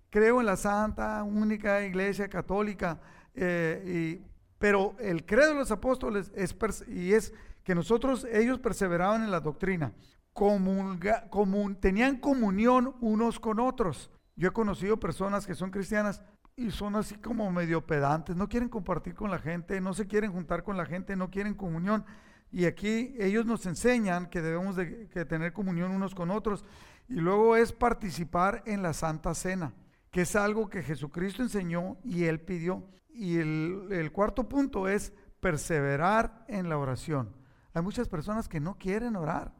Creo 0.09 0.39
en 0.39 0.45
la 0.45 0.57
Santa, 0.57 1.23
única 1.23 1.83
Iglesia 1.83 2.27
Católica, 2.27 2.99
eh, 3.35 4.21
pero 4.57 4.95
el 4.99 5.25
credo 5.25 5.49
de 5.49 5.59
los 5.59 5.71
apóstoles 5.71 6.31
es, 6.35 6.55
y 6.87 7.13
es 7.13 7.33
que 7.63 7.75
nosotros, 7.75 8.25
ellos 8.31 8.59
perseveraban 8.59 9.23
en 9.23 9.31
la 9.31 9.39
doctrina, 9.39 9.93
comunga, 10.39 11.29
tenían 11.81 12.15
comunión 12.15 12.95
unos 13.01 13.41
con 13.41 13.59
otros. 13.59 14.09
Yo 14.37 14.47
he 14.47 14.53
conocido 14.53 14.97
personas 14.97 15.45
que 15.45 15.53
son 15.53 15.69
cristianas 15.69 16.21
y 16.55 16.71
son 16.71 16.95
así 16.95 17.15
como 17.15 17.51
medio 17.51 17.85
pedantes, 17.85 18.37
no 18.37 18.47
quieren 18.47 18.69
compartir 18.69 19.15
con 19.15 19.29
la 19.31 19.39
gente, 19.39 19.81
no 19.81 19.93
se 19.93 20.07
quieren 20.07 20.31
juntar 20.31 20.63
con 20.63 20.77
la 20.77 20.85
gente, 20.85 21.17
no 21.17 21.29
quieren 21.29 21.55
comunión. 21.55 22.05
Y 22.53 22.63
aquí 22.63 23.13
ellos 23.19 23.45
nos 23.45 23.65
enseñan 23.65 24.27
que 24.29 24.41
debemos 24.41 24.77
de 24.77 24.85
tener 25.25 25.51
comunión 25.51 25.91
unos 25.91 26.15
con 26.15 26.31
otros. 26.31 26.63
Y 27.09 27.15
luego 27.15 27.57
es 27.57 27.73
participar 27.73 28.63
en 28.65 28.81
la 28.81 28.93
Santa 28.93 29.35
Cena, 29.35 29.73
que 30.09 30.21
es 30.21 30.37
algo 30.37 30.69
que 30.69 30.83
Jesucristo 30.83 31.43
enseñó 31.43 31.97
y 32.05 32.23
Él 32.23 32.39
pidió. 32.39 32.85
Y 33.09 33.39
el, 33.39 33.89
el 33.91 34.13
cuarto 34.13 34.47
punto 34.47 34.87
es 34.87 35.11
perseverar 35.41 36.45
en 36.47 36.69
la 36.69 36.77
oración. 36.77 37.35
Hay 37.73 37.81
muchas 37.81 38.07
personas 38.07 38.47
que 38.47 38.61
no 38.61 38.77
quieren 38.77 39.17
orar, 39.17 39.58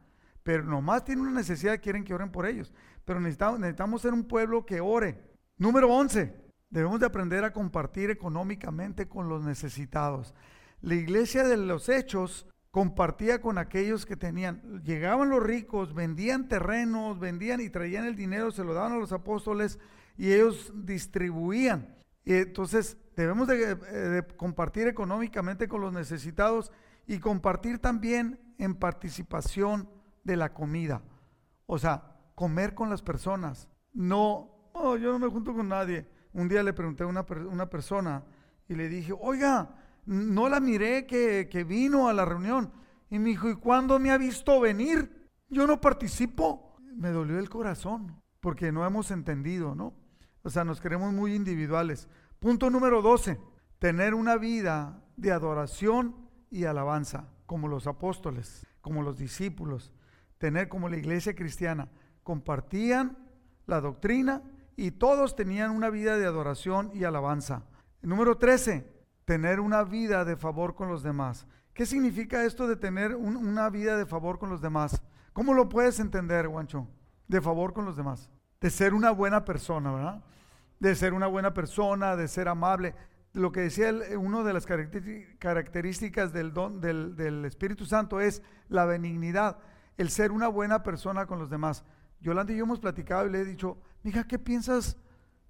pero 0.50 0.64
nomás 0.64 1.04
tienen 1.04 1.26
una 1.26 1.38
necesidad, 1.38 1.80
quieren 1.80 2.02
que 2.02 2.12
oren 2.12 2.32
por 2.32 2.44
ellos. 2.44 2.72
Pero 3.04 3.20
necesitamos, 3.20 3.60
necesitamos 3.60 4.02
ser 4.02 4.12
un 4.12 4.24
pueblo 4.24 4.66
que 4.66 4.80
ore. 4.80 5.16
Número 5.56 5.88
11, 5.88 6.34
Debemos 6.70 7.00
de 7.00 7.06
aprender 7.06 7.44
a 7.44 7.52
compartir 7.52 8.10
económicamente 8.10 9.08
con 9.08 9.28
los 9.28 9.44
necesitados. 9.44 10.34
La 10.80 10.94
iglesia 10.94 11.42
de 11.42 11.56
los 11.56 11.88
hechos 11.88 12.46
compartía 12.70 13.40
con 13.40 13.58
aquellos 13.58 14.06
que 14.06 14.16
tenían. 14.16 14.82
Llegaban 14.84 15.30
los 15.30 15.42
ricos, 15.42 15.94
vendían 15.94 16.48
terrenos, 16.48 17.18
vendían 17.18 17.60
y 17.60 17.70
traían 17.70 18.06
el 18.06 18.14
dinero, 18.14 18.52
se 18.52 18.64
lo 18.64 18.74
daban 18.74 18.92
a 18.92 18.98
los 18.98 19.12
apóstoles 19.12 19.80
y 20.16 20.32
ellos 20.32 20.72
distribuían. 20.74 21.96
Y 22.24 22.34
entonces 22.34 22.96
debemos 23.16 23.46
de, 23.48 23.74
de 23.76 24.26
compartir 24.36 24.88
económicamente 24.88 25.66
con 25.68 25.80
los 25.80 25.92
necesitados 25.92 26.72
y 27.06 27.18
compartir 27.20 27.80
también 27.80 28.38
en 28.58 28.76
participación 28.76 29.88
de 30.24 30.36
la 30.36 30.52
comida. 30.52 31.02
O 31.66 31.78
sea, 31.78 32.16
comer 32.34 32.74
con 32.74 32.90
las 32.90 33.02
personas. 33.02 33.68
No, 33.92 34.70
oh, 34.72 34.96
yo 34.96 35.12
no 35.12 35.18
me 35.18 35.28
junto 35.28 35.54
con 35.54 35.68
nadie 35.68 36.06
un 36.32 36.48
día 36.48 36.62
le 36.62 36.72
pregunté 36.72 37.04
a 37.04 37.06
una, 37.06 37.26
una 37.50 37.68
persona 37.68 38.22
y 38.68 38.74
le 38.74 38.88
dije, 38.88 39.12
oiga, 39.18 39.76
no 40.06 40.48
la 40.48 40.60
miré 40.60 41.06
que, 41.06 41.48
que 41.50 41.64
vino 41.64 42.08
a 42.08 42.12
la 42.12 42.24
reunión. 42.24 42.72
Y 43.10 43.18
me 43.18 43.30
dijo, 43.30 43.48
¿y 43.48 43.56
cuándo 43.56 43.98
me 43.98 44.10
ha 44.10 44.18
visto 44.18 44.60
venir? 44.60 45.28
Yo 45.48 45.66
no 45.66 45.80
participo. 45.80 46.76
Me 46.94 47.10
dolió 47.10 47.38
el 47.38 47.48
corazón 47.48 48.20
porque 48.40 48.70
no 48.70 48.86
hemos 48.86 49.10
entendido, 49.10 49.74
¿no? 49.74 49.94
O 50.42 50.50
sea, 50.50 50.64
nos 50.64 50.80
queremos 50.80 51.12
muy 51.12 51.34
individuales. 51.34 52.08
Punto 52.38 52.70
número 52.70 53.02
12, 53.02 53.38
tener 53.78 54.14
una 54.14 54.36
vida 54.36 55.02
de 55.16 55.32
adoración 55.32 56.14
y 56.50 56.64
alabanza, 56.64 57.28
como 57.46 57.68
los 57.68 57.86
apóstoles, 57.86 58.66
como 58.80 59.02
los 59.02 59.18
discípulos, 59.18 59.92
tener 60.40 60.68
como 60.68 60.88
la 60.88 60.96
iglesia 60.96 61.34
cristiana, 61.34 61.88
compartían 62.22 63.18
la 63.66 63.80
doctrina 63.80 64.42
y 64.74 64.92
todos 64.92 65.36
tenían 65.36 65.70
una 65.70 65.90
vida 65.90 66.16
de 66.16 66.24
adoración 66.24 66.90
y 66.94 67.04
alabanza. 67.04 67.64
Número 68.00 68.38
13, 68.38 68.90
tener 69.26 69.60
una 69.60 69.84
vida 69.84 70.24
de 70.24 70.36
favor 70.36 70.74
con 70.74 70.88
los 70.88 71.02
demás. 71.02 71.46
¿Qué 71.74 71.84
significa 71.84 72.44
esto 72.46 72.66
de 72.66 72.76
tener 72.76 73.14
una 73.14 73.68
vida 73.68 73.98
de 73.98 74.06
favor 74.06 74.38
con 74.38 74.48
los 74.48 74.62
demás? 74.62 75.02
¿Cómo 75.34 75.52
lo 75.52 75.68
puedes 75.68 76.00
entender, 76.00 76.48
Guancho? 76.48 76.88
De 77.28 77.42
favor 77.42 77.74
con 77.74 77.84
los 77.84 77.98
demás. 77.98 78.30
De 78.62 78.70
ser 78.70 78.94
una 78.94 79.10
buena 79.10 79.44
persona, 79.44 79.92
¿verdad? 79.92 80.24
De 80.78 80.94
ser 80.94 81.12
una 81.12 81.26
buena 81.26 81.52
persona, 81.52 82.16
de 82.16 82.28
ser 82.28 82.48
amable. 82.48 82.94
Lo 83.34 83.52
que 83.52 83.60
decía 83.60 83.94
una 84.18 84.42
de 84.42 84.54
las 84.54 84.66
características 84.66 86.32
del 86.32 86.54
don 86.54 86.80
del, 86.80 87.14
del 87.14 87.44
Espíritu 87.44 87.84
Santo 87.84 88.22
es 88.22 88.42
la 88.70 88.86
benignidad, 88.86 89.58
el 90.00 90.08
ser 90.08 90.32
una 90.32 90.48
buena 90.48 90.82
persona 90.82 91.26
con 91.26 91.38
los 91.38 91.50
demás. 91.50 91.84
Yolanda 92.20 92.54
y 92.54 92.56
yo 92.56 92.64
hemos 92.64 92.80
platicado 92.80 93.26
y 93.26 93.30
le 93.30 93.42
he 93.42 93.44
dicho, 93.44 93.76
mija, 94.02 94.26
¿qué 94.26 94.38
piensas? 94.38 94.96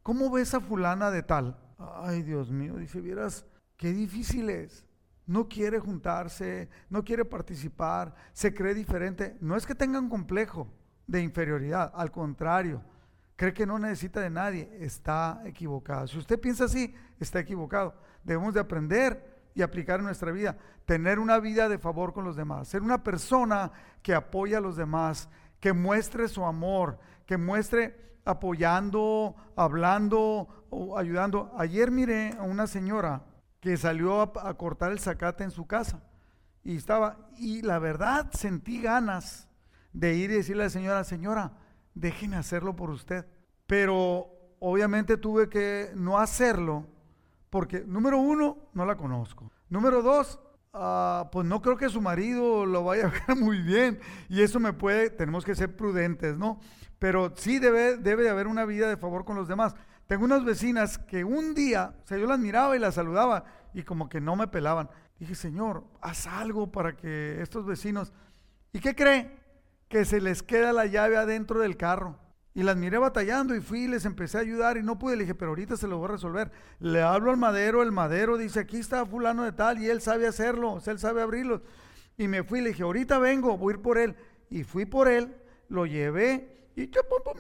¿Cómo 0.03 0.29
ves 0.29 0.55
a 0.55 0.61
fulana 0.61 1.13
de 1.13 1.23
tal? 1.23 1.57
ay 1.79 2.23
Dios 2.23 2.51
mío, 2.51 2.77
dice, 2.77 3.01
vieras, 3.01 3.47
qué 3.77 3.93
difícil 3.93 4.51
es. 4.51 4.85
No 5.25 5.49
quiere 5.49 5.79
juntarse, 5.79 6.69
no 6.89 7.05
quiere 7.05 7.25
participar, 7.25 8.13
se 8.33 8.53
cree 8.53 8.75
diferente. 8.75 9.37
No 9.41 9.57
es 9.57 9.65
que 9.65 9.77
tenga 9.77 10.01
un 10.01 10.09
complejo 10.09 10.67
de 11.07 11.23
inferioridad, 11.23 11.93
al 11.95 12.11
contrario, 12.11 12.83
cree 13.37 13.55
que 13.55 13.67
no 13.67 13.79
necesita 13.79 14.21
de 14.21 14.31
nadie, 14.31 14.69
está 14.81 15.43
equivocado. 15.45 16.09
Si 16.09 16.19
usted 16.19 16.41
piensa 16.41 16.65
así, 16.65 16.93
está 17.21 17.39
equivocado. 17.39 17.95
Debemos 18.25 18.53
de 18.53 18.61
aprender 18.61 19.30
y 19.55 19.63
aplicar 19.63 20.01
en 20.01 20.07
nuestra 20.07 20.33
vida, 20.33 20.57
tener 20.85 21.19
una 21.19 21.39
vida 21.39 21.69
de 21.69 21.79
favor 21.79 22.13
con 22.13 22.25
los 22.25 22.37
demás, 22.37 22.69
ser 22.69 22.83
una 22.83 23.03
persona 23.03 23.73
que 24.03 24.15
apoya 24.15 24.59
a 24.59 24.61
los 24.61 24.77
demás, 24.77 25.29
que 25.61 25.73
muestre 25.73 26.29
su 26.29 26.45
amor, 26.45 26.99
que 27.27 27.37
muestre 27.37 28.19
apoyando, 28.25 29.35
hablando 29.57 30.67
o 30.71 30.99
ayudando. 30.99 31.53
Ayer 31.59 31.91
miré 31.91 32.35
a 32.39 32.43
una 32.43 32.67
señora 32.67 33.25
que 33.61 33.77
salió 33.77 34.23
a, 34.23 34.55
cortar 34.57 34.93
el 34.93 35.01
zacate 35.01 35.45
en 35.45 35.51
su 35.51 35.67
casa 35.67 36.03
y 36.65 36.77
estaba, 36.77 37.29
y 37.37 37.63
la 37.63 37.79
verdad 37.79 38.31
sentí 38.33 38.81
ganas 38.81 39.49
de 39.93 40.15
ir 40.15 40.31
y 40.31 40.35
decirle 40.35 40.63
a 40.63 40.67
la 40.67 40.71
señora, 40.71 41.05
señora, 41.05 41.53
déjeme 41.95 42.37
hacerlo 42.37 42.75
por 42.75 42.91
usted. 42.91 43.27
Pero 43.67 44.29
obviamente 44.61 45.17
tuve 45.17 45.49
que 45.49 45.91
no 45.95 46.19
hacerlo 46.19 46.87
porque, 47.51 47.85
número 47.87 48.19
uno, 48.19 48.57
no 48.73 48.87
la 48.87 48.97
conozco. 48.97 49.51
Número 49.69 50.03
dos, 50.03 50.41
ah, 50.73 51.29
pues 51.33 51.47
no 51.47 51.61
creo 51.61 51.77
que 51.77 51.89
su 51.89 52.01
marido 52.01 52.65
lo 52.65 52.85
vaya 52.85 53.07
a 53.07 53.11
ver 53.11 53.37
muy 53.37 53.61
bien. 53.61 53.99
Y 54.29 54.43
eso 54.43 54.61
me 54.61 54.73
puede, 54.73 55.11
tenemos 55.11 55.45
que 55.45 55.55
ser 55.55 55.77
prudentes, 55.77 56.39
¿no? 56.39 56.61
Pero 56.99 57.33
sí 57.37 57.59
debe, 57.59 57.97
debe 57.97 58.23
de 58.23 58.31
haber 58.31 58.47
una 58.47 58.65
vida 58.65 58.89
de 58.89 58.97
favor 58.97 59.25
con 59.25 59.37
los 59.37 59.49
demás. 59.49 59.75
Tengo 60.07 60.25
unas 60.25 60.45
vecinas 60.45 60.99
que 60.99 61.25
un 61.25 61.55
día, 61.55 61.95
o 62.03 62.07
sea, 62.07 62.19
yo 62.19 62.27
las 62.27 62.39
miraba 62.39 62.77
y 62.77 62.81
las 62.81 62.95
saludaba 62.95 63.45
y 63.75 63.83
como 63.83 64.09
que 64.09 64.21
no 64.21 64.37
me 64.37 64.49
pelaban. 64.49 64.91
Dije, 65.19 65.35
Señor, 65.35 65.85
haz 66.01 66.27
algo 66.27 66.71
para 66.73 66.97
que 66.97 67.41
estos 67.43 67.67
vecinos... 67.67 68.13
¿Y 68.73 68.81
qué 68.81 68.95
cree? 68.95 69.37
Que 69.89 70.05
se 70.05 70.21
les 70.21 70.43
queda 70.43 70.73
la 70.73 70.87
llave 70.87 71.17
adentro 71.17 71.61
del 71.61 71.77
carro. 71.77 72.19
Y 72.53 72.65
las 72.65 72.77
miré 72.77 72.99
batallando 72.99 73.55
y 73.55 73.61
fui 73.61 73.85
y 73.85 73.89
les 73.89 74.05
empecé 74.05 74.39
a 74.39 74.41
ayudar 74.41 74.77
y 74.77 74.83
no 74.83 74.99
pude. 74.99 75.17
Le 75.17 75.23
dije, 75.23 75.35
pero 75.35 75.51
ahorita 75.51 75.77
se 75.77 75.87
lo 75.87 75.99
voy 75.99 76.07
a 76.07 76.13
resolver. 76.13 76.51
Le 76.81 77.01
hablo 77.03 77.31
al 77.31 77.37
madero, 77.37 77.83
el 77.83 77.93
madero 77.93 78.37
dice, 78.37 78.61
aquí 78.61 78.79
está 78.79 79.07
fulano 79.07 79.45
de 79.45 79.53
tal 79.53 79.81
y 79.81 79.89
él 79.89 80.01
sabe 80.01 80.27
hacerlo, 80.27 80.81
él 80.85 80.99
sabe 80.99 81.23
abrirlo. 81.23 81.63
Y 82.17 82.27
me 82.27 82.43
fui, 82.43 82.61
le 82.61 82.71
dije, 82.71 82.83
ahorita 82.83 83.19
vengo, 83.19 83.57
voy 83.57 83.73
a 83.73 83.77
ir 83.77 83.83
por 83.83 83.99
él. 83.99 84.17
Y 84.51 84.65
fui 84.65 84.85
por 84.85 85.07
él, 85.07 85.37
lo 85.69 85.87
llevé 85.87 86.69
y 86.75 86.91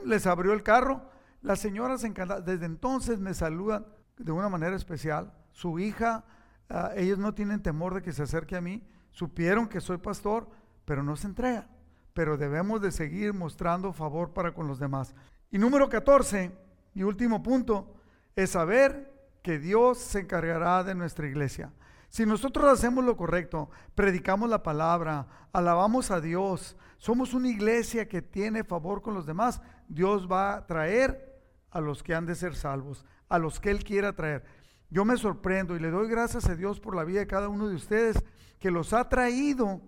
les 0.04 0.26
abrió 0.26 0.52
el 0.52 0.62
carro. 0.62 1.11
Las 1.42 1.58
señoras 1.58 2.04
encantadas, 2.04 2.44
desde 2.44 2.66
entonces 2.66 3.18
me 3.18 3.34
saludan 3.34 3.86
de 4.16 4.30
una 4.30 4.48
manera 4.48 4.76
especial. 4.76 5.32
Su 5.50 5.80
hija, 5.80 6.24
ah, 6.68 6.92
ellos 6.94 7.18
no 7.18 7.34
tienen 7.34 7.62
temor 7.62 7.94
de 7.94 8.02
que 8.02 8.12
se 8.12 8.22
acerque 8.22 8.54
a 8.54 8.61
mí. 8.61 8.86
Supieron 9.11 9.66
que 9.66 9.80
soy 9.80 9.96
pastor, 9.96 10.48
pero 10.84 11.02
no 11.02 11.16
se 11.16 11.26
entregan 11.26 11.80
pero 12.12 12.36
debemos 12.36 12.80
de 12.80 12.92
seguir 12.92 13.32
mostrando 13.32 13.92
favor 13.92 14.32
para 14.32 14.52
con 14.52 14.66
los 14.66 14.78
demás. 14.78 15.14
Y 15.50 15.58
número 15.58 15.88
14, 15.88 16.50
y 16.94 17.02
último 17.02 17.42
punto, 17.42 17.94
es 18.36 18.50
saber 18.50 19.12
que 19.42 19.58
Dios 19.58 19.98
se 19.98 20.20
encargará 20.20 20.84
de 20.84 20.94
nuestra 20.94 21.26
iglesia. 21.26 21.72
Si 22.08 22.26
nosotros 22.26 22.66
hacemos 22.66 23.04
lo 23.04 23.16
correcto, 23.16 23.70
predicamos 23.94 24.50
la 24.50 24.62
palabra, 24.62 25.26
alabamos 25.52 26.11
a 26.11 26.20
Dios, 26.20 26.76
somos 26.98 27.34
una 27.34 27.48
iglesia 27.48 28.08
que 28.08 28.20
tiene 28.20 28.64
favor 28.64 29.00
con 29.00 29.14
los 29.14 29.26
demás, 29.26 29.61
Dios 29.88 30.30
va 30.30 30.56
a 30.56 30.66
traer 30.66 31.40
a 31.70 31.80
los 31.80 32.02
que 32.02 32.14
han 32.14 32.26
de 32.26 32.34
ser 32.34 32.56
salvos, 32.56 33.04
a 33.28 33.38
los 33.38 33.61
que 33.61 33.70
Él 33.70 33.84
quiera 33.84 34.12
traer. 34.12 34.44
Yo 34.90 35.04
me 35.04 35.16
sorprendo 35.16 35.76
y 35.76 35.78
le 35.78 35.90
doy 35.90 36.08
gracias 36.08 36.48
a 36.48 36.56
Dios 36.56 36.80
por 36.80 36.96
la 36.96 37.04
vida 37.04 37.20
de 37.20 37.28
cada 37.28 37.48
uno 37.48 37.68
de 37.68 37.76
ustedes 37.76 38.22
que 38.58 38.72
los 38.72 38.92
ha 38.92 39.08
traído 39.08 39.80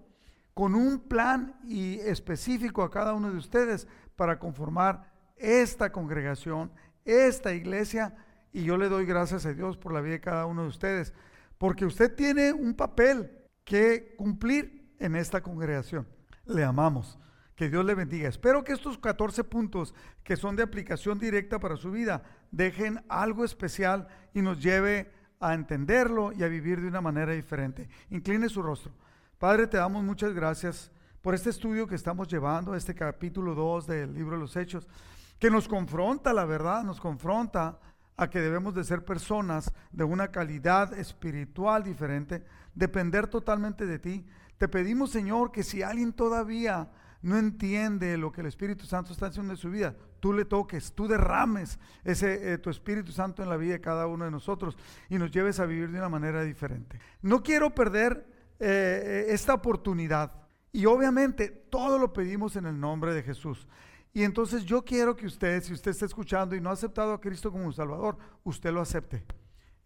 con 0.54 0.74
un 0.74 1.00
plan 1.00 1.56
y 1.64 1.94
específico 2.00 2.82
a 2.82 2.90
cada 2.90 3.14
uno 3.14 3.30
de 3.30 3.38
ustedes 3.38 3.88
para 4.16 4.38
conformar 4.38 5.10
esta 5.36 5.90
congregación, 5.90 6.70
esta 7.04 7.52
iglesia, 7.52 8.14
y 8.52 8.64
yo 8.64 8.76
le 8.76 8.88
doy 8.88 9.06
gracias 9.06 9.46
a 9.46 9.54
Dios 9.54 9.76
por 9.76 9.92
la 9.92 10.00
vida 10.00 10.14
de 10.14 10.20
cada 10.20 10.46
uno 10.46 10.62
de 10.62 10.68
ustedes, 10.68 11.12
porque 11.58 11.86
usted 11.86 12.14
tiene 12.14 12.52
un 12.52 12.74
papel 12.74 13.30
que 13.64 14.14
cumplir 14.16 14.94
en 14.98 15.16
esta 15.16 15.42
congregación. 15.42 16.06
Le 16.44 16.64
amamos. 16.64 17.18
Que 17.54 17.68
Dios 17.68 17.84
le 17.84 17.94
bendiga. 17.94 18.28
Espero 18.28 18.64
que 18.64 18.72
estos 18.72 18.98
14 18.98 19.44
puntos 19.44 19.94
que 20.24 20.36
son 20.36 20.56
de 20.56 20.62
aplicación 20.62 21.18
directa 21.18 21.60
para 21.60 21.76
su 21.76 21.90
vida 21.90 22.22
dejen 22.50 23.04
algo 23.08 23.44
especial 23.44 24.08
y 24.34 24.42
nos 24.42 24.62
lleve 24.62 25.12
a 25.38 25.54
entenderlo 25.54 26.32
y 26.32 26.42
a 26.42 26.48
vivir 26.48 26.80
de 26.80 26.88
una 26.88 27.00
manera 27.00 27.32
diferente. 27.32 27.88
Incline 28.10 28.48
su 28.48 28.62
rostro. 28.62 28.92
Padre, 29.42 29.66
te 29.66 29.76
damos 29.76 30.04
muchas 30.04 30.32
gracias 30.34 30.92
por 31.20 31.34
este 31.34 31.50
estudio 31.50 31.88
que 31.88 31.96
estamos 31.96 32.28
llevando, 32.28 32.76
este 32.76 32.94
capítulo 32.94 33.56
2 33.56 33.88
del 33.88 34.14
libro 34.14 34.36
de 34.36 34.40
los 34.40 34.54
Hechos, 34.54 34.86
que 35.40 35.50
nos 35.50 35.66
confronta, 35.66 36.32
la 36.32 36.44
verdad, 36.44 36.84
nos 36.84 37.00
confronta 37.00 37.80
a 38.16 38.30
que 38.30 38.40
debemos 38.40 38.72
de 38.72 38.84
ser 38.84 39.04
personas 39.04 39.72
de 39.90 40.04
una 40.04 40.28
calidad 40.28 40.96
espiritual 40.96 41.82
diferente, 41.82 42.44
depender 42.72 43.26
totalmente 43.26 43.84
de 43.84 43.98
ti. 43.98 44.24
Te 44.58 44.68
pedimos, 44.68 45.10
Señor, 45.10 45.50
que 45.50 45.64
si 45.64 45.82
alguien 45.82 46.12
todavía 46.12 46.92
no 47.20 47.36
entiende 47.36 48.16
lo 48.18 48.30
que 48.30 48.42
el 48.42 48.46
Espíritu 48.46 48.86
Santo 48.86 49.12
está 49.12 49.26
haciendo 49.26 49.54
en 49.54 49.58
su 49.58 49.70
vida, 49.70 49.96
tú 50.20 50.32
le 50.32 50.44
toques, 50.44 50.92
tú 50.92 51.08
derrames 51.08 51.80
ese 52.04 52.52
eh, 52.52 52.58
tu 52.58 52.70
Espíritu 52.70 53.10
Santo 53.10 53.42
en 53.42 53.48
la 53.48 53.56
vida 53.56 53.72
de 53.72 53.80
cada 53.80 54.06
uno 54.06 54.24
de 54.24 54.30
nosotros 54.30 54.78
y 55.10 55.18
nos 55.18 55.32
lleves 55.32 55.58
a 55.58 55.66
vivir 55.66 55.90
de 55.90 55.98
una 55.98 56.08
manera 56.08 56.44
diferente. 56.44 57.00
No 57.22 57.42
quiero 57.42 57.74
perder 57.74 58.31
eh, 58.64 59.26
esta 59.30 59.54
oportunidad. 59.54 60.32
Y 60.70 60.86
obviamente 60.86 61.48
todo 61.48 61.98
lo 61.98 62.12
pedimos 62.12 62.54
en 62.54 62.66
el 62.66 62.78
nombre 62.78 63.12
de 63.12 63.24
Jesús. 63.24 63.66
Y 64.14 64.22
entonces 64.22 64.64
yo 64.64 64.84
quiero 64.84 65.16
que 65.16 65.26
usted, 65.26 65.60
si 65.64 65.72
usted 65.72 65.90
está 65.90 66.06
escuchando 66.06 66.54
y 66.54 66.60
no 66.60 66.70
ha 66.70 66.74
aceptado 66.74 67.12
a 67.12 67.20
Cristo 67.20 67.50
como 67.50 67.72
Salvador, 67.72 68.16
usted 68.44 68.72
lo 68.72 68.80
acepte. 68.80 69.24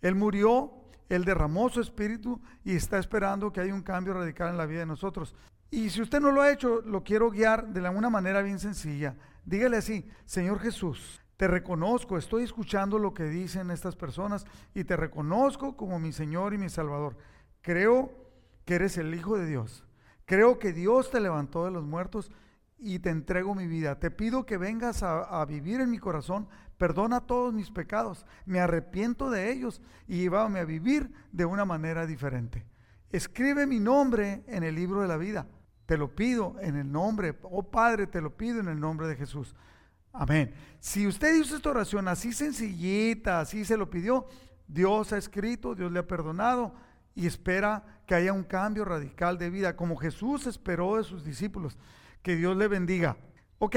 Él 0.03 0.15
murió, 0.15 0.73
Él 1.09 1.25
derramó 1.25 1.71
su 1.71 1.81
espíritu 1.81 2.39
y 2.65 2.77
está 2.77 2.99
esperando 2.99 3.51
que 3.51 3.61
haya 3.61 3.73
un 3.73 3.83
cambio 3.83 4.13
radical 4.13 4.51
en 4.51 4.59
la 4.59 4.67
vida 4.67 4.81
de 4.81 4.87
nosotros. 4.87 5.35
Y 5.71 5.89
si 5.89 6.03
usted 6.03 6.21
no 6.21 6.31
lo 6.31 6.43
ha 6.43 6.53
hecho, 6.53 6.83
lo 6.83 7.03
quiero 7.03 7.31
guiar 7.31 7.69
de 7.69 7.89
una 7.89 8.11
manera 8.11 8.43
bien 8.43 8.59
sencilla. 8.59 9.17
Dígale 9.47 9.79
así, 9.79 10.07
Señor 10.27 10.59
Jesús, 10.59 11.23
te 11.39 11.49
reconozco, 11.49 12.19
estoy 12.19 12.45
escuchando 12.45 12.99
lo 12.99 13.15
que 13.15 13.25
dicen 13.25 13.71
estas 13.71 13.97
personas 13.97 14.45
y 14.75 14.85
te 14.85 14.97
reconozco 14.97 15.77
como 15.77 15.99
mi 15.99 16.13
Señor 16.13 16.53
y 16.53 16.59
mi 16.59 16.69
Salvador. 16.69 17.17
Creo 17.63 18.26
que 18.67 18.75
eres 18.75 18.99
el 18.99 19.15
Hijo 19.15 19.39
de 19.39 19.47
Dios. 19.47 19.85
Creo 20.27 20.59
que 20.59 20.75
Dios 20.75 21.11
te 21.11 21.21
levantó 21.21 21.65
de 21.65 21.71
los 21.71 21.85
muertos 21.85 22.31
y 22.79 22.99
te 22.99 23.11
entrego 23.11 23.55
mi 23.55 23.69
vida. 23.69 23.99
Te 23.99 24.11
pido 24.11 24.45
que 24.45 24.59
vengas 24.59 25.03
a, 25.03 25.43
vivir 25.47 25.81
en 25.81 25.91
mi 25.91 25.99
corazón. 25.99 26.49
Perdona 26.77 27.21
todos 27.21 27.55
mis 27.55 27.71
pecados. 27.71 28.27
Me 28.45 28.61
arrepiento 28.61 29.31
de 29.31 29.53
ellos 29.53 29.81
y 30.09 30.19
llévame 30.19 30.59
a 30.59 30.65
vivir 30.65 31.11
de 31.31 31.45
una 31.45 31.65
manera 31.65 32.07
diferente. 32.07 32.67
Escribe 33.11 33.67
mi 33.67 33.79
nombre 33.79 34.43
en 34.49 34.65
el 34.65 34.75
libro 34.75 35.01
de 35.01 35.09
la 35.09 35.17
vida. 35.17 35.47
Te 35.87 35.97
lo 35.97 36.15
pido 36.17 36.57
en 36.61 36.77
el 36.77 36.91
nombre, 36.91 37.39
oh 37.43 37.63
Padre, 37.63 38.09
te 38.09 38.21
lo 38.21 38.37
pido 38.37 38.59
en 38.59 38.67
el 38.67 38.81
nombre 38.81 39.07
de 39.07 39.15
Jesús. 39.15 39.55
Amén. 40.13 40.53
Si 40.81 41.07
usted 41.07 41.41
hizo 41.41 41.55
esta 41.55 41.71
oración 41.71 42.09
así 42.09 42.33
sencillita, 42.33 43.39
así 43.39 43.65
se 43.65 43.77
lo 43.77 43.89
pidió, 43.89 44.27
Dios 44.67 45.13
ha 45.13 45.19
escrito, 45.19 45.77
Dios 45.77 45.93
le 45.93 46.01
ha 46.01 46.07
perdonado 46.07 46.75
y 47.17 47.27
espera 47.27 47.83
que 48.07 48.15
haya 48.15 48.33
un 48.33 48.45
cambio 48.45 48.85
radical 48.85 49.39
de 49.39 49.51
vida, 49.51 49.75
como 49.75 49.97
Jesús 49.97 50.47
esperó 50.47 50.99
de 50.99 51.03
sus 51.03 51.25
discípulos. 51.25 51.77
Que 52.23 52.37
Dios 52.37 52.57
le 52.57 52.69
bendiga. 52.69 53.17
Ok, 53.59 53.77